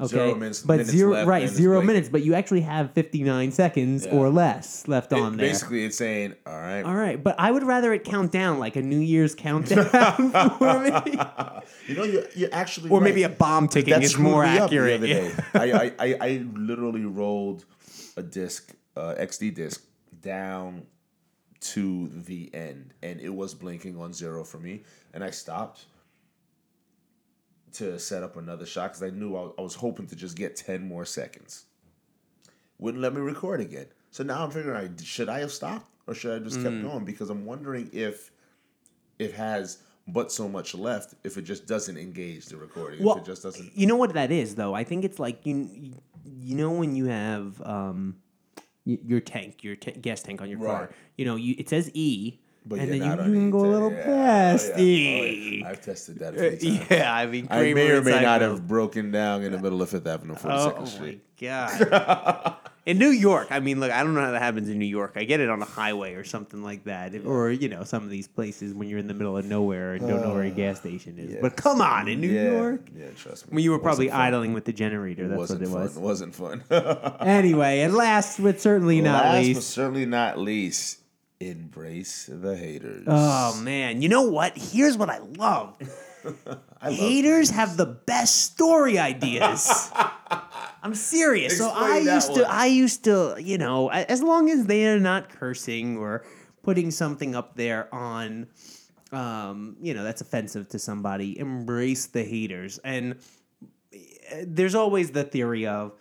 Okay. 0.00 0.08
Zero 0.08 0.34
minutes- 0.34 0.62
but 0.62 0.72
minutes 0.78 0.90
zero 0.90 1.12
left 1.12 1.28
right, 1.28 1.48
zero 1.48 1.80
minutes, 1.82 2.08
but 2.08 2.24
you 2.24 2.34
actually 2.34 2.62
have 2.62 2.92
59 2.92 3.52
seconds 3.52 4.04
Yeah. 4.06 4.12
or 4.12 4.30
less 4.30 4.88
left 4.88 5.12
It- 5.12 5.18
on 5.20 5.36
there. 5.36 5.46
basically, 5.46 5.84
it's 5.84 5.96
saying, 5.96 6.34
all 6.44 6.54
right. 6.58 6.82
All 6.82 6.94
right, 6.94 7.22
but 7.22 7.36
I 7.38 7.50
would 7.52 7.62
rather 7.62 7.92
it 7.92 8.02
count 8.02 8.32
down 8.32 8.58
like 8.58 8.74
a 8.74 8.82
New 8.82 8.98
Year's 8.98 9.34
countdown 9.36 9.84
for 10.58 10.78
me. 10.80 10.90
You 11.86 11.94
know, 11.96 12.04
you 12.04 12.24
you 12.34 12.48
actually 12.52 12.90
Or 12.90 12.98
right. 12.98 13.04
maybe 13.04 13.22
a 13.22 13.28
bomb 13.28 13.68
ticking 13.68 14.00
is 14.02 14.16
more 14.18 14.42
me 14.44 14.58
up 14.58 14.70
the 14.70 14.76
accurate. 14.78 14.94
other 14.94 15.06
day. 15.06 15.32
I, 15.54 15.72
I, 15.72 15.92
I, 15.98 16.16
I 16.20 16.44
literally 16.54 17.04
rolled 17.04 17.64
a 18.16 18.22
disc, 18.22 18.72
uh, 18.96 19.14
XD 19.18 19.54
disc, 19.54 19.84
down 20.20 20.86
to 21.60 22.08
the 22.08 22.50
end, 22.54 22.92
and 23.02 23.20
it 23.20 23.28
was 23.30 23.54
blinking 23.54 23.96
on 23.98 24.12
zero 24.12 24.42
for 24.44 24.58
me, 24.58 24.82
and 25.14 25.22
I 25.22 25.30
stopped 25.30 25.86
to 27.74 27.98
set 27.98 28.22
up 28.22 28.36
another 28.36 28.66
shot 28.66 28.90
because 28.90 29.02
I 29.02 29.10
knew 29.10 29.36
I, 29.36 29.48
I 29.58 29.62
was 29.62 29.74
hoping 29.74 30.06
to 30.08 30.16
just 30.16 30.36
get 30.36 30.56
ten 30.56 30.86
more 30.86 31.04
seconds. 31.04 31.64
Wouldn't 32.78 33.00
let 33.02 33.14
me 33.14 33.20
record 33.20 33.60
again, 33.60 33.86
so 34.10 34.24
now 34.24 34.44
I'm 34.44 34.50
figuring 34.50 34.90
out 34.90 35.00
should 35.02 35.28
I 35.28 35.40
have 35.40 35.52
stopped 35.52 35.86
or 36.06 36.14
should 36.14 36.34
I 36.40 36.44
just 36.44 36.58
Mm. 36.58 36.62
kept 36.64 36.82
going 36.82 37.04
because 37.04 37.30
I'm 37.30 37.46
wondering 37.46 37.88
if 37.92 38.30
it 39.18 39.32
has 39.34 39.78
but 40.08 40.32
so 40.32 40.48
much 40.48 40.74
left 40.74 41.14
if 41.22 41.36
it 41.38 41.42
just 41.42 41.66
doesn't 41.68 41.96
engage 41.96 42.46
the 42.46 42.56
recording 42.56 43.04
Well, 43.04 43.16
if 43.18 43.22
it 43.22 43.26
just 43.26 43.44
doesn't 43.44 43.70
You 43.76 43.86
know 43.86 43.94
what 43.96 44.14
that 44.14 44.32
is, 44.32 44.56
though. 44.56 44.74
I 44.74 44.82
think 44.82 45.04
it's 45.04 45.20
like 45.20 45.46
you, 45.46 45.94
you 46.24 46.56
know, 46.56 46.72
when 46.72 46.96
you 46.96 47.04
have 47.06 47.62
um, 47.62 48.16
your 48.84 49.20
tank, 49.20 49.62
your 49.64 49.76
ta- 49.76 49.92
gas 50.00 50.22
tank 50.22 50.40
on 50.42 50.48
your 50.48 50.58
car. 50.58 50.80
Right. 50.82 50.90
You 51.16 51.24
know, 51.24 51.36
you 51.36 51.54
it 51.58 51.68
says 51.68 51.90
E, 51.94 52.38
But 52.66 52.78
and 52.80 52.90
then 52.92 53.02
you, 53.02 53.10
you 53.10 53.32
can 53.40 53.50
go 53.50 53.60
a 53.60 53.66
little 53.70 53.92
yeah. 53.92 54.04
past 54.04 54.72
Oh, 54.74 54.78
yeah. 54.78 54.84
E. 54.84 55.62
Oh. 55.64 55.68
I've 55.70 55.80
tested 55.80 56.18
that 56.20 56.34
a 56.36 56.56
few 56.56 56.76
times. 56.78 56.86
Yeah, 56.90 57.14
I 57.14 57.26
mean, 57.26 57.46
I 57.50 57.72
may 57.74 57.90
or 57.90 58.02
may 58.02 58.20
not 58.22 58.40
have 58.40 58.66
broken 58.66 59.10
down 59.10 59.42
in 59.42 59.52
the 59.52 59.58
middle 59.58 59.80
of 59.82 59.90
Fifth 59.90 60.06
Avenue, 60.06 60.34
Forty 60.34 60.56
oh 60.56 60.64
Second 60.68 60.78
Oh 60.78 60.84
my 60.84 60.88
Street. 60.88 61.20
god! 61.40 62.56
in 62.84 62.98
New 62.98 63.10
York, 63.10 63.48
I 63.50 63.60
mean, 63.60 63.78
look, 63.78 63.92
I 63.92 64.02
don't 64.02 64.14
know 64.14 64.22
how 64.22 64.32
that 64.32 64.42
happens 64.42 64.68
in 64.68 64.78
New 64.78 64.86
York. 64.86 65.12
I 65.14 65.22
get 65.22 65.38
it 65.38 65.48
on 65.48 65.62
a 65.62 65.66
highway 65.66 66.14
or 66.14 66.24
something 66.24 66.64
like 66.64 66.84
that, 66.84 67.14
or 67.24 67.50
you 67.50 67.68
know, 67.68 67.84
some 67.84 68.02
of 68.02 68.10
these 68.10 68.26
places 68.26 68.74
when 68.74 68.88
you're 68.88 68.98
in 68.98 69.06
the 69.06 69.14
middle 69.14 69.36
of 69.36 69.44
nowhere 69.44 69.94
and 69.94 70.08
don't 70.08 70.20
know 70.22 70.34
where 70.34 70.42
a 70.42 70.50
uh, 70.50 70.54
gas 70.54 70.80
station 70.80 71.16
is. 71.18 71.34
yeah. 71.34 71.38
But 71.40 71.56
come 71.56 71.80
on, 71.80 72.08
in 72.08 72.20
New 72.20 72.28
yeah, 72.28 72.50
York, 72.50 72.88
yeah, 72.96 73.06
trust 73.16 73.46
me. 73.46 73.54
when 73.54 73.64
you 73.64 73.70
were 73.70 73.78
probably 73.78 74.08
fun. 74.08 74.20
idling 74.20 74.52
with 74.52 74.64
the 74.64 74.72
generator, 74.72 75.28
that's 75.28 75.38
wasn't 75.38 75.60
what 75.60 75.68
it 75.68 75.72
fun. 75.72 75.82
was. 75.82 75.96
It 75.96 76.02
wasn't 76.02 76.34
fun. 76.34 76.64
Anyway, 77.20 77.80
and 77.80 77.94
last 77.94 78.42
but 78.42 78.60
certainly 78.60 79.00
not 79.00 79.24
Last 79.24 79.54
but 79.54 79.62
certainly 79.62 80.06
not 80.06 80.38
least, 80.38 80.98
embrace 81.40 82.28
the 82.32 82.56
haters. 82.56 83.04
oh 83.06 83.60
man, 83.60 84.02
you 84.02 84.08
know 84.08 84.22
what? 84.22 84.56
Here's 84.56 84.96
what 84.96 85.08
I 85.08 85.18
love. 85.18 85.76
Haters 86.82 87.50
have 87.50 87.76
the 87.76 87.86
best 87.86 88.42
story 88.42 88.98
ideas. 88.98 89.90
I'm 90.82 90.94
serious. 90.94 91.58
so 91.58 91.70
I 91.70 91.98
used 91.98 92.34
to. 92.34 92.50
I 92.50 92.66
used 92.66 93.04
to, 93.04 93.36
you 93.38 93.58
know, 93.58 93.88
as 93.90 94.22
long 94.22 94.50
as 94.50 94.66
they're 94.66 94.98
not 94.98 95.28
cursing 95.28 95.96
or 95.96 96.24
putting 96.62 96.90
something 96.90 97.34
up 97.34 97.56
there 97.56 97.92
on, 97.94 98.48
um, 99.12 99.76
you 99.80 99.94
know, 99.94 100.02
that's 100.02 100.20
offensive 100.20 100.68
to 100.70 100.78
somebody, 100.78 101.38
embrace 101.38 102.06
the 102.06 102.24
haters. 102.24 102.78
And 102.78 103.16
eh, 103.92 104.44
there's 104.46 104.74
always 104.74 105.10
the 105.10 105.24
theory 105.24 105.66
of 105.66 105.92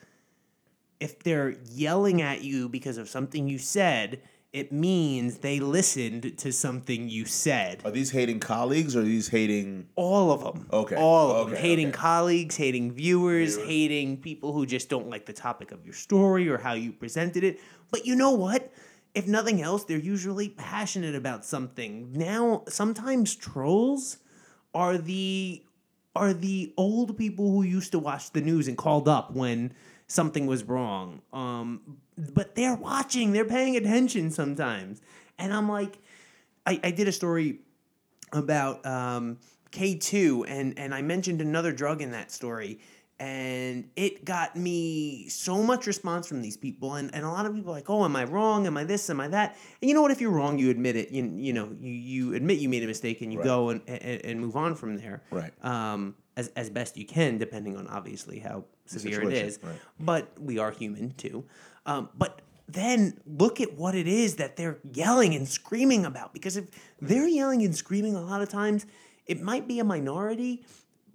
if 0.99 1.19
they're 1.23 1.55
yelling 1.71 2.21
at 2.21 2.43
you 2.43 2.69
because 2.69 2.97
of 2.97 3.09
something 3.09 3.47
you 3.47 3.57
said, 3.57 4.21
it 4.53 4.71
means 4.71 5.37
they 5.37 5.61
listened 5.61 6.37
to 6.37 6.51
something 6.51 7.07
you 7.07 7.25
said. 7.25 7.81
Are 7.85 7.91
these 7.91 8.11
hating 8.11 8.41
colleagues 8.41 8.97
or 8.97 8.99
are 8.99 9.03
these 9.03 9.29
hating? 9.29 9.87
All 9.95 10.31
of 10.31 10.43
them. 10.43 10.67
Okay. 10.73 10.95
All 10.95 11.31
of 11.31 11.51
them. 11.51 11.59
Hating 11.59 11.87
okay. 11.87 11.97
colleagues, 11.97 12.57
hating 12.57 12.91
viewers, 12.91 13.57
hating 13.57 14.17
people 14.17 14.51
who 14.51 14.65
just 14.65 14.89
don't 14.89 15.09
like 15.09 15.25
the 15.25 15.33
topic 15.33 15.71
of 15.71 15.85
your 15.85 15.93
story 15.93 16.49
or 16.49 16.57
how 16.57 16.73
you 16.73 16.91
presented 16.91 17.45
it. 17.45 17.61
But 17.91 18.05
you 18.05 18.15
know 18.15 18.31
what? 18.31 18.73
If 19.15 19.25
nothing 19.25 19.61
else, 19.61 19.85
they're 19.85 19.97
usually 19.97 20.49
passionate 20.49 21.15
about 21.15 21.45
something. 21.45 22.11
Now, 22.11 22.63
sometimes 22.67 23.35
trolls 23.35 24.17
are 24.73 24.97
the 24.97 25.63
are 26.13 26.33
the 26.33 26.73
old 26.75 27.17
people 27.17 27.51
who 27.51 27.63
used 27.63 27.93
to 27.93 27.99
watch 27.99 28.31
the 28.31 28.41
news 28.41 28.67
and 28.67 28.77
called 28.77 29.07
up 29.07 29.31
when 29.31 29.73
something 30.11 30.45
was 30.45 30.63
wrong. 30.65 31.21
Um, 31.31 31.97
but 32.17 32.55
they're 32.55 32.75
watching, 32.75 33.31
they're 33.31 33.45
paying 33.45 33.77
attention 33.77 34.29
sometimes. 34.29 35.01
And 35.39 35.53
I'm 35.53 35.69
like, 35.69 35.97
I, 36.65 36.79
I 36.83 36.91
did 36.91 37.07
a 37.07 37.11
story 37.11 37.59
about 38.33 38.85
um, 38.85 39.37
K2, 39.71 40.45
and, 40.47 40.77
and 40.77 40.93
I 40.93 41.01
mentioned 41.01 41.41
another 41.41 41.71
drug 41.71 42.01
in 42.01 42.11
that 42.11 42.31
story. 42.31 42.79
And 43.19 43.89
it 43.95 44.25
got 44.25 44.55
me 44.55 45.29
so 45.29 45.61
much 45.61 45.85
response 45.85 46.27
from 46.27 46.41
these 46.41 46.57
people. 46.57 46.95
And, 46.95 47.13
and 47.13 47.23
a 47.23 47.29
lot 47.29 47.45
of 47.45 47.53
people 47.53 47.71
are 47.71 47.75
like, 47.75 47.87
oh, 47.89 48.03
am 48.03 48.15
I 48.15 48.23
wrong? 48.23 48.65
Am 48.65 48.75
I 48.77 48.83
this? 48.83 49.11
Am 49.11 49.19
I 49.21 49.27
that? 49.27 49.55
And 49.79 49.87
you 49.89 49.93
know 49.93 50.01
what? 50.01 50.09
If 50.09 50.19
you're 50.21 50.31
wrong, 50.31 50.57
you 50.57 50.71
admit 50.71 50.95
it. 50.95 51.11
You, 51.11 51.31
you 51.35 51.53
know, 51.53 51.69
you, 51.79 51.91
you 51.91 52.33
admit 52.33 52.57
you 52.57 52.67
made 52.67 52.83
a 52.83 52.87
mistake 52.87 53.21
and 53.21 53.31
you 53.31 53.37
Right. 53.37 53.45
go 53.45 53.69
and, 53.69 53.81
and, 53.87 54.25
and 54.25 54.39
move 54.41 54.55
on 54.57 54.73
from 54.73 54.97
there. 54.97 55.21
Right. 55.29 55.53
Um, 55.63 56.15
as, 56.35 56.47
as 56.55 56.71
best 56.71 56.97
you 56.97 57.05
can, 57.05 57.37
depending 57.37 57.77
on 57.77 57.85
obviously 57.87 58.39
how 58.39 58.63
severe 58.91 59.23
it 59.23 59.33
is. 59.33 59.59
right. 59.63 59.75
But 59.99 60.39
we 60.39 60.59
are 60.59 60.71
human 60.71 61.11
too. 61.11 61.45
Um, 61.85 62.09
but 62.17 62.41
then 62.67 63.19
look 63.25 63.59
at 63.59 63.73
what 63.73 63.95
it 63.95 64.07
is 64.07 64.35
that 64.35 64.55
they're 64.55 64.77
yelling 64.93 65.35
and 65.35 65.47
screaming 65.47 66.05
about. 66.05 66.33
Because 66.33 66.57
if 66.57 66.65
they're 67.01 67.27
yelling 67.27 67.63
and 67.63 67.75
screaming 67.75 68.15
a 68.15 68.21
lot 68.21 68.41
of 68.41 68.49
times, 68.49 68.85
it 69.25 69.41
might 69.41 69.67
be 69.67 69.79
a 69.79 69.83
minority, 69.83 70.63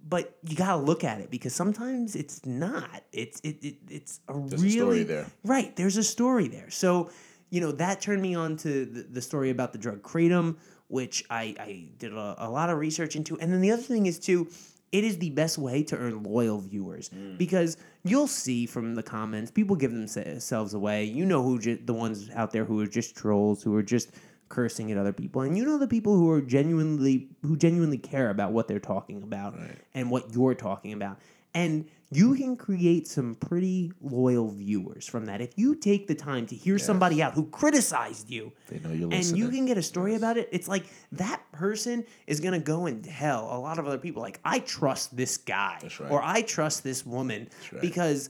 but 0.07 0.37
you 0.47 0.55
gotta 0.55 0.81
look 0.81 1.03
at 1.03 1.19
it 1.19 1.29
because 1.31 1.53
sometimes 1.53 2.15
it's 2.15 2.45
not. 2.45 3.03
It's 3.11 3.39
it, 3.41 3.63
it 3.63 3.75
it's 3.89 4.19
a 4.27 4.33
There's 4.33 4.61
a 4.61 4.65
really 4.65 4.77
story 4.77 5.03
there. 5.03 5.25
right. 5.43 5.75
There's 5.75 5.97
a 5.97 6.03
story 6.03 6.47
there. 6.47 6.69
So 6.69 7.09
you 7.49 7.61
know 7.61 7.71
that 7.73 8.01
turned 8.01 8.21
me 8.21 8.35
on 8.35 8.57
to 8.57 8.85
the, 8.85 9.03
the 9.03 9.21
story 9.21 9.49
about 9.49 9.71
the 9.73 9.79
drug 9.79 10.01
kratom, 10.03 10.57
which 10.87 11.25
I 11.29 11.55
I 11.59 11.89
did 11.97 12.13
a, 12.13 12.35
a 12.39 12.49
lot 12.49 12.69
of 12.69 12.77
research 12.77 13.15
into. 13.15 13.37
And 13.39 13.51
then 13.51 13.61
the 13.61 13.71
other 13.71 13.81
thing 13.81 14.05
is 14.05 14.19
too. 14.19 14.47
It 14.91 15.03
is 15.03 15.17
the 15.17 15.31
best 15.31 15.57
way 15.57 15.83
to 15.83 15.97
earn 15.97 16.23
loyal 16.23 16.59
viewers 16.59 17.09
mm. 17.09 17.37
because 17.37 17.77
you'll 18.03 18.27
see 18.27 18.65
from 18.65 18.95
the 18.95 19.03
comments 19.03 19.51
people 19.51 19.75
give 19.75 19.91
themselves 19.91 20.73
away. 20.73 21.03
You 21.03 21.25
know 21.25 21.43
who 21.43 21.59
ju- 21.59 21.79
the 21.83 21.93
ones 21.93 22.29
out 22.33 22.51
there 22.51 22.63
who 22.63 22.79
are 22.81 22.87
just 22.87 23.15
trolls, 23.15 23.61
who 23.61 23.75
are 23.75 23.83
just 23.83 24.11
cursing 24.49 24.91
at 24.91 24.97
other 24.97 25.11
people, 25.11 25.41
and 25.41 25.57
you 25.57 25.65
know 25.65 25.77
the 25.77 25.87
people 25.87 26.15
who 26.15 26.31
are 26.31 26.41
genuinely 26.41 27.27
who 27.41 27.57
genuinely 27.57 27.97
care 27.97 28.29
about 28.29 28.53
what 28.53 28.67
they're 28.67 28.79
talking 28.79 29.23
about 29.23 29.55
and 29.93 30.09
what 30.09 30.33
you're 30.33 30.55
talking 30.55 30.93
about. 30.93 31.19
And 31.57 31.85
you 32.11 32.35
can 32.35 32.55
create 32.55 33.07
some 33.07 33.35
pretty 33.35 33.91
loyal 33.99 34.51
viewers 34.51 35.07
from 35.07 35.25
that. 35.25 35.41
If 35.41 35.57
you 35.57 35.75
take 35.75 36.07
the 36.07 36.15
time 36.15 36.45
to 36.47 36.55
hear 36.55 36.77
somebody 36.77 37.21
out 37.21 37.33
who 37.33 37.47
criticized 37.47 38.29
you, 38.29 38.53
They 38.69 38.79
know 38.79 38.91
you're 38.91 39.11
and 39.11 39.25
you 39.37 39.49
can 39.49 39.65
get 39.65 39.77
a 39.77 39.81
story 39.81 40.15
about 40.15 40.37
it, 40.37 40.47
it's 40.51 40.67
like 40.67 40.85
that 41.13 41.41
person 41.51 42.05
is 42.27 42.39
gonna 42.39 42.59
go 42.59 42.85
and 42.85 43.03
tell 43.03 43.49
a 43.51 43.59
lot 43.59 43.79
of 43.79 43.87
other 43.87 43.97
people, 43.97 44.21
like, 44.21 44.39
I 44.45 44.59
trust 44.59 45.17
this 45.17 45.37
guy 45.37 45.79
right. 45.99 46.11
or 46.11 46.21
I 46.23 46.43
trust 46.43 46.83
this 46.83 47.05
woman 47.05 47.49
right. 47.73 47.81
because 47.81 48.29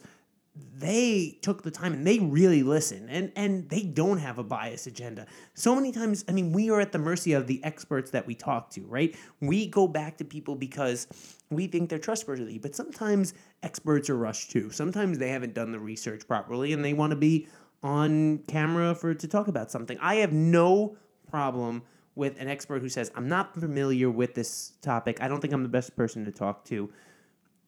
they 0.77 1.39
took 1.41 1.63
the 1.63 1.71
time 1.71 1.93
and 1.93 2.05
they 2.05 2.19
really 2.19 2.61
listen 2.61 3.09
and 3.09 3.31
and 3.35 3.69
they 3.69 3.81
don't 3.81 4.19
have 4.19 4.37
a 4.37 4.43
bias 4.43 4.87
agenda. 4.87 5.25
So 5.53 5.75
many 5.75 5.91
times 5.91 6.23
i 6.29 6.31
mean 6.31 6.51
we 6.51 6.69
are 6.69 6.79
at 6.79 6.91
the 6.91 6.99
mercy 6.99 7.33
of 7.33 7.47
the 7.47 7.63
experts 7.63 8.11
that 8.11 8.27
we 8.27 8.35
talk 8.35 8.69
to 8.71 8.81
right? 8.81 9.15
We 9.41 9.67
go 9.67 9.87
back 9.87 10.17
to 10.17 10.25
people 10.25 10.55
because 10.55 11.07
we 11.49 11.67
think 11.67 11.89
they're 11.89 11.99
trustworthy 11.99 12.57
but 12.57 12.75
sometimes 12.75 13.33
experts 13.63 14.09
are 14.09 14.17
rushed 14.17 14.51
too. 14.51 14.69
Sometimes 14.69 15.17
they 15.17 15.29
haven't 15.29 15.53
done 15.53 15.71
the 15.71 15.79
research 15.79 16.27
properly 16.27 16.73
and 16.73 16.83
they 16.83 16.93
want 16.93 17.11
to 17.11 17.17
be 17.17 17.47
on 17.83 18.39
camera 18.47 18.95
for 18.95 19.13
to 19.13 19.27
talk 19.27 19.47
about 19.47 19.71
something. 19.71 19.97
I 20.01 20.15
have 20.15 20.33
no 20.33 20.97
problem 21.29 21.83
with 22.15 22.39
an 22.41 22.47
expert 22.47 22.81
who 22.81 22.89
says 22.89 23.11
i'm 23.15 23.29
not 23.29 23.53
familiar 23.53 24.09
with 24.09 24.33
this 24.33 24.73
topic. 24.81 25.21
I 25.21 25.27
don't 25.27 25.39
think 25.39 25.53
i'm 25.53 25.63
the 25.63 25.69
best 25.69 25.95
person 25.95 26.25
to 26.25 26.31
talk 26.31 26.65
to 26.65 26.89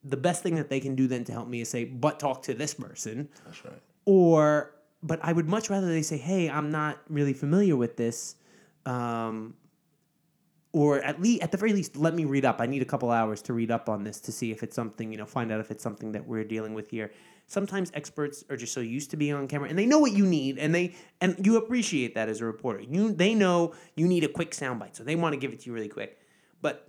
the 0.03 0.17
best 0.17 0.43
thing 0.43 0.55
that 0.55 0.69
they 0.69 0.79
can 0.79 0.95
do 0.95 1.07
then 1.07 1.23
to 1.25 1.31
help 1.31 1.47
me 1.47 1.61
is 1.61 1.69
say, 1.69 1.83
but 1.83 2.19
talk 2.19 2.43
to 2.43 2.53
this 2.53 2.73
person. 2.73 3.29
That's 3.45 3.63
right. 3.65 3.81
Or, 4.05 4.75
but 5.03 5.19
I 5.21 5.33
would 5.33 5.47
much 5.47 5.69
rather 5.69 5.87
they 5.87 6.01
say, 6.01 6.17
hey, 6.17 6.49
I'm 6.49 6.71
not 6.71 6.99
really 7.09 7.33
familiar 7.33 7.75
with 7.75 7.97
this. 7.97 8.35
Um, 8.85 9.55
or 10.71 10.99
at 11.01 11.21
least, 11.21 11.41
at 11.41 11.51
the 11.51 11.57
very 11.57 11.73
least, 11.73 11.97
let 11.97 12.13
me 12.13 12.25
read 12.25 12.45
up. 12.45 12.61
I 12.61 12.67
need 12.67 12.81
a 12.81 12.85
couple 12.85 13.09
hours 13.09 13.41
to 13.43 13.53
read 13.53 13.71
up 13.71 13.89
on 13.89 14.03
this 14.03 14.19
to 14.21 14.31
see 14.31 14.51
if 14.51 14.61
it's 14.61 14.75
something, 14.75 15.11
you 15.11 15.17
know, 15.17 15.25
find 15.25 15.51
out 15.51 15.59
if 15.59 15.71
it's 15.71 15.83
something 15.83 16.11
that 16.11 16.27
we're 16.27 16.43
dealing 16.43 16.73
with 16.73 16.89
here. 16.89 17.11
Sometimes 17.47 17.91
experts 17.95 18.43
are 18.51 18.55
just 18.55 18.73
so 18.73 18.79
used 18.79 19.09
to 19.11 19.17
being 19.17 19.33
on 19.33 19.47
camera 19.47 19.67
and 19.69 19.79
they 19.79 19.87
know 19.87 19.97
what 19.97 20.11
you 20.11 20.27
need 20.27 20.59
and 20.59 20.73
they 20.73 20.93
and 21.19 21.43
you 21.43 21.57
appreciate 21.57 22.13
that 22.13 22.29
as 22.29 22.41
a 22.41 22.45
reporter. 22.45 22.81
You 22.81 23.11
they 23.11 23.33
know 23.33 23.73
you 23.95 24.07
need 24.07 24.23
a 24.23 24.27
quick 24.27 24.51
soundbite, 24.51 24.95
so 24.95 25.03
they 25.03 25.15
want 25.15 25.33
to 25.33 25.39
give 25.39 25.51
it 25.51 25.61
to 25.61 25.65
you 25.65 25.73
really 25.73 25.89
quick. 25.89 26.19
But 26.61 26.88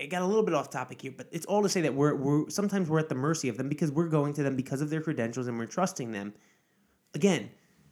I, 0.00 0.06
got 0.06 0.22
a 0.22 0.26
little 0.26 0.42
bit 0.42 0.54
off 0.54 0.70
topic 0.70 1.02
here, 1.02 1.12
but 1.16 1.28
it's 1.32 1.46
all 1.46 1.62
to 1.62 1.68
say 1.68 1.80
that 1.82 1.94
we're, 1.94 2.14
we're 2.14 2.48
sometimes 2.50 2.88
we're 2.88 2.98
at 2.98 3.08
the 3.08 3.14
mercy 3.14 3.48
of 3.48 3.56
them 3.56 3.68
because 3.68 3.90
we're 3.90 4.08
going 4.08 4.32
to 4.34 4.42
them 4.42 4.56
because 4.56 4.80
of 4.80 4.90
their 4.90 5.00
credentials 5.00 5.46
and 5.46 5.58
we're 5.58 5.66
trusting 5.66 6.12
them. 6.12 6.34
Again, 7.14 7.50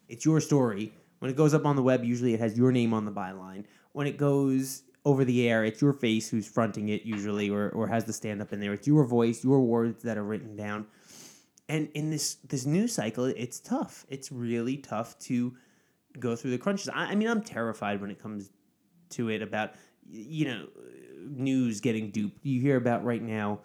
it's 0.08 0.24
your 0.24 0.40
story. 0.40 0.92
When 1.20 1.30
it 1.30 1.36
goes 1.36 1.54
up 1.54 1.64
on 1.64 1.76
the 1.76 1.82
web, 1.82 2.04
usually 2.04 2.34
it 2.34 2.40
has 2.40 2.56
your 2.58 2.72
name 2.72 2.92
on 2.92 3.04
the 3.04 3.12
byline. 3.12 3.64
When 3.92 4.06
it 4.06 4.16
goes 4.16 4.82
over 5.04 5.24
the 5.24 5.48
air, 5.48 5.64
it's 5.64 5.80
your 5.80 5.92
face 5.92 6.28
who's 6.28 6.46
fronting 6.46 6.88
it 6.88 7.02
usually, 7.02 7.50
or, 7.50 7.70
or 7.70 7.86
has 7.86 8.04
the 8.04 8.12
stand 8.12 8.42
up 8.42 8.52
in 8.52 8.60
there. 8.60 8.72
It's 8.72 8.86
your 8.86 9.04
voice, 9.04 9.44
your 9.44 9.60
words 9.60 10.02
that 10.02 10.18
are 10.18 10.24
written 10.24 10.56
down. 10.56 10.86
And 11.68 11.88
in 11.94 12.10
this 12.10 12.34
this 12.34 12.66
news 12.66 12.92
cycle, 12.92 13.26
it's 13.26 13.60
tough. 13.60 14.04
It's 14.08 14.30
really 14.32 14.76
tough 14.76 15.18
to 15.20 15.54
go 16.18 16.36
through 16.36 16.50
the 16.50 16.58
crunches. 16.58 16.88
I, 16.88 17.06
I 17.06 17.14
mean, 17.14 17.28
I'm 17.28 17.42
terrified 17.42 18.00
when 18.00 18.10
it 18.10 18.20
comes 18.20 18.50
to 19.10 19.28
it 19.28 19.42
about 19.42 19.74
you 20.10 20.44
know 20.46 20.66
news 21.28 21.80
getting 21.80 22.10
duped. 22.10 22.38
You 22.44 22.60
hear 22.60 22.76
about 22.76 23.04
right 23.04 23.22
now 23.22 23.60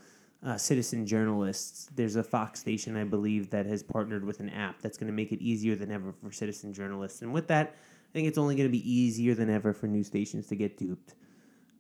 uh, 0.46 0.58
citizen 0.58 1.06
journalists. 1.06 1.90
There's 1.96 2.16
a 2.16 2.24
Fox 2.24 2.60
station, 2.60 2.96
I 2.96 3.04
believe, 3.04 3.50
that 3.50 3.66
has 3.66 3.84
partnered 3.84 4.24
with 4.24 4.40
an 4.40 4.50
app 4.50 4.82
that's 4.82 4.98
going 4.98 5.08
to 5.08 5.14
make 5.14 5.32
it 5.32 5.42
easier 5.42 5.76
than 5.76 5.92
ever 5.92 6.14
for 6.14 6.32
citizen 6.32 6.74
journalists. 6.74 7.22
And 7.22 7.34
with 7.34 7.48
that, 7.48 7.76
I 8.10 8.14
think 8.14 8.28
it's 8.28 8.38
only 8.38 8.56
going 8.56 8.68
to 8.68 8.72
be 8.72 8.90
easier 8.90 9.34
than 9.34 9.50
ever 9.50 9.74
for 9.74 9.88
news 9.88 10.08
stations 10.08 10.48
to 10.48 10.56
get 10.56 10.78
duped 10.78 11.16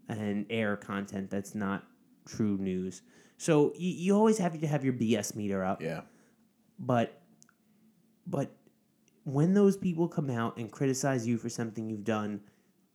and 0.09 0.45
air 0.49 0.75
content 0.75 1.29
that's 1.29 1.55
not 1.55 1.83
true 2.25 2.57
news. 2.57 3.01
So 3.37 3.73
you, 3.77 3.91
you 3.91 4.15
always 4.15 4.37
have 4.37 4.59
to 4.59 4.67
have 4.67 4.83
your 4.83 4.93
BS 4.93 5.35
meter 5.35 5.63
up. 5.63 5.81
Yeah. 5.81 6.01
But 6.79 7.21
but 8.25 8.51
when 9.23 9.53
those 9.53 9.77
people 9.77 10.07
come 10.07 10.29
out 10.29 10.57
and 10.57 10.71
criticize 10.71 11.25
you 11.27 11.37
for 11.37 11.49
something 11.49 11.89
you've 11.89 12.03
done, 12.03 12.41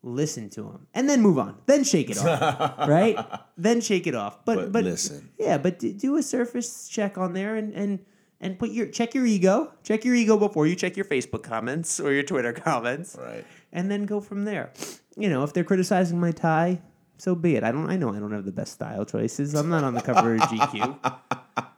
listen 0.03 0.51
to 0.51 0.63
them 0.63 0.87
and 0.95 1.09
then 1.09 1.21
move 1.23 1.39
on. 1.39 1.57
Then 1.67 1.85
shake 1.85 2.11
it 2.11 2.19
off, 2.19 2.79
right? 2.89 3.17
Then 3.57 3.81
shake 3.81 4.07
it 4.07 4.15
off. 4.15 4.45
But 4.45 4.57
But 4.57 4.73
but, 4.73 4.85
listen. 4.85 5.31
yeah, 5.39 5.59
but 5.59 5.79
d- 5.79 5.93
do 5.93 6.17
a 6.17 6.23
surface 6.23 6.89
check 6.89 7.17
on 7.19 7.33
there 7.35 7.57
and 7.57 7.73
and 7.75 7.99
and 8.41 8.59
put 8.59 8.71
your 8.71 8.87
check 8.87 9.15
your 9.15 9.25
ego, 9.27 9.73
check 9.85 10.05
your 10.05 10.15
ego 10.17 10.37
before 10.37 10.67
you 10.67 10.75
check 10.75 10.97
your 10.97 11.05
Facebook 11.07 11.43
comments 11.45 12.01
or 12.01 12.13
your 12.13 12.25
Twitter 12.25 12.53
comments, 12.67 13.17
Right. 13.21 13.45
and 13.73 13.91
then 13.91 14.05
go 14.05 14.21
from 14.21 14.45
there. 14.45 14.73
You 15.17 15.29
know, 15.29 15.45
if 15.45 15.53
they're 15.53 15.63
criticizing 15.65 16.19
my 16.19 16.33
tie, 16.33 16.81
so 17.19 17.35
be 17.37 17.55
it. 17.55 17.63
I 17.63 17.71
don't. 17.71 17.89
I 17.89 17.97
know 17.97 18.13
I 18.13 18.19
don't 18.19 18.33
have 18.33 18.45
the 18.45 18.51
best 18.53 18.73
style 18.73 19.05
choices. 19.05 19.55
I'm 19.55 19.69
not 19.69 19.85
on 19.85 19.95
the 19.95 20.03
cover 20.03 20.35
of 20.35 20.41
GQ. 20.43 20.99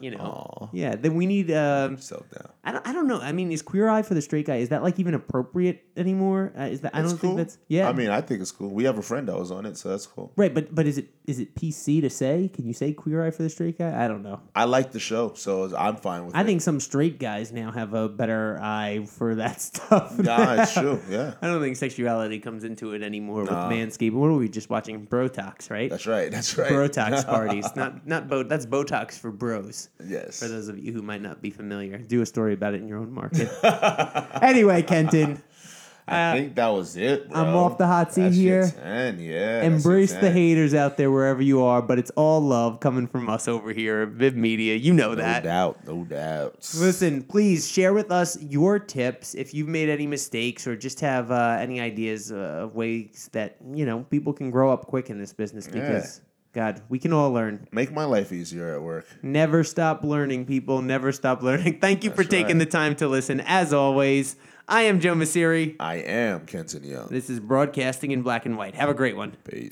You 0.00 0.12
know, 0.12 0.70
yeah. 0.72 0.96
Then 0.96 1.14
we 1.14 1.26
need. 1.26 1.50
Um, 1.50 1.96
down. 1.96 2.49
I 2.62 2.72
don't, 2.72 2.86
I 2.86 2.92
don't 2.92 3.06
know. 3.06 3.18
I 3.20 3.32
mean, 3.32 3.50
is 3.52 3.62
Queer 3.62 3.88
Eye 3.88 4.02
for 4.02 4.12
the 4.12 4.20
Straight 4.20 4.44
Guy? 4.46 4.56
Is 4.56 4.68
that 4.68 4.82
like 4.82 4.98
even 5.00 5.14
appropriate 5.14 5.82
anymore? 5.96 6.52
Uh, 6.58 6.64
is 6.64 6.82
that 6.82 6.94
I 6.94 7.00
It's 7.00 7.10
don't 7.12 7.18
cool. 7.18 7.30
think 7.30 7.38
that's 7.38 7.58
yeah. 7.68 7.88
I 7.88 7.92
mean, 7.94 8.10
I 8.10 8.20
think 8.20 8.42
it's 8.42 8.50
cool. 8.52 8.68
We 8.70 8.84
have 8.84 8.98
a 8.98 9.02
friend 9.02 9.26
that 9.28 9.38
was 9.38 9.50
on 9.50 9.64
it, 9.64 9.78
so 9.78 9.88
that's 9.88 10.06
cool. 10.06 10.32
right, 10.36 10.52
but 10.52 10.74
but 10.74 10.86
is 10.86 10.98
it 10.98 11.08
is 11.26 11.38
it 11.38 11.54
PC 11.54 12.02
to 12.02 12.10
say? 12.10 12.50
Can 12.52 12.66
you 12.66 12.74
say 12.74 12.92
Queer 12.92 13.24
Eye 13.24 13.30
for 13.30 13.42
the 13.42 13.48
Straight 13.48 13.78
Guy? 13.78 14.04
I 14.04 14.08
don't 14.08 14.22
know. 14.22 14.40
I 14.54 14.64
like 14.64 14.92
the 14.92 15.00
show, 15.00 15.32
so 15.34 15.74
I'm 15.74 15.96
fine 15.96 16.26
with 16.26 16.36
I 16.36 16.42
it. 16.42 16.44
think 16.44 16.60
some 16.60 16.80
straight 16.80 17.18
guys 17.18 17.50
now 17.50 17.70
have 17.70 17.94
a 17.94 18.08
better 18.10 18.58
eye 18.60 19.06
for 19.06 19.36
that 19.36 19.60
stuff. 19.62 20.18
Nah, 20.18 20.62
it's 20.62 20.74
true. 20.74 21.00
Yeah. 21.08 21.34
I 21.40 21.46
don't 21.46 21.62
think 21.62 21.76
sexuality 21.76 22.40
comes 22.40 22.64
into 22.64 22.92
it 22.92 23.02
anymore 23.02 23.42
with 23.42 23.50
Manscaped. 23.52 24.12
What 24.12 24.26
are 24.26 24.34
we 24.34 24.48
just 24.50 24.68
watching? 24.68 25.06
Brotox, 25.06 25.70
right? 25.70 25.88
That's 25.88 26.06
right. 26.06 26.30
That's 26.30 26.58
right. 26.58 26.70
Brotox 26.70 27.24
parties. 27.26 27.66
Not 27.74 28.06
not 28.06 28.28
bo- 28.28 28.42
that's 28.42 28.66
Botox 28.66 29.18
for 29.18 29.30
bros. 29.30 29.88
Yes. 30.04 30.40
For 30.40 30.48
those 30.48 30.68
of 30.68 30.78
you 30.78 30.92
who 30.92 31.00
might 31.00 31.22
not 31.22 31.40
be 31.40 31.50
familiar, 31.50 31.96
do 31.98 32.20
a 32.20 32.26
story 32.26 32.49
about 32.54 32.74
it 32.74 32.82
in 32.82 32.88
your 32.88 32.98
own 32.98 33.12
market. 33.12 33.48
anyway, 34.42 34.82
Kenton, 34.82 35.42
I 36.10 36.32
think 36.34 36.54
that 36.56 36.68
was 36.68 36.96
it. 36.96 37.30
Bro. 37.30 37.40
I'm 37.40 37.54
off 37.54 37.78
the 37.78 37.86
hot 37.86 38.12
seat 38.12 38.32
here. 38.32 38.64
shit's 38.64 38.76
10, 38.78 39.20
yeah. 39.20 39.62
embrace 39.62 40.12
the 40.12 40.30
haters 40.30 40.74
out 40.74 40.96
there 40.96 41.10
wherever 41.10 41.40
you 41.40 41.62
are, 41.62 41.80
but 41.80 41.98
it's 41.98 42.10
all 42.12 42.40
love 42.40 42.80
coming 42.80 43.06
from 43.06 43.28
us 43.28 43.46
over 43.46 43.72
here 43.72 44.02
at 44.02 44.08
Viv 44.08 44.34
Media. 44.34 44.74
You 44.74 44.92
know 44.92 45.10
No 45.10 45.16
that. 45.16 45.44
No 45.44 45.50
doubt. 45.50 45.86
No 45.86 46.04
doubt. 46.04 46.54
Listen, 46.76 47.22
please 47.22 47.68
share 47.70 47.94
with 47.94 48.10
us 48.10 48.40
your 48.42 48.78
tips 48.78 49.34
if 49.34 49.54
you've 49.54 49.68
made 49.68 49.88
any 49.88 50.06
mistakes 50.06 50.66
or 50.66 50.76
just 50.76 51.00
have 51.00 51.30
uh, 51.30 51.56
any 51.60 51.80
ideas 51.80 52.32
uh, 52.32 52.34
of 52.64 52.74
ways 52.74 53.30
that 53.32 53.56
you 53.72 53.86
know 53.86 54.00
people 54.10 54.32
can 54.32 54.50
grow 54.50 54.72
up 54.72 54.86
quick 54.86 55.10
in 55.10 55.18
this 55.18 55.32
business. 55.32 55.66
Because 55.66 56.22
God, 56.52 56.82
we 56.88 56.98
can 56.98 57.12
all 57.12 57.30
learn. 57.30 57.68
Make 57.70 57.92
my 57.92 58.04
life 58.04 58.32
easier 58.32 58.74
at 58.74 58.82
work. 58.82 59.06
Never 59.22 59.62
stop 59.62 60.02
learning, 60.02 60.46
people. 60.46 60.82
Never 60.82 61.12
stop 61.12 61.42
learning. 61.42 61.78
Thank 61.80 62.02
you 62.02 62.10
That's 62.10 62.22
for 62.22 62.28
taking 62.28 62.58
right. 62.58 62.64
the 62.64 62.66
time 62.66 62.96
to 62.96 63.06
listen. 63.06 63.40
As 63.40 63.72
always, 63.72 64.34
I 64.66 64.82
am 64.82 64.98
Joe 64.98 65.14
Masiri. 65.14 65.76
I 65.78 65.96
am 65.96 66.46
Kenton 66.46 66.82
Young. 66.82 67.06
This 67.08 67.30
is 67.30 67.38
Broadcasting 67.38 68.10
in 68.10 68.22
Black 68.22 68.46
and 68.46 68.56
White. 68.56 68.74
Have 68.74 68.88
a 68.88 68.94
great 68.94 69.16
one. 69.16 69.36
Peace. 69.44 69.70